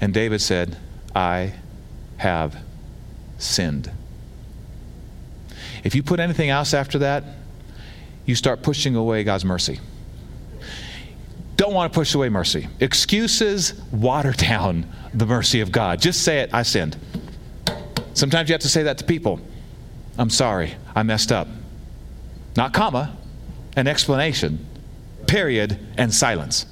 And 0.00 0.12
David 0.12 0.40
said, 0.40 0.76
I 1.14 1.54
have 2.18 2.56
sinned. 3.38 3.90
If 5.82 5.94
you 5.94 6.02
put 6.02 6.20
anything 6.20 6.50
else 6.50 6.74
after 6.74 6.98
that, 7.00 7.24
you 8.24 8.34
start 8.34 8.62
pushing 8.62 8.96
away 8.96 9.22
God's 9.24 9.44
mercy. 9.44 9.80
don't 11.56 11.74
want 11.74 11.92
to 11.92 11.96
push 11.96 12.14
away 12.14 12.28
mercy. 12.28 12.68
Excuses 12.80 13.74
water 13.92 14.32
down 14.36 14.86
the 15.12 15.26
mercy 15.26 15.60
of 15.60 15.70
God. 15.70 16.00
Just 16.00 16.22
say 16.22 16.40
it, 16.40 16.50
I 16.52 16.62
sinned. 16.62 16.96
Sometimes 18.14 18.48
you 18.48 18.54
have 18.54 18.62
to 18.62 18.68
say 18.68 18.84
that 18.84 18.98
to 18.98 19.04
people. 19.04 19.40
I'm 20.18 20.30
sorry, 20.30 20.74
I 20.94 21.02
messed 21.02 21.32
up. 21.32 21.48
Not 22.56 22.72
comma, 22.72 23.16
an 23.76 23.88
explanation, 23.88 24.64
period, 25.26 25.78
and 25.98 26.14
silence. 26.14 26.66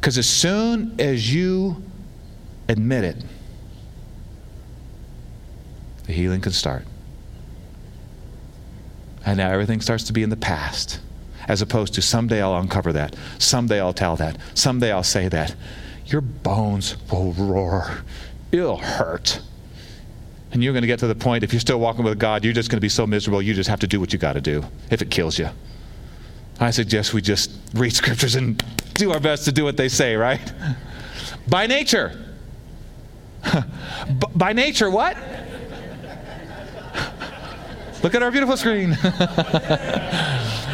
Because 0.00 0.18
as 0.18 0.28
soon 0.28 0.94
as 1.00 1.32
you 1.32 1.82
admit 2.68 3.04
it, 3.04 3.16
the 6.04 6.12
healing 6.12 6.40
can 6.40 6.52
start. 6.52 6.84
And 9.26 9.36
now 9.36 9.50
everything 9.50 9.80
starts 9.80 10.04
to 10.04 10.12
be 10.12 10.22
in 10.22 10.30
the 10.30 10.36
past, 10.36 11.00
as 11.48 11.60
opposed 11.60 11.94
to 11.94 12.02
someday 12.02 12.40
I'll 12.40 12.56
uncover 12.56 12.92
that, 12.94 13.14
someday 13.38 13.80
I'll 13.80 13.92
tell 13.92 14.16
that, 14.16 14.38
someday 14.54 14.90
I'll 14.92 15.02
say 15.02 15.28
that. 15.28 15.54
Your 16.06 16.22
bones 16.22 16.96
will 17.12 17.32
roar, 17.32 18.04
it'll 18.52 18.78
hurt. 18.78 19.40
And 20.50 20.64
you're 20.64 20.72
going 20.72 20.82
to 20.82 20.86
get 20.86 21.00
to 21.00 21.06
the 21.06 21.14
point, 21.14 21.44
if 21.44 21.52
you're 21.52 21.60
still 21.60 21.78
walking 21.78 22.04
with 22.04 22.18
God, 22.18 22.42
you're 22.42 22.54
just 22.54 22.70
going 22.70 22.78
to 22.78 22.80
be 22.80 22.88
so 22.88 23.06
miserable, 23.06 23.42
you 23.42 23.52
just 23.52 23.68
have 23.68 23.80
to 23.80 23.86
do 23.86 24.00
what 24.00 24.14
you 24.14 24.18
got 24.18 24.32
to 24.32 24.40
do 24.40 24.64
if 24.90 25.02
it 25.02 25.10
kills 25.10 25.38
you. 25.38 25.50
I 26.60 26.70
suggest 26.70 27.14
we 27.14 27.22
just 27.22 27.50
read 27.74 27.94
scriptures 27.94 28.34
and 28.34 28.62
do 28.94 29.12
our 29.12 29.20
best 29.20 29.44
to 29.44 29.52
do 29.52 29.64
what 29.64 29.76
they 29.76 29.88
say, 29.88 30.16
right? 30.16 30.52
By 31.46 31.66
nature. 31.66 32.24
By 34.34 34.52
nature, 34.52 34.90
what? 34.90 35.16
Look 38.02 38.14
at 38.14 38.22
our 38.22 38.30
beautiful 38.30 38.56
screen. 38.56 38.90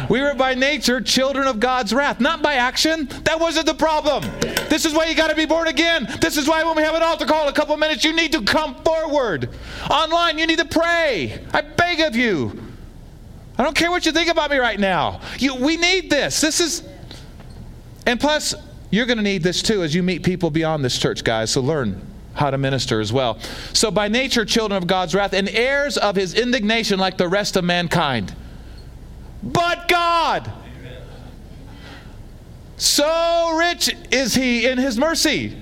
we 0.09 0.21
were 0.21 0.35
by 0.35 0.53
nature 0.55 1.01
children 1.01 1.47
of 1.47 1.59
God's 1.59 1.93
wrath, 1.93 2.19
not 2.19 2.43
by 2.43 2.55
action. 2.55 3.07
That 3.23 3.39
wasn't 3.39 3.65
the 3.65 3.73
problem. 3.73 4.23
This 4.69 4.85
is 4.85 4.93
why 4.93 5.05
you 5.05 5.15
got 5.15 5.29
to 5.29 5.35
be 5.35 5.45
born 5.45 5.67
again. 5.67 6.07
This 6.21 6.37
is 6.37 6.47
why 6.47 6.63
when 6.63 6.75
we 6.75 6.83
have 6.83 6.95
an 6.95 7.03
altar 7.03 7.25
call 7.25 7.43
in 7.43 7.49
a 7.49 7.53
couple 7.53 7.75
minutes, 7.77 8.03
you 8.03 8.13
need 8.13 8.31
to 8.33 8.43
come 8.43 8.75
forward. 8.83 9.49
Online, 9.89 10.37
you 10.37 10.47
need 10.47 10.59
to 10.59 10.65
pray. 10.65 11.43
I 11.53 11.61
beg 11.61 11.99
of 12.01 12.15
you. 12.15 12.64
I 13.57 13.63
don't 13.63 13.75
care 13.75 13.89
what 13.89 14.05
you 14.05 14.11
think 14.11 14.29
about 14.29 14.51
me 14.51 14.57
right 14.57 14.79
now. 14.79 15.21
You, 15.37 15.55
we 15.55 15.77
need 15.77 16.09
this. 16.09 16.41
This 16.41 16.59
is, 16.59 16.83
and 18.05 18.19
plus, 18.19 18.53
you're 18.89 19.05
going 19.05 19.17
to 19.17 19.23
need 19.23 19.43
this 19.43 19.61
too 19.61 19.81
as 19.83 19.95
you 19.95 20.03
meet 20.03 20.23
people 20.23 20.49
beyond 20.49 20.83
this 20.83 20.97
church, 20.97 21.23
guys. 21.23 21.51
So 21.51 21.61
learn 21.61 22.05
how 22.33 22.51
to 22.51 22.57
minister 22.57 22.99
as 22.99 23.13
well. 23.13 23.39
So, 23.71 23.89
by 23.91 24.09
nature, 24.09 24.43
children 24.43 24.81
of 24.81 24.87
God's 24.87 25.15
wrath 25.15 25.33
and 25.33 25.47
heirs 25.49 25.97
of 25.97 26.15
his 26.17 26.33
indignation 26.33 26.99
like 26.99 27.17
the 27.17 27.29
rest 27.29 27.55
of 27.55 27.63
mankind. 27.63 28.35
But 29.41 29.87
God, 29.87 30.51
so 32.75 33.55
rich 33.57 33.95
is 34.11 34.35
he 34.35 34.67
in 34.67 34.77
his 34.77 34.97
mercy. 34.97 35.55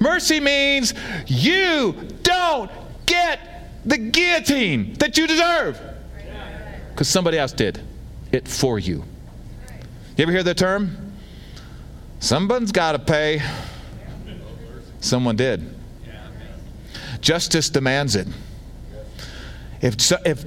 Mercy 0.00 0.40
means 0.40 0.94
you 1.26 1.92
don't 2.22 2.70
get 3.04 3.40
the 3.84 3.98
guillotine 3.98 4.94
that 4.94 5.18
you 5.18 5.26
deserve 5.26 5.78
because 7.00 7.08
somebody 7.08 7.38
else 7.38 7.52
did 7.52 7.80
it 8.30 8.46
for 8.46 8.78
you. 8.78 9.02
You 10.18 10.22
ever 10.22 10.32
hear 10.32 10.42
the 10.42 10.52
term? 10.52 11.14
Someone's 12.18 12.72
got 12.72 12.92
to 12.92 12.98
pay. 12.98 13.40
Someone 15.00 15.34
did. 15.34 15.64
Justice 17.22 17.70
demands 17.70 18.16
it. 18.16 18.28
If, 19.80 19.96
if, 20.26 20.44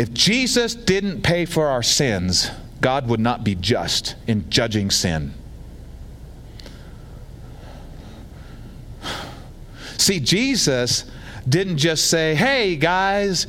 if 0.00 0.12
Jesus 0.12 0.74
didn't 0.74 1.22
pay 1.22 1.44
for 1.44 1.68
our 1.68 1.84
sins, 1.84 2.50
God 2.80 3.06
would 3.06 3.20
not 3.20 3.44
be 3.44 3.54
just 3.54 4.16
in 4.26 4.50
judging 4.50 4.90
sin. 4.90 5.32
See, 9.96 10.18
Jesus 10.18 11.04
didn't 11.48 11.76
just 11.76 12.10
say, 12.10 12.34
hey, 12.34 12.74
guys, 12.74 13.46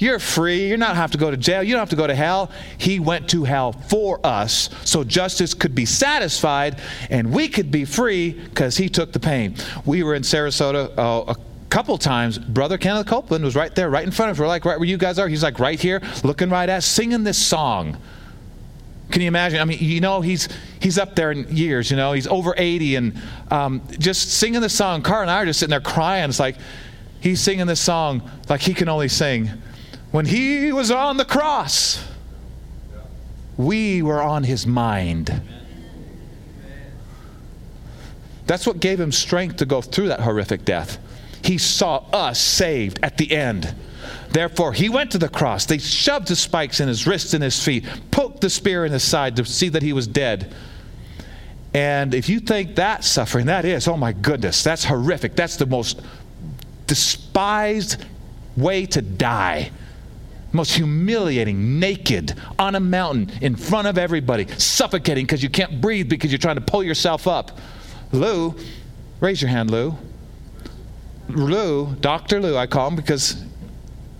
you're 0.00 0.18
free. 0.18 0.68
You 0.68 0.76
don't 0.78 0.96
have 0.96 1.10
to 1.12 1.18
go 1.18 1.30
to 1.30 1.36
jail. 1.36 1.62
You 1.62 1.72
don't 1.72 1.80
have 1.80 1.90
to 1.90 1.96
go 1.96 2.06
to 2.06 2.14
hell. 2.14 2.50
He 2.78 2.98
went 2.98 3.28
to 3.30 3.44
hell 3.44 3.72
for 3.72 4.18
us 4.24 4.70
so 4.84 5.04
justice 5.04 5.52
could 5.52 5.74
be 5.74 5.84
satisfied 5.84 6.80
and 7.10 7.32
we 7.32 7.48
could 7.48 7.70
be 7.70 7.84
free 7.84 8.30
because 8.32 8.78
he 8.78 8.88
took 8.88 9.12
the 9.12 9.20
pain. 9.20 9.56
We 9.84 10.02
were 10.02 10.14
in 10.14 10.22
Sarasota 10.22 10.96
uh, 10.96 11.34
a 11.34 11.36
couple 11.68 11.98
times. 11.98 12.38
Brother 12.38 12.78
Kenneth 12.78 13.06
Copeland 13.06 13.44
was 13.44 13.54
right 13.54 13.74
there, 13.74 13.90
right 13.90 14.04
in 14.04 14.10
front 14.10 14.30
of 14.30 14.36
us. 14.36 14.40
We're 14.40 14.48
like, 14.48 14.64
right 14.64 14.78
where 14.78 14.88
you 14.88 14.96
guys 14.96 15.18
are. 15.18 15.28
He's 15.28 15.42
like 15.42 15.58
right 15.58 15.78
here, 15.78 16.00
looking 16.24 16.48
right 16.48 16.68
at 16.68 16.82
singing 16.82 17.22
this 17.22 17.38
song. 17.38 17.98
Can 19.10 19.20
you 19.20 19.28
imagine? 19.28 19.60
I 19.60 19.64
mean, 19.64 19.78
you 19.80 20.00
know, 20.00 20.22
he's 20.22 20.48
he's 20.80 20.96
up 20.96 21.14
there 21.14 21.32
in 21.32 21.54
years. 21.54 21.90
You 21.90 21.96
know, 21.96 22.12
he's 22.12 22.28
over 22.28 22.54
80 22.56 22.94
and 22.94 23.22
um, 23.50 23.82
just 23.98 24.30
singing 24.30 24.60
the 24.60 24.68
song. 24.68 25.02
Carl 25.02 25.22
and 25.22 25.30
I 25.30 25.42
are 25.42 25.46
just 25.46 25.58
sitting 25.58 25.70
there 25.70 25.80
crying. 25.80 26.28
It's 26.30 26.40
like 26.40 26.56
he's 27.20 27.40
singing 27.40 27.66
this 27.66 27.80
song 27.80 28.22
like 28.48 28.60
he 28.60 28.72
can 28.72 28.88
only 28.88 29.08
sing 29.08 29.50
when 30.10 30.26
he 30.26 30.72
was 30.72 30.90
on 30.90 31.16
the 31.16 31.24
cross, 31.24 32.04
we 33.56 34.02
were 34.02 34.20
on 34.20 34.42
his 34.42 34.66
mind. 34.66 35.42
That's 38.46 38.66
what 38.66 38.80
gave 38.80 38.98
him 38.98 39.12
strength 39.12 39.56
to 39.56 39.66
go 39.66 39.80
through 39.80 40.08
that 40.08 40.20
horrific 40.20 40.64
death. 40.64 40.98
He 41.44 41.56
saw 41.58 42.04
us 42.12 42.40
saved 42.40 42.98
at 43.02 43.16
the 43.16 43.30
end. 43.30 43.74
Therefore, 44.30 44.72
he 44.72 44.88
went 44.88 45.12
to 45.12 45.18
the 45.18 45.28
cross. 45.28 45.66
They 45.66 45.78
shoved 45.78 46.28
the 46.28 46.36
spikes 46.36 46.80
in 46.80 46.88
his 46.88 47.06
wrists 47.06 47.32
and 47.34 47.44
his 47.44 47.62
feet, 47.62 47.84
poked 48.10 48.40
the 48.40 48.50
spear 48.50 48.84
in 48.84 48.92
his 48.92 49.04
side 49.04 49.36
to 49.36 49.44
see 49.44 49.68
that 49.68 49.82
he 49.82 49.92
was 49.92 50.06
dead. 50.06 50.52
And 51.72 52.14
if 52.14 52.28
you 52.28 52.40
think 52.40 52.74
that 52.76 53.04
suffering, 53.04 53.46
that 53.46 53.64
is, 53.64 53.86
oh 53.86 53.96
my 53.96 54.12
goodness, 54.12 54.64
that's 54.64 54.84
horrific. 54.84 55.36
That's 55.36 55.56
the 55.56 55.66
most 55.66 56.00
despised 56.88 58.04
way 58.56 58.86
to 58.86 59.00
die 59.00 59.70
most 60.52 60.72
humiliating, 60.72 61.78
naked, 61.78 62.34
on 62.58 62.74
a 62.74 62.80
mountain, 62.80 63.30
in 63.40 63.56
front 63.56 63.86
of 63.86 63.98
everybody, 63.98 64.46
suffocating 64.58 65.24
because 65.24 65.42
you 65.42 65.50
can't 65.50 65.80
breathe 65.80 66.08
because 66.08 66.30
you're 66.32 66.38
trying 66.38 66.56
to 66.56 66.60
pull 66.60 66.82
yourself 66.82 67.26
up. 67.26 67.58
Lou, 68.12 68.54
raise 69.20 69.40
your 69.40 69.50
hand, 69.50 69.70
Lou. 69.70 69.96
Lou, 71.28 71.94
Dr. 71.96 72.40
Lou, 72.40 72.56
I 72.56 72.66
call 72.66 72.88
him 72.88 72.96
because 72.96 73.44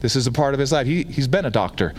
this 0.00 0.16
is 0.16 0.26
a 0.26 0.32
part 0.32 0.54
of 0.54 0.60
his 0.60 0.72
life. 0.72 0.86
He, 0.86 1.04
he's 1.04 1.28
been 1.28 1.44
a 1.44 1.50
doctor. 1.50 1.94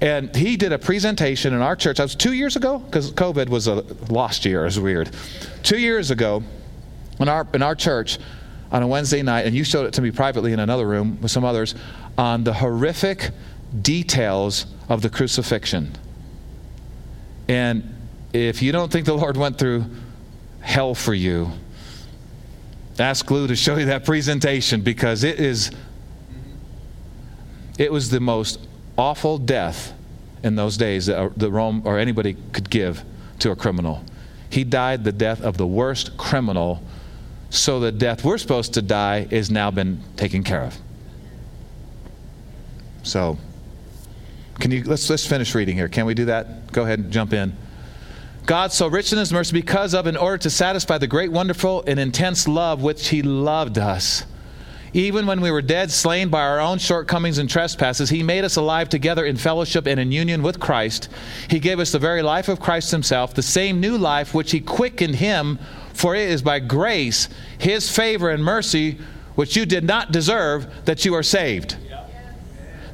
And 0.00 0.34
he 0.34 0.56
did 0.56 0.72
a 0.72 0.78
presentation 0.78 1.52
in 1.54 1.60
our 1.60 1.74
church. 1.74 1.96
That 1.96 2.04
was 2.04 2.14
two 2.14 2.32
years 2.32 2.56
ago 2.56 2.78
because 2.78 3.10
COVID 3.12 3.48
was 3.48 3.66
a 3.66 3.84
lost 4.10 4.44
year. 4.44 4.62
It 4.62 4.66
was 4.66 4.80
weird. 4.80 5.10
Two 5.62 5.78
years 5.78 6.10
ago, 6.10 6.42
in 7.18 7.28
our, 7.28 7.46
in 7.52 7.62
our 7.62 7.74
church, 7.74 8.18
on 8.70 8.82
a 8.82 8.86
Wednesday 8.86 9.22
night, 9.22 9.46
and 9.46 9.56
you 9.56 9.64
showed 9.64 9.86
it 9.86 9.94
to 9.94 10.02
me 10.02 10.10
privately 10.10 10.52
in 10.52 10.60
another 10.60 10.86
room 10.86 11.18
with 11.20 11.30
some 11.30 11.44
others, 11.44 11.74
on 12.16 12.44
the 12.44 12.52
horrific 12.52 13.30
details 13.82 14.66
of 14.88 15.02
the 15.02 15.10
crucifixion. 15.10 15.96
And 17.48 17.94
if 18.32 18.62
you 18.62 18.72
don't 18.72 18.90
think 18.90 19.06
the 19.06 19.14
Lord 19.14 19.36
went 19.36 19.58
through 19.58 19.86
hell 20.60 20.94
for 20.94 21.14
you, 21.14 21.50
ask 22.98 23.30
Lou 23.30 23.46
to 23.46 23.56
show 23.56 23.76
you 23.76 23.86
that 23.86 24.04
presentation 24.04 24.80
because 24.80 25.24
it 25.24 25.38
is 25.40 25.70
it 27.78 27.92
was 27.92 28.10
the 28.10 28.20
most 28.20 28.66
awful 28.96 29.38
death 29.38 29.94
in 30.42 30.56
those 30.56 30.76
days 30.76 31.06
that 31.06 31.18
uh, 31.18 31.30
the 31.36 31.50
Rome 31.50 31.82
or 31.84 31.98
anybody 31.98 32.36
could 32.52 32.68
give 32.68 33.04
to 33.38 33.50
a 33.52 33.56
criminal. 33.56 34.04
He 34.50 34.64
died 34.64 35.04
the 35.04 35.12
death 35.12 35.40
of 35.40 35.56
the 35.56 35.66
worst 35.66 36.16
criminal, 36.16 36.82
so 37.50 37.78
the 37.78 37.92
death 37.92 38.24
we're 38.24 38.38
supposed 38.38 38.74
to 38.74 38.82
die 38.82 39.28
is 39.30 39.50
now 39.50 39.70
been 39.70 40.02
taken 40.16 40.42
care 40.42 40.62
of. 40.62 40.76
So 43.04 43.38
can 44.60 44.70
you 44.70 44.82
let's 44.84 45.08
let's 45.08 45.26
finish 45.26 45.54
reading 45.54 45.76
here. 45.76 45.88
Can 45.88 46.06
we 46.06 46.14
do 46.14 46.26
that? 46.26 46.72
Go 46.72 46.82
ahead 46.82 46.98
and 46.98 47.12
jump 47.12 47.32
in. 47.32 47.56
God 48.46 48.72
so 48.72 48.86
rich 48.86 49.12
in 49.12 49.18
his 49.18 49.32
mercy 49.32 49.52
because 49.52 49.94
of 49.94 50.06
in 50.06 50.16
order 50.16 50.38
to 50.38 50.50
satisfy 50.50 50.96
the 50.96 51.06
great 51.06 51.30
wonderful 51.30 51.84
and 51.86 52.00
intense 52.00 52.48
love 52.48 52.82
which 52.82 53.08
he 53.08 53.20
loved 53.22 53.76
us. 53.76 54.24
Even 54.94 55.26
when 55.26 55.42
we 55.42 55.50
were 55.50 55.60
dead, 55.60 55.90
slain 55.90 56.30
by 56.30 56.40
our 56.40 56.58
own 56.58 56.78
shortcomings 56.78 57.36
and 57.36 57.50
trespasses, 57.50 58.08
He 58.08 58.22
made 58.22 58.42
us 58.44 58.56
alive 58.56 58.88
together 58.88 59.26
in 59.26 59.36
fellowship 59.36 59.86
and 59.86 60.00
in 60.00 60.10
union 60.10 60.42
with 60.42 60.58
Christ. 60.58 61.10
He 61.50 61.60
gave 61.60 61.78
us 61.78 61.92
the 61.92 61.98
very 61.98 62.22
life 62.22 62.48
of 62.48 62.58
Christ 62.58 62.90
Himself, 62.90 63.34
the 63.34 63.42
same 63.42 63.80
new 63.80 63.98
life 63.98 64.32
which 64.32 64.50
He 64.50 64.60
quickened 64.60 65.16
Him, 65.16 65.58
for 65.92 66.14
it 66.14 66.30
is 66.30 66.40
by 66.40 66.58
grace, 66.58 67.28
His 67.58 67.94
favor 67.94 68.30
and 68.30 68.42
mercy, 68.42 68.98
which 69.34 69.56
you 69.56 69.66
did 69.66 69.84
not 69.84 70.10
deserve, 70.10 70.86
that 70.86 71.04
you 71.04 71.14
are 71.14 71.22
saved 71.22 71.76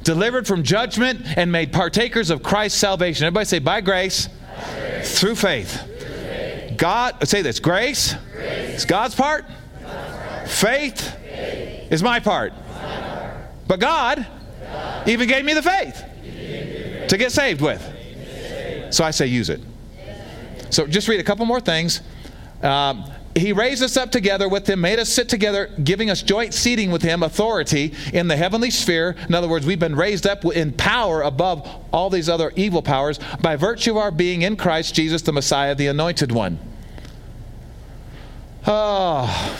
delivered 0.05 0.47
from 0.47 0.63
judgment, 0.63 1.25
and 1.35 1.51
made 1.51 1.73
partakers 1.73 2.29
of 2.29 2.41
Christ's 2.41 2.79
salvation. 2.79 3.25
Everybody 3.25 3.45
say, 3.45 3.59
by 3.59 3.81
grace, 3.81 4.27
by 4.27 4.79
grace. 4.79 5.19
Through, 5.19 5.35
faith. 5.35 5.81
through 5.81 6.07
faith. 6.07 6.77
God, 6.77 7.27
say 7.27 7.41
this 7.41 7.59
grace, 7.59 8.15
grace. 8.31 8.75
is 8.75 8.85
God's 8.85 9.15
part, 9.15 9.45
God's 9.81 10.17
part. 10.17 10.47
Faith, 10.47 11.01
faith, 11.01 11.91
is 11.91 12.01
my 12.01 12.19
part. 12.19 12.53
my 12.53 13.01
part. 13.01 13.33
But 13.67 13.79
God, 13.79 14.25
God, 14.61 15.09
even 15.09 15.27
gave 15.27 15.43
me 15.43 15.53
the 15.53 15.63
faith 15.63 16.03
to 16.23 17.07
To 17.09 17.17
get 17.17 17.31
saved 17.31 17.59
with. 17.59 17.81
So 18.91 19.03
I 19.03 19.11
say 19.11 19.25
use 19.25 19.49
it. 19.49 19.61
So 20.69 20.87
just 20.87 21.07
read 21.07 21.19
a 21.19 21.23
couple 21.23 21.45
more 21.45 21.59
things. 21.59 22.01
Um, 22.61 23.11
he 23.35 23.51
raised 23.51 23.83
us 23.83 23.97
up 23.97 24.11
together 24.11 24.47
with 24.47 24.69
him, 24.69 24.79
made 24.79 24.97
us 24.97 25.09
sit 25.09 25.27
together, 25.27 25.69
giving 25.83 26.09
us 26.09 26.21
joint 26.21 26.53
seating 26.53 26.89
with 26.89 27.01
him, 27.01 27.21
authority 27.21 27.93
in 28.13 28.29
the 28.29 28.37
heavenly 28.37 28.71
sphere. 28.71 29.15
In 29.27 29.35
other 29.35 29.49
words, 29.49 29.65
we've 29.65 29.79
been 29.79 29.95
raised 29.95 30.25
up 30.25 30.45
in 30.45 30.71
power 30.71 31.21
above 31.21 31.67
all 31.91 32.09
these 32.09 32.29
other 32.29 32.53
evil 32.55 32.81
powers 32.81 33.19
by 33.41 33.57
virtue 33.57 33.91
of 33.91 33.97
our 33.97 34.11
being 34.11 34.43
in 34.43 34.55
Christ 34.55 34.95
Jesus, 34.95 35.21
the 35.21 35.33
Messiah, 35.33 35.75
the 35.75 35.87
anointed 35.87 36.31
one. 36.31 36.59
Oh, 38.65 39.59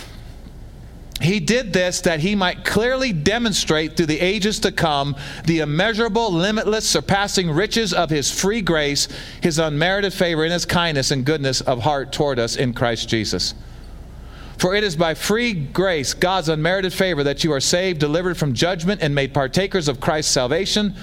he 1.22 1.42
did 1.42 1.74
this 1.74 2.02
that 2.02 2.22
he 2.22 2.34
might 2.34 2.64
clearly 2.64 3.12
demonstrate 3.12 3.98
through 3.98 4.06
the 4.06 4.22
ages 4.22 4.60
to 4.60 4.72
come 4.72 5.18
the 5.44 5.60
immeasurable, 5.60 6.32
limitless, 6.32 6.90
surpassing 6.90 7.52
riches 7.52 7.94
of 7.94 8.10
his 8.10 8.32
free 8.32 8.62
grace, 8.62 9.10
his 9.42 9.60
unmerited 9.60 10.14
favor, 10.14 10.44
and 10.44 10.54
his 10.54 10.66
kindness 10.66 11.12
and 11.12 11.26
goodness 11.26 11.60
of 11.62 11.82
heart 11.82 12.14
toward 12.14 12.40
us 12.40 12.56
in 12.56 12.74
Christ 12.74 13.10
Jesus. 13.10 13.54
For 14.58 14.74
it 14.74 14.84
is 14.84 14.96
by 14.96 15.14
free 15.14 15.54
grace, 15.54 16.14
God's 16.14 16.50
unmerited 16.50 16.94
favor, 16.94 17.24
that 17.24 17.44
you 17.44 17.52
are 17.52 17.60
saved, 17.60 18.00
delivered 18.00 18.38
from 18.38 18.54
judgment, 18.54 19.02
and 19.02 19.14
made 19.14 19.34
partakers 19.34 19.88
of 19.88 20.00
Christ's 20.00 20.32
salvation 20.32 20.96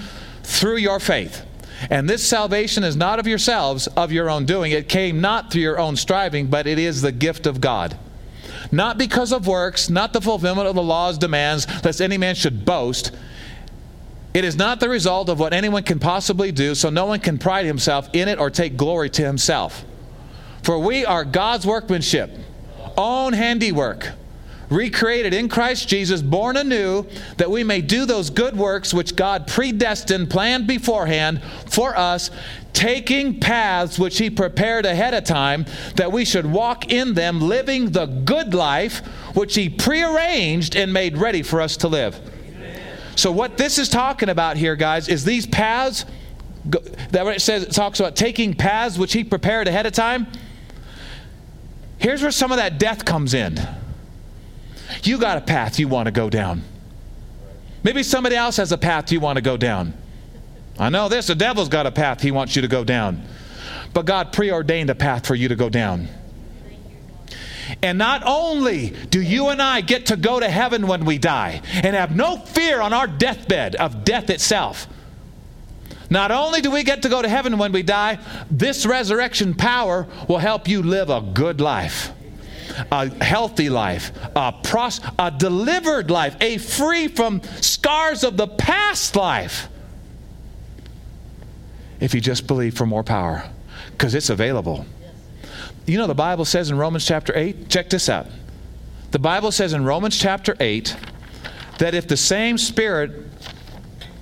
through 0.43 0.77
your 0.77 0.99
faith. 0.99 1.45
And 1.89 2.09
this 2.09 2.27
salvation 2.27 2.83
is 2.83 2.95
not 2.95 3.19
of 3.19 3.27
yourselves, 3.27 3.87
of 3.87 4.11
your 4.11 4.29
own 4.29 4.45
doing. 4.45 4.71
It 4.71 4.89
came 4.89 5.21
not 5.21 5.51
through 5.51 5.61
your 5.61 5.79
own 5.79 5.95
striving, 5.95 6.47
but 6.47 6.65
it 6.65 6.79
is 6.79 7.01
the 7.01 7.11
gift 7.11 7.45
of 7.45 7.61
God 7.61 7.97
not 8.71 8.97
because 8.97 9.31
of 9.31 9.47
works, 9.47 9.89
not 9.89 10.13
the 10.13 10.21
fulfillment 10.21 10.67
of 10.67 10.75
the 10.75 10.83
law's 10.83 11.17
demands, 11.17 11.67
lest 11.83 12.01
any 12.01 12.17
man 12.17 12.35
should 12.35 12.65
boast. 12.65 13.11
It 14.33 14.43
is 14.43 14.55
not 14.55 14.79
the 14.79 14.89
result 14.89 15.29
of 15.29 15.39
what 15.39 15.53
anyone 15.53 15.83
can 15.83 15.99
possibly 15.99 16.51
do, 16.51 16.73
so 16.73 16.89
no 16.89 17.05
one 17.05 17.19
can 17.19 17.37
pride 17.37 17.65
himself 17.65 18.09
in 18.13 18.27
it 18.27 18.39
or 18.39 18.49
take 18.49 18.75
glory 18.75 19.09
to 19.11 19.23
himself. 19.23 19.85
For 20.63 20.79
we 20.79 21.05
are 21.05 21.23
God's 21.23 21.67
workmanship, 21.67 22.31
own 22.97 23.33
handiwork, 23.33 24.11
recreated 24.69 25.33
in 25.33 25.49
Christ 25.49 25.87
Jesus, 25.87 26.21
born 26.21 26.57
anew, 26.57 27.05
that 27.37 27.49
we 27.49 27.63
may 27.63 27.81
do 27.81 28.05
those 28.05 28.29
good 28.29 28.55
works 28.55 28.93
which 28.93 29.15
God 29.15 29.47
predestined, 29.47 30.29
planned 30.29 30.67
beforehand 30.67 31.41
for 31.67 31.97
us, 31.97 32.31
taking 32.73 33.39
paths 33.39 33.99
which 33.99 34.17
He 34.17 34.29
prepared 34.29 34.85
ahead 34.85 35.13
of 35.13 35.23
time, 35.23 35.65
that 35.95 36.11
we 36.11 36.25
should 36.25 36.45
walk 36.45 36.91
in 36.91 37.13
them, 37.13 37.39
living 37.39 37.91
the 37.91 38.05
good 38.05 38.53
life 38.53 38.99
which 39.35 39.55
He 39.55 39.69
prearranged 39.69 40.75
and 40.75 40.91
made 40.91 41.17
ready 41.17 41.43
for 41.43 41.61
us 41.61 41.77
to 41.77 41.87
live. 41.87 42.19
So, 43.15 43.31
what 43.31 43.57
this 43.57 43.77
is 43.77 43.89
talking 43.89 44.29
about 44.29 44.57
here, 44.57 44.75
guys, 44.75 45.07
is 45.07 45.23
these 45.23 45.45
paths. 45.45 46.05
That 47.11 47.25
what 47.25 47.35
it 47.35 47.41
says, 47.41 47.63
it 47.63 47.71
talks 47.71 47.99
about 47.99 48.15
taking 48.15 48.53
paths 48.53 48.97
which 48.97 49.13
He 49.13 49.23
prepared 49.23 49.67
ahead 49.67 49.85
of 49.85 49.93
time. 49.93 50.27
Here's 52.03 52.21
where 52.21 52.31
some 52.31 52.51
of 52.51 52.57
that 52.57 52.79
death 52.79 53.05
comes 53.05 53.33
in. 53.33 53.57
You 55.03 55.17
got 55.17 55.37
a 55.37 55.41
path 55.41 55.79
you 55.79 55.87
want 55.87 56.07
to 56.07 56.11
go 56.11 56.29
down. 56.29 56.61
Maybe 57.81 58.03
somebody 58.03 58.35
else 58.35 58.57
has 58.57 58.73
a 58.73 58.77
path 58.77 59.09
you 59.09 59.21
want 59.21 59.37
to 59.37 59.41
go 59.41 59.55
down. 59.55 59.93
I 60.77 60.89
know 60.89 61.07
this 61.07 61.27
the 61.27 61.35
devil's 61.35 61.69
got 61.69 61.87
a 61.87 61.91
path 61.91 62.19
he 62.19 62.29
wants 62.29 62.57
you 62.57 62.61
to 62.61 62.67
go 62.67 62.83
down. 62.83 63.25
But 63.93 64.05
God 64.05 64.33
preordained 64.33 64.89
a 64.89 64.95
path 64.95 65.25
for 65.25 65.33
you 65.33 65.47
to 65.47 65.55
go 65.55 65.69
down. 65.69 66.09
And 67.81 67.97
not 67.97 68.21
only 68.25 68.89
do 69.09 69.21
you 69.21 69.47
and 69.47 69.61
I 69.61 69.79
get 69.79 70.07
to 70.07 70.17
go 70.17 70.41
to 70.41 70.49
heaven 70.49 70.87
when 70.87 71.05
we 71.05 71.17
die 71.17 71.61
and 71.71 71.95
have 71.95 72.13
no 72.13 72.35
fear 72.35 72.81
on 72.81 72.91
our 72.91 73.07
deathbed 73.07 73.75
of 73.75 74.03
death 74.03 74.29
itself, 74.29 74.87
not 76.13 76.31
only 76.31 76.61
do 76.61 76.71
we 76.71 76.83
get 76.83 77.01
to 77.01 77.09
go 77.09 77.21
to 77.21 77.27
heaven 77.27 77.57
when 77.57 77.71
we 77.71 77.83
die, 77.83 78.19
this 78.49 78.85
resurrection 78.85 79.53
power 79.53 80.07
will 80.29 80.37
help 80.37 80.67
you 80.67 80.81
live 80.81 81.09
a 81.09 81.21
good 81.21 81.59
life 81.59 82.11
a 82.91 83.23
healthy 83.23 83.69
life, 83.69 84.11
a, 84.35 84.51
pros- 84.63 84.99
a 85.19 85.29
delivered 85.29 86.09
life, 86.09 86.35
a 86.41 86.57
free 86.57 87.07
from 87.07 87.41
scars 87.61 88.23
of 88.23 88.35
the 88.37 88.47
past 88.47 89.15
life. 89.15 89.67
If 91.99 92.13
you 92.13 92.21
just 92.21 92.47
believe 92.47 92.75
for 92.75 92.85
more 92.85 93.03
power, 93.03 93.47
because 93.91 94.15
it's 94.15 94.29
available. 94.29 94.85
You 95.85 95.97
know, 95.97 96.07
the 96.07 96.15
Bible 96.15 96.45
says 96.45 96.71
in 96.71 96.77
Romans 96.77 97.05
chapter 97.05 97.35
8, 97.35 97.69
check 97.69 97.89
this 97.89 98.09
out. 98.09 98.27
The 99.11 99.19
Bible 99.19 99.51
says 99.51 99.73
in 99.73 99.85
Romans 99.85 100.17
chapter 100.17 100.55
8 100.59 100.95
that 101.77 101.93
if 101.93 102.07
the 102.07 102.17
same 102.17 102.57
Spirit 102.57 103.22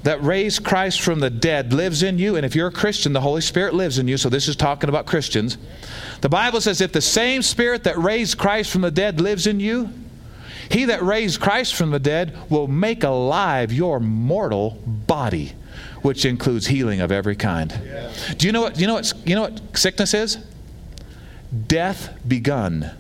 that 0.04 0.24
raised 0.24 0.64
Christ 0.64 1.02
from 1.02 1.20
the 1.20 1.30
dead 1.30 1.74
lives 1.74 2.04
in 2.04 2.18
you, 2.18 2.36
and 2.36 2.46
if 2.46 2.56
you're 2.56 2.68
a 2.68 2.72
Christian, 2.72 3.14
the 3.14 3.22
Holy 3.22 3.42
Spirit 3.42 3.74
lives 3.74 4.00
in 4.00 4.08
you, 4.08 4.18
so 4.18 4.30
this 4.30 4.48
is 4.48 4.56
talking 4.56 4.90
about 4.90 5.06
Christians. 5.06 5.58
The 6.22 6.30
Bible 6.30 6.62
says 6.62 6.82
if 6.82 6.92
the 6.92 7.02
same 7.02 7.42
Spirit 7.42 7.84
that 7.84 7.98
raised 7.98 8.38
Christ 8.38 8.72
from 8.72 8.82
the 8.82 8.92
dead 8.92 9.22
lives 9.22 9.48
in 9.48 9.60
you, 9.60 9.90
he 10.70 10.86
that 10.86 11.04
raised 11.04 11.40
Christ 11.40 11.76
from 11.76 11.92
the 11.92 12.00
dead 12.00 12.38
will 12.50 12.68
make 12.68 13.04
alive 13.04 13.74
your 13.74 14.00
mortal 14.00 14.82
body, 14.86 15.54
which 16.02 16.26
includes 16.26 16.68
healing 16.68 17.02
of 17.02 17.12
every 17.12 17.36
kind. 17.36 17.78
Yeah. 17.84 18.12
Do 18.38 18.48
you 18.48 18.54
know 18.54 18.62
what 18.62 18.80
you 18.80 18.88
know 18.88 18.94
what 18.94 19.14
you 19.26 19.36
know 19.36 19.42
what 19.42 19.62
sickness 19.78 20.14
is? 20.14 20.38
Death 21.68 22.18
begun 22.26 22.92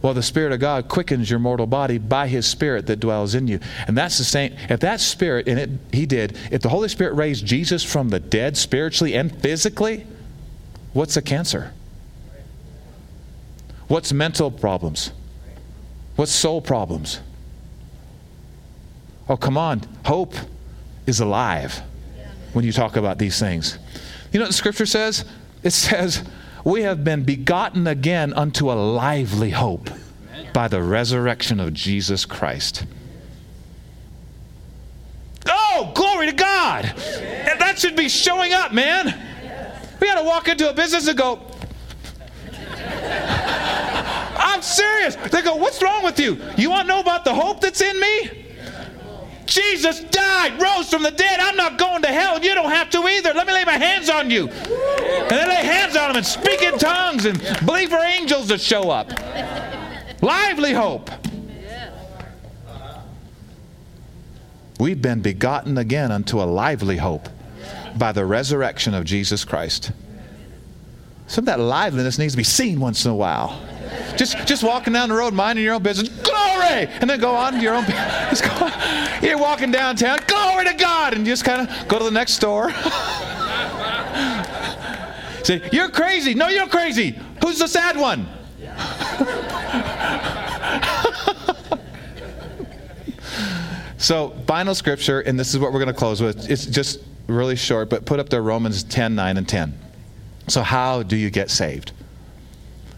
Well, 0.00 0.14
the 0.14 0.22
Spirit 0.22 0.52
of 0.52 0.60
God 0.60 0.88
quickens 0.88 1.28
your 1.28 1.40
mortal 1.40 1.66
body 1.66 1.98
by 1.98 2.28
His 2.28 2.46
Spirit 2.46 2.86
that 2.86 3.00
dwells 3.00 3.34
in 3.34 3.48
you. 3.48 3.58
And 3.86 3.96
that's 3.96 4.18
the 4.18 4.24
same. 4.24 4.54
If 4.68 4.80
that 4.80 5.00
Spirit, 5.00 5.48
and 5.48 5.58
it, 5.58 5.70
He 5.92 6.06
did, 6.06 6.36
if 6.52 6.62
the 6.62 6.68
Holy 6.68 6.88
Spirit 6.88 7.14
raised 7.14 7.44
Jesus 7.44 7.82
from 7.82 8.10
the 8.10 8.20
dead 8.20 8.56
spiritually 8.56 9.14
and 9.14 9.34
physically, 9.42 10.06
what's 10.92 11.16
a 11.16 11.22
cancer? 11.22 11.72
What's 13.88 14.12
mental 14.12 14.50
problems? 14.50 15.10
What's 16.14 16.32
soul 16.32 16.60
problems? 16.60 17.20
Oh, 19.28 19.36
come 19.36 19.58
on. 19.58 19.82
Hope 20.04 20.34
is 21.06 21.20
alive 21.20 21.80
when 22.52 22.64
you 22.64 22.72
talk 22.72 22.96
about 22.96 23.18
these 23.18 23.38
things. 23.38 23.78
You 24.32 24.38
know 24.38 24.44
what 24.44 24.50
the 24.50 24.54
scripture 24.54 24.86
says? 24.86 25.24
It 25.62 25.70
says, 25.70 26.22
we 26.68 26.82
have 26.82 27.02
been 27.02 27.24
begotten 27.24 27.86
again 27.86 28.34
unto 28.34 28.70
a 28.70 28.74
lively 28.74 29.48
hope 29.50 29.88
by 30.52 30.68
the 30.68 30.82
resurrection 30.82 31.60
of 31.60 31.72
Jesus 31.72 32.26
Christ. 32.26 32.84
Oh, 35.46 35.90
glory 35.94 36.26
to 36.26 36.32
God! 36.32 36.84
And 36.84 37.58
that 37.58 37.78
should 37.78 37.96
be 37.96 38.10
showing 38.10 38.52
up, 38.52 38.74
man. 38.74 39.06
We 39.98 40.08
got 40.08 40.20
to 40.20 40.24
walk 40.24 40.48
into 40.48 40.68
a 40.68 40.74
business 40.74 41.08
and 41.08 41.16
go, 41.16 41.40
I'm 44.36 44.60
serious. 44.60 45.16
They 45.16 45.40
go, 45.40 45.56
What's 45.56 45.82
wrong 45.82 46.04
with 46.04 46.20
you? 46.20 46.38
You 46.58 46.68
want 46.68 46.86
to 46.86 46.94
know 46.94 47.00
about 47.00 47.24
the 47.24 47.34
hope 47.34 47.62
that's 47.62 47.80
in 47.80 47.98
me? 47.98 48.47
Jesus 49.48 50.00
died, 50.00 50.60
rose 50.60 50.90
from 50.90 51.02
the 51.02 51.10
dead. 51.10 51.40
I'm 51.40 51.56
not 51.56 51.78
going 51.78 52.02
to 52.02 52.08
hell, 52.08 52.38
you 52.38 52.54
don't 52.54 52.70
have 52.70 52.90
to 52.90 52.98
either. 53.08 53.32
Let 53.32 53.46
me 53.46 53.54
lay 53.54 53.64
my 53.64 53.78
hands 53.78 54.10
on 54.10 54.30
you. 54.30 54.48
And 54.48 55.30
then 55.30 55.48
lay 55.48 55.64
hands 55.64 55.96
on 55.96 56.08
them 56.08 56.16
and 56.16 56.26
speak 56.26 56.62
in 56.62 56.78
tongues 56.78 57.24
and 57.24 57.38
believe 57.64 57.88
for 57.88 57.96
angels 57.96 58.48
to 58.48 58.58
show 58.58 58.90
up. 58.90 59.10
Lively 60.22 60.74
hope. 60.74 61.10
We've 64.78 65.00
been 65.00 65.22
begotten 65.22 65.78
again 65.78 66.12
unto 66.12 66.40
a 66.40 66.44
lively 66.44 66.98
hope 66.98 67.28
by 67.96 68.12
the 68.12 68.24
resurrection 68.24 68.94
of 68.94 69.04
Jesus 69.04 69.44
Christ. 69.44 69.90
Some 71.26 71.42
of 71.42 71.46
that 71.46 71.58
liveliness 71.58 72.18
needs 72.18 72.34
to 72.34 72.36
be 72.36 72.44
seen 72.44 72.78
once 72.80 73.04
in 73.04 73.10
a 73.10 73.16
while. 73.16 73.60
Just, 74.16 74.46
just 74.46 74.62
walking 74.62 74.92
down 74.92 75.08
the 75.08 75.14
road, 75.14 75.34
minding 75.34 75.64
your 75.64 75.74
own 75.74 75.82
business, 75.82 76.08
glory, 76.08 76.86
and 76.86 77.08
then 77.08 77.20
go 77.20 77.34
on 77.34 77.54
to 77.54 77.60
your 77.60 77.74
own. 77.74 77.84
Just 78.30 78.44
go 78.44 78.50
on. 78.50 78.72
You're 79.22 79.38
walking 79.38 79.70
downtown, 79.70 80.18
glory 80.26 80.66
to 80.66 80.74
God, 80.74 81.14
and 81.14 81.24
just 81.24 81.44
kind 81.44 81.68
of 81.68 81.88
go 81.88 81.98
to 81.98 82.04
the 82.04 82.10
next 82.10 82.34
store. 82.34 82.70
Say, 85.44 85.66
you're 85.72 85.88
crazy. 85.88 86.34
No, 86.34 86.48
you're 86.48 86.66
crazy. 86.66 87.18
Who's 87.42 87.58
the 87.58 87.68
sad 87.68 87.96
one? 87.96 88.28
so, 93.96 94.36
final 94.46 94.74
scripture, 94.74 95.20
and 95.20 95.40
this 95.40 95.54
is 95.54 95.60
what 95.60 95.72
we're 95.72 95.80
going 95.80 95.94
to 95.94 95.98
close 95.98 96.20
with. 96.20 96.50
It's 96.50 96.66
just 96.66 97.00
really 97.28 97.56
short, 97.56 97.88
but 97.88 98.04
put 98.04 98.20
up 98.20 98.28
there 98.28 98.42
Romans 98.42 98.82
10 98.84 99.14
9 99.14 99.36
and 99.36 99.48
10. 99.48 99.78
So, 100.48 100.62
how 100.62 101.02
do 101.02 101.16
you 101.16 101.30
get 101.30 101.50
saved? 101.50 101.92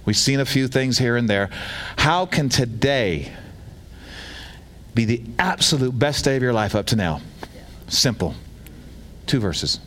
We've 0.05 0.17
seen 0.17 0.41
a 0.41 0.45
few 0.45 0.69
things 0.69 0.99
here 0.99 1.17
and 1.17 1.29
there. 1.29 1.51
How 1.99 2.27
can 2.27 2.49
today 2.49 3.33
be 4.95 5.05
the 5.05 5.23
absolute 5.39 5.99
best 5.99 6.25
day 6.25 6.37
of 6.37 6.43
your 6.43 6.53
life 6.53 6.75
up 6.75 6.87
to 6.87 6.97
now? 6.97 7.21
Simple. 7.89 8.35
Two 9.27 9.41
verses. 9.41 9.79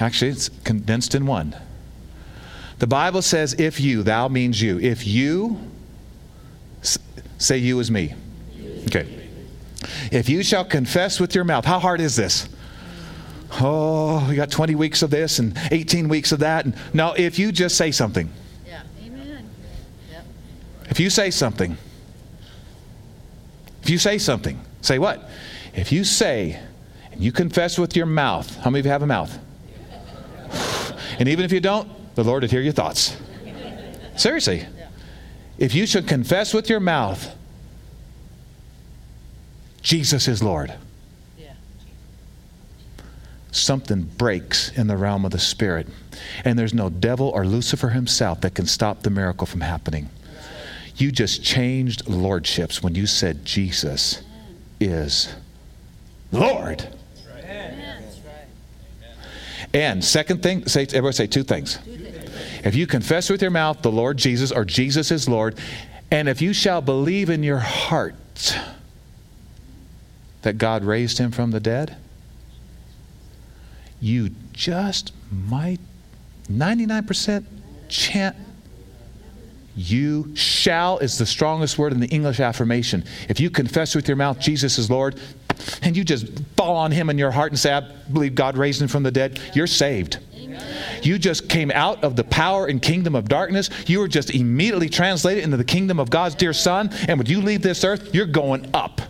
Actually, 0.00 0.30
it's 0.30 0.48
condensed 0.64 1.14
in 1.14 1.26
one. 1.26 1.56
The 2.78 2.86
Bible 2.86 3.22
says, 3.22 3.54
if 3.54 3.80
you, 3.80 4.02
thou 4.02 4.28
means 4.28 4.62
you. 4.62 4.78
If 4.78 5.06
you, 5.06 5.58
say 7.38 7.58
you 7.58 7.80
as 7.80 7.90
me. 7.90 8.14
Okay. 8.86 9.28
If 10.12 10.28
you 10.28 10.42
shall 10.44 10.64
confess 10.64 11.18
with 11.18 11.34
your 11.34 11.44
mouth, 11.44 11.64
how 11.64 11.80
hard 11.80 12.00
is 12.00 12.14
this? 12.14 12.48
Oh, 13.52 14.26
we 14.28 14.36
got 14.36 14.50
20 14.50 14.74
weeks 14.74 15.02
of 15.02 15.10
this 15.10 15.38
and 15.38 15.58
18 15.70 16.08
weeks 16.08 16.32
of 16.32 16.40
that. 16.40 16.64
And 16.64 16.76
no, 16.92 17.14
if 17.14 17.38
you 17.38 17.50
just 17.50 17.76
say 17.76 17.90
something. 17.90 18.30
Yeah. 18.66 18.82
Amen. 19.04 19.48
Yep. 20.10 20.24
If 20.90 21.00
you 21.00 21.10
say 21.10 21.30
something. 21.30 21.76
If 23.82 23.90
you 23.90 23.98
say 23.98 24.18
something. 24.18 24.60
Say 24.82 24.98
what? 24.98 25.28
If 25.74 25.92
you 25.92 26.04
say 26.04 26.60
and 27.10 27.22
you 27.22 27.32
confess 27.32 27.78
with 27.78 27.96
your 27.96 28.06
mouth. 28.06 28.54
How 28.56 28.70
many 28.70 28.80
of 28.80 28.86
you 28.86 28.92
have 28.92 29.02
a 29.02 29.06
mouth? 29.06 29.38
And 31.18 31.28
even 31.28 31.44
if 31.44 31.52
you 31.52 31.60
don't, 31.60 31.88
the 32.14 32.24
Lord 32.24 32.42
would 32.42 32.50
hear 32.50 32.60
your 32.60 32.72
thoughts. 32.72 33.16
Seriously. 34.16 34.66
If 35.58 35.74
you 35.74 35.86
should 35.86 36.06
confess 36.06 36.54
with 36.54 36.68
your 36.68 36.80
mouth, 36.80 37.34
Jesus 39.82 40.28
is 40.28 40.42
Lord, 40.42 40.70
Yeah. 40.70 40.76
Something 43.58 44.02
breaks 44.02 44.70
in 44.76 44.86
the 44.86 44.96
realm 44.96 45.24
of 45.24 45.30
the 45.30 45.38
Spirit. 45.38 45.86
And 46.44 46.58
there's 46.58 46.74
no 46.74 46.88
devil 46.88 47.28
or 47.28 47.46
Lucifer 47.46 47.90
himself 47.90 48.40
that 48.42 48.54
can 48.54 48.66
stop 48.66 49.02
the 49.02 49.10
miracle 49.10 49.46
from 49.46 49.60
happening. 49.60 50.08
You 50.96 51.12
just 51.12 51.44
changed 51.44 52.08
lordships 52.08 52.82
when 52.82 52.94
you 52.94 53.06
said 53.06 53.44
Jesus 53.44 54.22
is 54.80 55.34
Lord. 56.32 56.88
And 59.74 60.04
second 60.04 60.42
thing, 60.42 60.66
say 60.66 60.82
everybody 60.82 61.12
say 61.12 61.26
two 61.26 61.44
things. 61.44 61.78
If 62.64 62.74
you 62.74 62.86
confess 62.86 63.30
with 63.30 63.42
your 63.42 63.50
mouth 63.50 63.82
the 63.82 63.92
Lord 63.92 64.16
Jesus 64.16 64.50
or 64.50 64.64
Jesus 64.64 65.10
is 65.10 65.28
Lord, 65.28 65.58
and 66.10 66.28
if 66.28 66.40
you 66.40 66.52
shall 66.52 66.80
believe 66.80 67.30
in 67.30 67.42
your 67.42 67.58
heart 67.58 68.58
that 70.42 70.58
God 70.58 70.84
raised 70.84 71.18
him 71.18 71.30
from 71.30 71.50
the 71.50 71.60
dead, 71.60 71.96
you 74.00 74.30
just 74.52 75.12
might 75.30 75.80
99% 76.50 77.44
chant 77.88 78.36
you 79.78 80.34
shall 80.34 80.98
is 80.98 81.18
the 81.18 81.26
strongest 81.26 81.78
word 81.78 81.92
in 81.92 82.00
the 82.00 82.08
English 82.08 82.40
affirmation. 82.40 83.04
If 83.28 83.38
you 83.38 83.48
confess 83.48 83.94
with 83.94 84.08
your 84.08 84.16
mouth 84.16 84.40
Jesus 84.40 84.76
is 84.76 84.90
Lord, 84.90 85.20
and 85.82 85.96
you 85.96 86.02
just 86.02 86.26
fall 86.56 86.74
on 86.74 86.90
him 86.90 87.10
in 87.10 87.18
your 87.18 87.30
heart 87.30 87.52
and 87.52 87.58
say, 87.58 87.72
I 87.72 87.80
believe 88.12 88.34
God 88.34 88.56
raised 88.56 88.82
him 88.82 88.88
from 88.88 89.04
the 89.04 89.12
dead, 89.12 89.40
you're 89.54 89.68
saved. 89.68 90.18
You 91.02 91.18
just 91.18 91.48
came 91.48 91.70
out 91.70 92.02
of 92.02 92.16
the 92.16 92.24
power 92.24 92.66
and 92.66 92.82
kingdom 92.82 93.14
of 93.14 93.28
darkness. 93.28 93.70
You 93.86 94.00
were 94.00 94.08
just 94.08 94.30
immediately 94.30 94.88
translated 94.88 95.44
into 95.44 95.56
the 95.56 95.64
kingdom 95.64 96.00
of 96.00 96.10
God's 96.10 96.34
dear 96.34 96.52
Son. 96.52 96.90
And 97.06 97.18
when 97.18 97.28
you 97.28 97.40
leave 97.40 97.62
this 97.62 97.84
earth, 97.84 98.12
you're 98.12 98.26
going 98.26 98.68
up. 98.74 99.00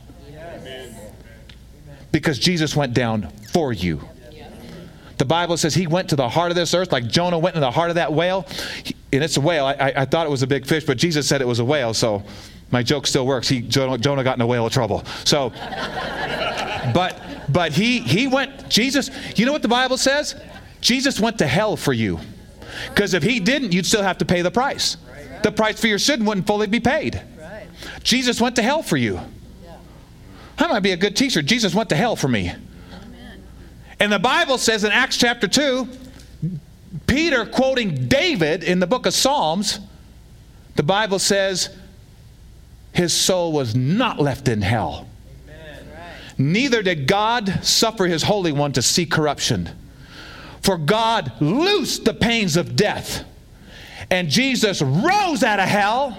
Because 2.13 2.39
Jesus 2.39 2.77
went 2.77 2.93
down 2.93 3.31
for 3.53 3.73
you. 3.73 4.03
The 5.19 5.25
Bible 5.25 5.57
says 5.57 5.75
he 5.75 5.87
went 5.87 6.09
to 6.11 6.17
the 6.17 6.29
heart 6.29 6.51
of 6.51 6.57
this 6.57 6.73
earth 6.75 6.93
like 6.93 7.09
Jonah 7.09 7.39
went 7.39 7.55
to 7.55 7.61
the 7.61 7.71
heart 7.71 7.91
of 7.91 7.97
that 7.97 8.13
whale. 8.13 8.47
And 9.13 9.25
it's 9.25 9.37
a 9.37 9.41
whale. 9.41 9.67
I, 9.67 9.73
I, 9.75 9.93
I 9.97 10.05
thought 10.05 10.27
it 10.27 10.31
was 10.31 10.43
a 10.43 10.47
big 10.47 10.65
fish, 10.65 10.85
but 10.85 10.97
Jesus 10.97 11.29
said 11.29 11.41
it 11.41 11.47
was 11.47 11.59
a 11.59 11.65
whale. 11.65 11.93
So 11.93 12.23
my 12.71 12.83
joke 12.83 13.07
still 13.07 13.27
works. 13.27 13.49
He, 13.49 13.61
Jonah, 13.61 13.99
Jonah 13.99 14.23
got 14.23 14.37
in 14.37 14.41
a 14.41 14.47
whale 14.47 14.67
of 14.67 14.73
trouble. 14.73 15.05
So, 15.25 15.51
but, 16.95 17.21
but 17.49 17.73
he, 17.73 18.01
he 18.01 18.29
went, 18.29 18.69
Jesus, 18.69 19.11
you 19.37 19.45
know 19.45 19.53
what 19.53 19.63
the 19.63 19.69
Bible 19.69 19.97
says? 19.97 20.41
Jesus 20.81 21.19
went 21.19 21.39
to 21.39 21.47
hell 21.47 21.77
for 21.77 21.93
you. 21.93 22.21
Because 22.91 23.15
if 23.15 23.23
he 23.23 23.41
didn't, 23.41 23.73
you'd 23.73 23.87
still 23.87 24.03
have 24.03 24.19
to 24.19 24.25
pay 24.25 24.43
the 24.43 24.51
price. 24.51 24.97
The 25.43 25.51
price 25.51 25.81
for 25.81 25.89
your 25.89 25.99
sin 25.99 26.25
wouldn't 26.25 26.47
fully 26.47 26.67
be 26.69 26.81
paid. 26.81 27.21
Jesus 28.03 28.41
went 28.41 28.57
to 28.57 28.63
hell 28.63 28.83
for 28.83 28.97
you. 28.97 29.21
That 30.59 30.71
might 30.71 30.81
be 30.81 30.93
a 30.93 30.97
good 30.97 31.17
teacher. 31.17 31.41
Jesus 31.41 31.75
went 31.75 31.89
to 31.91 31.97
hell 31.97 32.17
for 32.17 32.29
me. 32.29 32.53
And 34.01 34.13
the 34.13 34.19
Bible 34.19 34.59
says 34.59 34.85
in 34.85 34.93
Acts 34.93 35.17
chapter 35.17 35.49
2, 35.49 35.89
Peter 37.07 37.45
quoting 37.47 38.09
David 38.09 38.63
in 38.63 38.79
the 38.81 38.87
book 38.87 39.07
of 39.07 39.15
Psalms, 39.15 39.81
the 40.77 40.83
Bible 40.83 41.19
says 41.19 41.71
his 42.93 43.13
soul 43.13 43.53
was 43.53 43.75
not 43.75 44.21
left 44.21 44.49
in 44.49 44.63
hell. 44.63 45.09
Neither 46.39 46.83
did 46.83 47.09
God 47.09 47.65
suffer 47.65 48.07
his 48.07 48.23
Holy 48.23 48.53
One 48.53 48.73
to 48.73 48.83
see 48.83 49.07
corruption. 49.07 49.69
For 50.63 50.79
God 50.79 51.33
loosed 51.41 52.05
the 52.05 52.15
pains 52.15 52.57
of 52.57 52.77
death. 52.77 53.25
And 54.11 54.29
Jesus 54.29 54.81
rose 54.81 55.43
out 55.43 55.61
of 55.61 55.69
hell, 55.69 56.17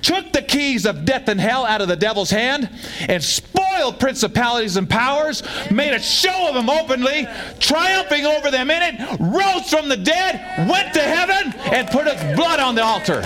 took 0.00 0.32
the 0.32 0.42
keys 0.42 0.86
of 0.86 1.04
death 1.04 1.28
and 1.28 1.38
hell 1.38 1.66
out 1.66 1.82
of 1.82 1.88
the 1.88 1.96
devil's 1.96 2.30
hand, 2.30 2.70
and 3.00 3.22
spoiled 3.22 4.00
principalities 4.00 4.76
and 4.76 4.88
powers, 4.88 5.42
made 5.70 5.92
a 5.92 6.00
show 6.00 6.48
of 6.48 6.54
them 6.54 6.70
openly, 6.70 7.26
triumphing 7.60 8.24
over 8.24 8.50
them 8.50 8.70
in 8.70 8.82
it, 8.82 9.16
rose 9.20 9.68
from 9.68 9.88
the 9.88 9.96
dead, 9.96 10.68
went 10.68 10.94
to 10.94 11.00
heaven, 11.00 11.52
and 11.72 11.88
put 11.88 12.06
his 12.06 12.36
blood 12.36 12.60
on 12.60 12.74
the 12.74 12.82
altar. 12.82 13.20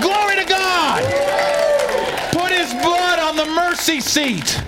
Glory 0.00 0.36
to 0.36 0.46
God! 0.48 1.02
Put 2.32 2.52
his 2.52 2.72
blood 2.72 3.18
on 3.18 3.36
the 3.36 3.46
mercy 3.46 4.00
seat. 4.00 4.62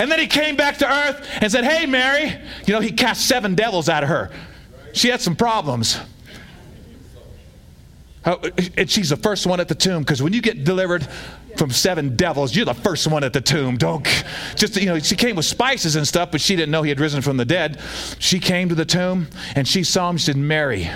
And 0.00 0.10
then 0.10 0.18
he 0.18 0.26
came 0.26 0.56
back 0.56 0.78
to 0.78 0.90
earth 0.90 1.28
and 1.40 1.52
said, 1.52 1.64
Hey, 1.64 1.86
Mary, 1.86 2.34
you 2.66 2.74
know, 2.74 2.80
he 2.80 2.90
cast 2.90 3.28
seven 3.28 3.54
devils 3.54 3.88
out 3.88 4.02
of 4.02 4.08
her. 4.08 4.30
She 4.92 5.08
had 5.08 5.20
some 5.20 5.36
problems. 5.36 5.98
And 8.24 8.90
she's 8.90 9.10
the 9.10 9.16
first 9.16 9.46
one 9.46 9.60
at 9.60 9.68
the 9.68 9.74
tomb 9.74 10.02
because 10.02 10.22
when 10.22 10.32
you 10.32 10.40
get 10.40 10.64
delivered 10.64 11.06
from 11.56 11.70
seven 11.70 12.16
devils, 12.16 12.56
you're 12.56 12.64
the 12.64 12.74
first 12.74 13.06
one 13.06 13.22
at 13.22 13.32
the 13.32 13.40
tomb. 13.40 13.76
Don't 13.76 14.04
just 14.56 14.76
you 14.76 14.86
know. 14.86 14.98
She 14.98 15.16
came 15.16 15.36
with 15.36 15.44
spices 15.44 15.96
and 15.96 16.08
stuff, 16.08 16.30
but 16.30 16.40
she 16.40 16.56
didn't 16.56 16.70
know 16.70 16.82
he 16.82 16.88
had 16.88 17.00
risen 17.00 17.20
from 17.22 17.36
the 17.36 17.44
dead. 17.44 17.80
She 18.18 18.40
came 18.40 18.68
to 18.70 18.74
the 18.74 18.86
tomb 18.86 19.28
and 19.54 19.68
she 19.68 19.84
saw 19.84 20.08
him. 20.08 20.16
She 20.16 20.26
said, 20.26 20.36
"Mary, 20.36 20.90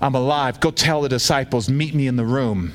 I'm 0.00 0.14
alive. 0.14 0.60
Go 0.60 0.70
tell 0.70 1.02
the 1.02 1.08
disciples. 1.08 1.68
Meet 1.68 1.94
me 1.94 2.06
in 2.06 2.16
the 2.16 2.24
room." 2.24 2.72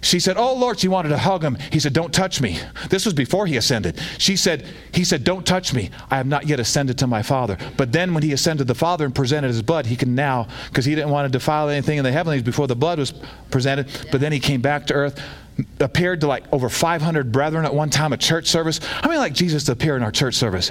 She 0.00 0.20
said, 0.20 0.36
Oh 0.36 0.54
Lord, 0.54 0.78
she 0.78 0.88
wanted 0.88 1.10
to 1.10 1.18
hug 1.18 1.42
him. 1.42 1.56
He 1.72 1.80
said, 1.80 1.92
Don't 1.92 2.12
touch 2.12 2.40
me. 2.40 2.58
This 2.90 3.04
was 3.04 3.14
before 3.14 3.46
he 3.46 3.56
ascended. 3.56 4.00
She 4.18 4.36
said, 4.36 4.66
He 4.92 5.04
said, 5.04 5.24
Don't 5.24 5.46
touch 5.46 5.74
me. 5.74 5.90
I 6.10 6.16
have 6.16 6.26
not 6.26 6.46
yet 6.46 6.60
ascended 6.60 6.98
to 6.98 7.06
my 7.06 7.22
Father. 7.22 7.58
But 7.76 7.92
then 7.92 8.14
when 8.14 8.22
he 8.22 8.32
ascended 8.32 8.66
the 8.66 8.74
Father 8.74 9.04
and 9.04 9.14
presented 9.14 9.48
his 9.48 9.62
blood, 9.62 9.86
he 9.86 9.96
can 9.96 10.14
now, 10.14 10.48
because 10.66 10.84
he 10.84 10.94
didn't 10.94 11.10
want 11.10 11.30
to 11.30 11.36
defile 11.36 11.68
anything 11.68 11.98
in 11.98 12.04
the 12.04 12.12
heavenlies 12.12 12.42
before 12.42 12.66
the 12.66 12.76
blood 12.76 12.98
was 12.98 13.12
presented. 13.50 13.88
But 14.10 14.20
then 14.20 14.32
he 14.32 14.40
came 14.40 14.60
back 14.60 14.86
to 14.88 14.94
earth, 14.94 15.20
appeared 15.80 16.20
to 16.20 16.26
like 16.26 16.44
over 16.52 16.68
500 16.68 17.32
brethren 17.32 17.64
at 17.64 17.74
one 17.74 17.90
time, 17.90 18.12
a 18.12 18.16
church 18.16 18.46
service. 18.46 18.80
I 19.02 19.08
mean, 19.08 19.18
like 19.18 19.32
Jesus 19.32 19.64
to 19.64 19.72
appear 19.72 19.96
in 19.96 20.02
our 20.02 20.12
church 20.12 20.34
service? 20.34 20.70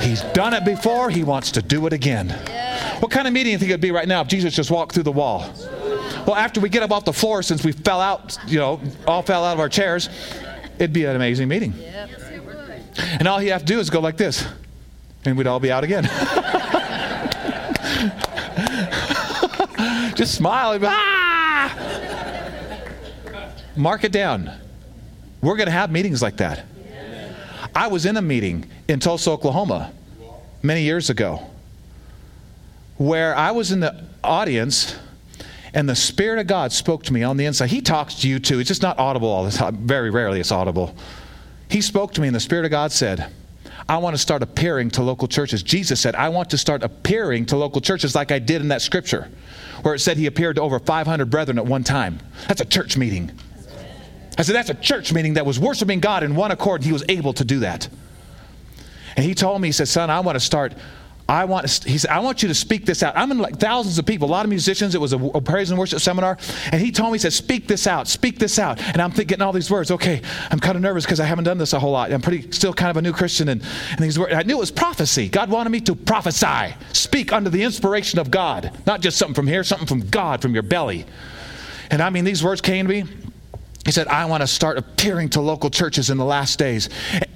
He's 0.00 0.22
done 0.32 0.54
it 0.54 0.64
before, 0.64 1.10
he 1.10 1.22
wants 1.22 1.52
to 1.52 1.62
do 1.62 1.86
it 1.86 1.92
again. 1.92 2.30
What 3.00 3.10
kind 3.10 3.26
of 3.26 3.32
meeting 3.32 3.50
do 3.50 3.52
you 3.52 3.58
think 3.58 3.70
it'd 3.70 3.80
be 3.80 3.92
right 3.92 4.08
now 4.08 4.20
if 4.22 4.28
Jesus 4.28 4.54
just 4.54 4.70
walked 4.70 4.94
through 4.94 5.04
the 5.04 5.12
wall? 5.12 5.52
Well, 6.26 6.36
after 6.36 6.60
we 6.60 6.68
get 6.68 6.82
up 6.82 6.90
off 6.90 7.04
the 7.04 7.12
floor, 7.12 7.42
since 7.42 7.64
we 7.64 7.72
fell 7.72 8.00
out, 8.00 8.38
you 8.46 8.58
know, 8.58 8.80
all 9.06 9.22
fell 9.22 9.44
out 9.44 9.54
of 9.54 9.60
our 9.60 9.68
chairs, 9.68 10.08
it'd 10.78 10.92
be 10.92 11.04
an 11.04 11.16
amazing 11.16 11.48
meeting. 11.48 11.74
Yep. 11.76 12.10
It 12.32 12.44
would. 12.44 12.82
And 13.20 13.28
all 13.28 13.42
you 13.42 13.52
have 13.52 13.62
to 13.62 13.66
do 13.66 13.78
is 13.78 13.90
go 13.90 14.00
like 14.00 14.16
this, 14.16 14.46
and 15.24 15.36
we'd 15.36 15.46
all 15.46 15.60
be 15.60 15.70
out 15.70 15.84
again. 15.84 16.04
Just 20.14 20.34
smile. 20.34 20.78
be, 20.78 20.86
Ah! 20.88 21.74
Mark 23.76 24.04
it 24.04 24.12
down. 24.12 24.50
We're 25.42 25.56
going 25.56 25.66
to 25.66 25.72
have 25.72 25.90
meetings 25.90 26.22
like 26.22 26.36
that. 26.38 26.64
I 27.74 27.88
was 27.88 28.06
in 28.06 28.16
a 28.16 28.22
meeting 28.22 28.66
in 28.86 29.00
Tulsa, 29.00 29.32
Oklahoma, 29.32 29.92
many 30.62 30.82
years 30.82 31.10
ago, 31.10 31.42
where 32.96 33.36
I 33.36 33.50
was 33.50 33.72
in 33.72 33.80
the 33.80 34.04
audience 34.22 34.94
and 35.74 35.88
the 35.88 35.96
Spirit 35.96 36.38
of 36.38 36.46
God 36.46 36.72
spoke 36.72 37.02
to 37.04 37.12
me 37.12 37.24
on 37.24 37.36
the 37.36 37.44
inside. 37.44 37.68
He 37.68 37.80
talks 37.80 38.14
to 38.20 38.28
you 38.28 38.38
too. 38.38 38.60
It's 38.60 38.68
just 38.68 38.82
not 38.82 38.98
audible 38.98 39.28
all 39.28 39.44
the 39.44 39.50
time. 39.50 39.76
Very 39.78 40.08
rarely 40.08 40.38
it's 40.40 40.52
audible. 40.52 40.94
He 41.68 41.80
spoke 41.80 42.14
to 42.14 42.20
me, 42.20 42.28
and 42.28 42.34
the 42.34 42.40
Spirit 42.40 42.64
of 42.64 42.70
God 42.70 42.92
said, 42.92 43.32
I 43.88 43.98
want 43.98 44.14
to 44.14 44.22
start 44.22 44.42
appearing 44.42 44.90
to 44.92 45.02
local 45.02 45.28
churches. 45.28 45.62
Jesus 45.62 46.00
said, 46.00 46.14
I 46.14 46.28
want 46.28 46.48
to 46.50 46.58
start 46.58 46.82
appearing 46.82 47.46
to 47.46 47.56
local 47.56 47.80
churches 47.80 48.14
like 48.14 48.30
I 48.30 48.38
did 48.38 48.62
in 48.62 48.68
that 48.68 48.82
scripture, 48.82 49.28
where 49.82 49.94
it 49.94 49.98
said 49.98 50.16
he 50.16 50.26
appeared 50.26 50.56
to 50.56 50.62
over 50.62 50.78
500 50.78 51.28
brethren 51.28 51.58
at 51.58 51.66
one 51.66 51.84
time. 51.84 52.20
That's 52.46 52.60
a 52.60 52.64
church 52.64 52.96
meeting. 52.96 53.32
I 54.38 54.42
said, 54.42 54.54
That's 54.54 54.70
a 54.70 54.74
church 54.74 55.12
meeting 55.12 55.34
that 55.34 55.44
was 55.44 55.58
worshiping 55.58 56.00
God 56.00 56.22
in 56.22 56.34
one 56.34 56.50
accord. 56.50 56.80
and 56.80 56.86
He 56.86 56.92
was 56.92 57.04
able 57.08 57.32
to 57.34 57.44
do 57.44 57.58
that. 57.60 57.88
And 59.16 59.24
he 59.24 59.34
told 59.34 59.60
me, 59.60 59.68
he 59.68 59.72
said, 59.72 59.88
Son, 59.88 60.08
I 60.08 60.20
want 60.20 60.36
to 60.36 60.40
start. 60.40 60.74
I 61.28 61.46
want, 61.46 61.70
he 61.84 61.96
said, 61.96 62.10
I 62.10 62.18
want 62.18 62.42
you 62.42 62.48
to 62.48 62.54
speak 62.54 62.84
this 62.84 63.02
out. 63.02 63.16
I'm 63.16 63.30
in 63.30 63.38
like 63.38 63.58
thousands 63.58 63.98
of 63.98 64.04
people, 64.04 64.28
a 64.28 64.30
lot 64.30 64.44
of 64.44 64.50
musicians. 64.50 64.94
It 64.94 65.00
was 65.00 65.14
a, 65.14 65.18
a 65.18 65.40
praise 65.40 65.70
and 65.70 65.78
worship 65.78 66.00
seminar. 66.00 66.36
And 66.70 66.80
he 66.80 66.92
told 66.92 67.12
me, 67.12 67.16
he 67.16 67.20
said, 67.20 67.32
speak 67.32 67.66
this 67.66 67.86
out, 67.86 68.08
speak 68.08 68.38
this 68.38 68.58
out. 68.58 68.78
And 68.80 69.00
I'm 69.00 69.10
thinking 69.10 69.40
all 69.40 69.52
these 69.52 69.70
words. 69.70 69.90
Okay, 69.90 70.20
I'm 70.50 70.60
kind 70.60 70.76
of 70.76 70.82
nervous 70.82 71.04
because 71.04 71.20
I 71.20 71.24
haven't 71.24 71.44
done 71.44 71.56
this 71.56 71.72
a 71.72 71.80
whole 71.80 71.92
lot. 71.92 72.12
I'm 72.12 72.20
pretty, 72.20 72.52
still 72.52 72.74
kind 72.74 72.90
of 72.90 72.98
a 72.98 73.02
new 73.02 73.12
Christian. 73.12 73.48
And, 73.48 73.62
and 73.90 74.00
these 74.00 74.18
words, 74.18 74.34
I 74.34 74.42
knew 74.42 74.56
it 74.56 74.60
was 74.60 74.70
prophecy. 74.70 75.30
God 75.30 75.48
wanted 75.48 75.70
me 75.70 75.80
to 75.82 75.94
prophesy, 75.94 76.74
speak 76.92 77.32
under 77.32 77.48
the 77.48 77.62
inspiration 77.62 78.18
of 78.18 78.30
God, 78.30 78.78
not 78.86 79.00
just 79.00 79.16
something 79.16 79.34
from 79.34 79.46
here, 79.46 79.64
something 79.64 79.86
from 79.86 80.06
God, 80.08 80.42
from 80.42 80.52
your 80.52 80.62
belly. 80.62 81.06
And 81.90 82.02
I 82.02 82.10
mean, 82.10 82.24
these 82.24 82.44
words 82.44 82.60
came 82.60 82.86
to 82.86 83.02
me. 83.02 83.10
He 83.84 83.92
said, 83.92 84.08
I 84.08 84.24
want 84.24 84.40
to 84.40 84.46
start 84.46 84.78
appearing 84.78 85.28
to 85.30 85.42
local 85.42 85.68
churches 85.68 86.08
in 86.08 86.16
the 86.16 86.24
last 86.24 86.58
days, 86.58 86.88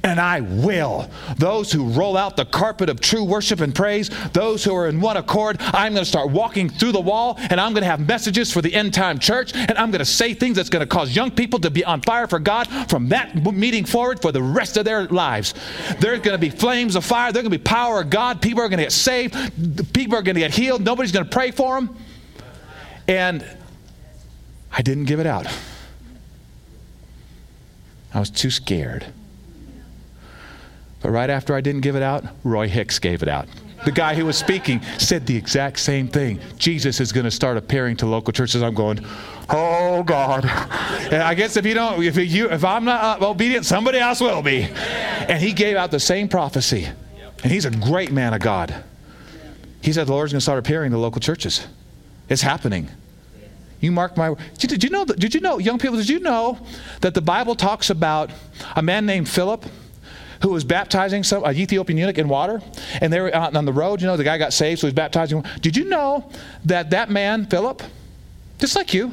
and 0.03 0.18
I 0.18 0.40
will. 0.40 1.11
Those 1.36 1.70
who 1.70 1.90
roll 1.90 2.16
out 2.16 2.36
the 2.36 2.46
carpet 2.46 2.88
of 2.88 3.01
true 3.01 3.22
worship 3.22 3.61
and 3.61 3.74
praise, 3.74 4.09
those 4.32 4.64
who 4.64 4.74
are 4.74 4.88
in 4.88 5.01
one 5.01 5.18
accord, 5.18 5.59
I'm 5.61 5.92
going 5.92 6.05
to 6.05 6.09
start 6.09 6.30
walking 6.30 6.70
through 6.70 6.92
the 6.92 7.01
wall, 7.01 7.36
and 7.51 7.61
I'm 7.61 7.74
going 7.74 7.82
to 7.82 7.90
have 7.90 8.01
messages 8.01 8.51
for 8.51 8.62
the 8.62 8.74
end 8.74 8.94
time 8.94 9.18
church, 9.18 9.55
and 9.55 9.76
I'm 9.76 9.90
going 9.90 9.99
to 9.99 10.07
say 10.07 10.32
things 10.32 10.57
that's 10.57 10.70
going 10.70 10.80
to 10.80 10.86
cause 10.86 11.14
young 11.14 11.30
people 11.30 11.59
to 11.61 11.70
be 11.70 11.84
on 11.84 12.01
fire 12.01 12.26
for 12.26 12.38
God 12.38 12.66
from 12.88 13.11
that 13.11 13.34
meeting 13.53 13.84
forward 13.84 14.22
for 14.22 14.32
the 14.32 14.42
rest 14.42 14.78
of 14.78 14.86
their 14.86 15.05
lives. 15.07 15.53
There's 16.01 16.20
going 16.20 16.34
to 16.34 16.38
be 16.38 16.51
flames 16.51 16.96
of 16.96 17.05
fire, 17.05 17.30
there's 17.30 17.42
going 17.42 17.53
to 17.53 17.59
be 17.59 17.62
power 17.64 18.01
of 18.01 18.09
God, 18.09 18.40
people 18.40 18.62
are 18.62 18.68
going 18.70 18.78
to 18.78 18.84
get 18.84 18.92
saved, 18.92 19.34
people 19.92 20.16
are 20.16 20.22
going 20.22 20.36
to 20.36 20.40
get 20.40 20.55
healed, 20.55 20.82
nobody's 20.82 21.12
going 21.12 21.26
to 21.26 21.30
pray 21.30 21.51
for 21.51 21.74
them. 21.78 21.94
And 23.07 23.44
I 24.72 24.80
didn't 24.80 25.05
give 25.05 25.20
it 25.20 25.26
out. 25.26 25.46
I 28.14 28.20
was 28.20 28.30
too 28.30 28.50
scared. 28.50 29.06
But 31.00 31.11
right 31.11 31.30
after 31.30 31.54
I 31.54 31.61
didn't 31.61 31.82
give 31.82 31.96
it 31.96 32.02
out, 32.02 32.24
Roy 32.42 32.68
Hicks 32.68 32.98
gave 32.98 33.22
it 33.22 33.28
out. 33.28 33.48
The 33.84 33.92
guy 33.92 34.14
who 34.14 34.26
was 34.26 34.36
speaking 34.36 34.82
said 34.98 35.26
the 35.26 35.36
exact 35.36 35.78
same 35.78 36.09
thing. 36.09 36.40
Jesus 36.56 36.98
is 36.98 37.12
going 37.12 37.24
to 37.24 37.30
start 37.30 37.56
appearing 37.56 37.96
to 37.98 38.06
local 38.06 38.32
churches. 38.32 38.62
I'm 38.62 38.74
going, 38.74 39.04
oh 39.50 40.02
God. 40.02 40.44
And 41.12 41.22
I 41.22 41.34
guess 41.34 41.56
if 41.56 41.64
you 41.64 41.74
don't, 41.74 42.02
if 42.02 42.16
you, 42.16 42.50
if 42.50 42.64
I'm 42.64 42.84
not 42.84 43.22
obedient, 43.22 43.64
somebody 43.64 43.98
else 43.98 44.20
will 44.20 44.42
be. 44.42 44.62
And 44.62 45.40
he 45.40 45.52
gave 45.52 45.76
out 45.76 45.92
the 45.92 46.00
same 46.00 46.28
prophecy. 46.28 46.88
And 47.44 47.52
he's 47.52 47.64
a 47.64 47.70
great 47.70 48.11
man 48.11 48.34
of 48.34 48.40
God. 48.40 48.74
He 49.80 49.92
said 49.92 50.09
the 50.09 50.12
Lord's 50.12 50.32
going 50.32 50.38
to 50.38 50.42
start 50.42 50.59
appearing 50.59 50.90
to 50.90 50.98
local 50.98 51.20
churches. 51.20 51.66
It's 52.28 52.42
happening. 52.42 52.88
You 53.81 53.93
mark 53.93 54.16
my 54.16 54.35
did, 54.59 54.70
did 54.70 54.85
you 54.85 54.91
know 54.91 55.05
did 55.05 55.35
you 55.35 55.41
know 55.41 55.59
young 55.59 55.79
people 55.79 55.97
did 55.97 56.09
you 56.09 56.20
know 56.20 56.59
that 57.01 57.14
the 57.14 57.20
Bible 57.20 57.55
talks 57.55 57.91
about 57.91 58.31
a 58.74 58.83
man 58.83 59.07
named 59.07 59.29
Philip 59.29 59.64
who 60.43 60.51
was 60.51 60.64
baptizing 60.64 61.22
some 61.22 61.45
an 61.45 61.57
Ethiopian 61.57 61.97
eunuch 61.97 62.18
in 62.18 62.29
water 62.29 62.61
and 63.01 63.12
they 63.12 63.20
were 63.20 63.35
out 63.35 63.55
on 63.55 63.64
the 63.64 63.72
road 63.72 64.01
you 64.01 64.07
know 64.07 64.16
the 64.16 64.24
guy 64.24 64.37
got 64.39 64.53
saved 64.53 64.81
so 64.81 64.87
he 64.87 64.89
was 64.89 64.95
baptizing. 64.95 65.45
Did 65.61 65.76
you 65.76 65.85
know 65.85 66.31
that 66.64 66.91
that 66.91 67.11
man 67.11 67.47
Philip 67.47 67.83
just 68.59 68.74
like 68.74 68.93
you 68.93 69.12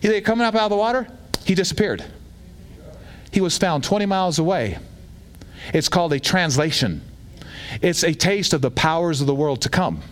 he 0.00 0.20
coming 0.20 0.46
up 0.46 0.54
out 0.54 0.64
of 0.64 0.70
the 0.70 0.76
water 0.76 1.06
he 1.44 1.54
disappeared. 1.54 2.04
He 3.32 3.40
was 3.40 3.56
found 3.56 3.84
20 3.84 4.06
miles 4.06 4.38
away. 4.38 4.78
It's 5.72 5.88
called 5.88 6.12
a 6.12 6.20
translation. 6.20 7.02
It's 7.80 8.02
a 8.02 8.14
taste 8.14 8.52
of 8.52 8.62
the 8.62 8.70
powers 8.70 9.20
of 9.20 9.26
the 9.26 9.34
world 9.34 9.62
to 9.62 9.68
come 9.68 10.02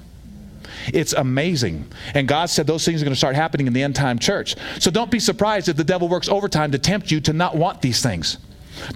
it's 0.92 1.12
amazing. 1.12 1.88
And 2.14 2.28
God 2.28 2.50
said 2.50 2.66
those 2.66 2.84
things 2.84 3.00
are 3.00 3.04
going 3.04 3.12
to 3.14 3.18
start 3.18 3.36
happening 3.36 3.66
in 3.66 3.72
the 3.72 3.82
end 3.82 3.94
time 3.94 4.18
church. 4.18 4.56
So 4.78 4.90
don't 4.90 5.10
be 5.10 5.20
surprised 5.20 5.68
if 5.68 5.76
the 5.76 5.84
devil 5.84 6.08
works 6.08 6.28
overtime 6.28 6.72
to 6.72 6.78
tempt 6.78 7.10
you 7.10 7.20
to 7.22 7.32
not 7.32 7.56
want 7.56 7.82
these 7.82 8.02
things. 8.02 8.38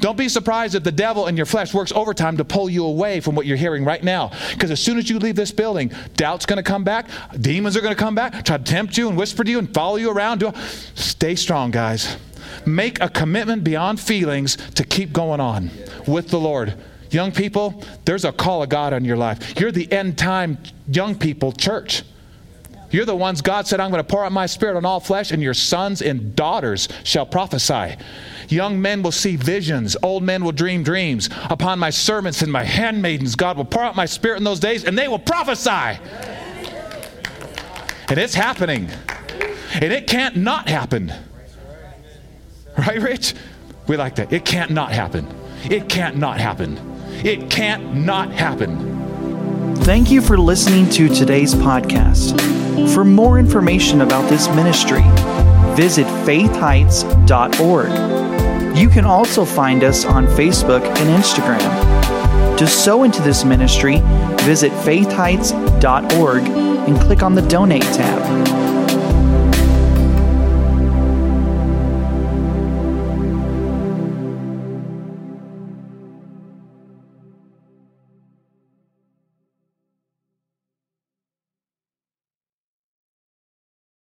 Don't 0.01 0.19
be 0.19 0.29
surprised 0.29 0.75
if 0.75 0.83
the 0.83 0.93
devil 0.93 1.27
in 1.27 1.37
your 1.37 1.47
flesh 1.47 1.73
works 1.73 1.93
overtime 1.93 2.37
to 2.39 2.45
pull 2.45 2.69
you 2.69 2.85
away 2.85 3.21
from 3.21 3.35
what 3.35 3.47
you're 3.47 3.57
hearing 3.57 3.85
right 3.85 4.03
now. 4.03 4.33
Because 4.53 4.71
as 4.71 4.83
soon 4.83 4.99
as 4.99 5.09
you 5.09 5.19
leave 5.19 5.37
this 5.37 5.53
building, 5.53 5.93
doubt's 6.17 6.47
going 6.47 6.57
to 6.57 6.63
come 6.63 6.85
back, 6.85 7.09
demons 7.41 7.77
are 7.77 7.81
going 7.81 7.95
to 7.95 7.99
come 7.99 8.15
back, 8.15 8.45
try 8.45 8.59
to 8.59 8.65
tempt 8.65 8.97
you 8.97 9.09
and 9.09 9.17
whisper 9.17 9.45
to 9.45 9.51
you 9.51 9.59
and 9.59 9.73
follow 9.73 9.97
you 9.97 10.11
around. 10.11 10.45
Stay 10.95 11.35
strong, 11.35 11.71
guys. 11.71 12.17
Make 12.67 13.01
a 13.01 13.09
commitment 13.09 13.65
beyond 13.65 14.01
feelings 14.01 14.57
to 14.75 14.85
keep 14.85 15.13
going 15.13 15.41
on 15.41 15.71
with 16.07 16.29
the 16.29 16.41
Lord. 16.41 16.75
Young 17.11 17.33
people, 17.33 17.83
there's 18.05 18.25
a 18.25 18.33
call 18.33 18.63
of 18.63 18.69
God 18.69 18.93
on 18.93 19.05
your 19.05 19.17
life. 19.17 19.59
You're 19.59 19.73
the 19.73 19.91
end 19.91 20.19
time 20.19 20.59
young 20.87 21.15
people 21.15 21.53
church. 21.53 22.03
You're 22.91 23.05
the 23.05 23.17
ones 23.17 23.43
God 23.43 23.67
said, 23.67 23.81
I'm 23.81 23.91
going 23.91 24.03
to 24.03 24.09
pour 24.09 24.25
out 24.25 24.33
my 24.33 24.47
spirit 24.47 24.77
on 24.77 24.87
all 24.87 25.01
flesh, 25.01 25.31
and 25.31 25.43
your 25.43 25.53
sons 25.53 26.01
and 26.01 26.35
daughters 26.35 26.89
shall 27.05 27.27
prophesy. 27.27 27.97
Young 28.49 28.81
men 28.81 29.03
will 29.03 29.13
see 29.13 29.37
visions, 29.37 29.95
old 30.03 30.23
men 30.23 30.43
will 30.43 30.53
dream 30.53 30.83
dreams. 30.83 31.29
Upon 31.51 31.79
my 31.79 31.91
servants 31.91 32.41
and 32.41 32.51
my 32.51 32.65
handmaidens, 32.65 33.37
God 33.37 33.59
will 33.59 33.67
pour 33.67 33.83
out 33.83 33.95
my 33.95 34.07
spirit 34.07 34.39
in 34.39 34.45
those 34.45 34.61
days, 34.61 34.85
and 34.85 34.97
they 34.97 35.07
will 35.07 35.19
prophesy. 35.19 35.99
And 38.09 38.19
it's 38.19 38.35
happening. 38.35 38.89
And 39.75 39.85
it 39.85 40.07
can't 40.07 40.37
not 40.37 40.67
happen. 40.67 41.13
Right, 42.79 43.03
Rich? 43.03 43.35
We 43.87 43.99
like 43.99 44.15
that. 44.17 44.33
It 44.33 44.47
can't 44.47 44.71
not 44.71 44.93
happen. 44.93 45.29
It 45.65 45.91
can't 45.91 46.17
not 46.17 46.41
happen. 46.41 46.98
It 47.25 47.51
can't 47.51 47.97
not 47.97 48.31
happen. 48.31 49.75
Thank 49.79 50.09
you 50.11 50.21
for 50.21 50.39
listening 50.39 50.89
to 50.91 51.09
today's 51.09 51.53
podcast. 51.53 52.39
For 52.95 53.05
more 53.05 53.41
information 53.41 54.03
about 54.03 54.31
this 54.31 54.47
ministry, 54.51 55.03
visit 55.75 56.07
faithheights.org. 56.25 58.79
You 58.79 58.89
can 58.89 59.05
also 59.05 59.45
find 59.45 59.83
us 59.83 60.05
on 60.05 60.27
Facebook 60.27 60.85
and 60.85 61.23
Instagram. 61.23 62.59
To 62.59 62.67
sow 62.69 63.03
into 63.03 63.21
this 63.23 63.45
ministry, 63.45 63.97
visit 64.43 64.71
faithheights.org 64.71 66.43
and 66.45 67.01
click 67.01 67.25
on 67.25 67.35
the 67.35 67.43
donate 67.43 67.83
tab. 67.83 68.78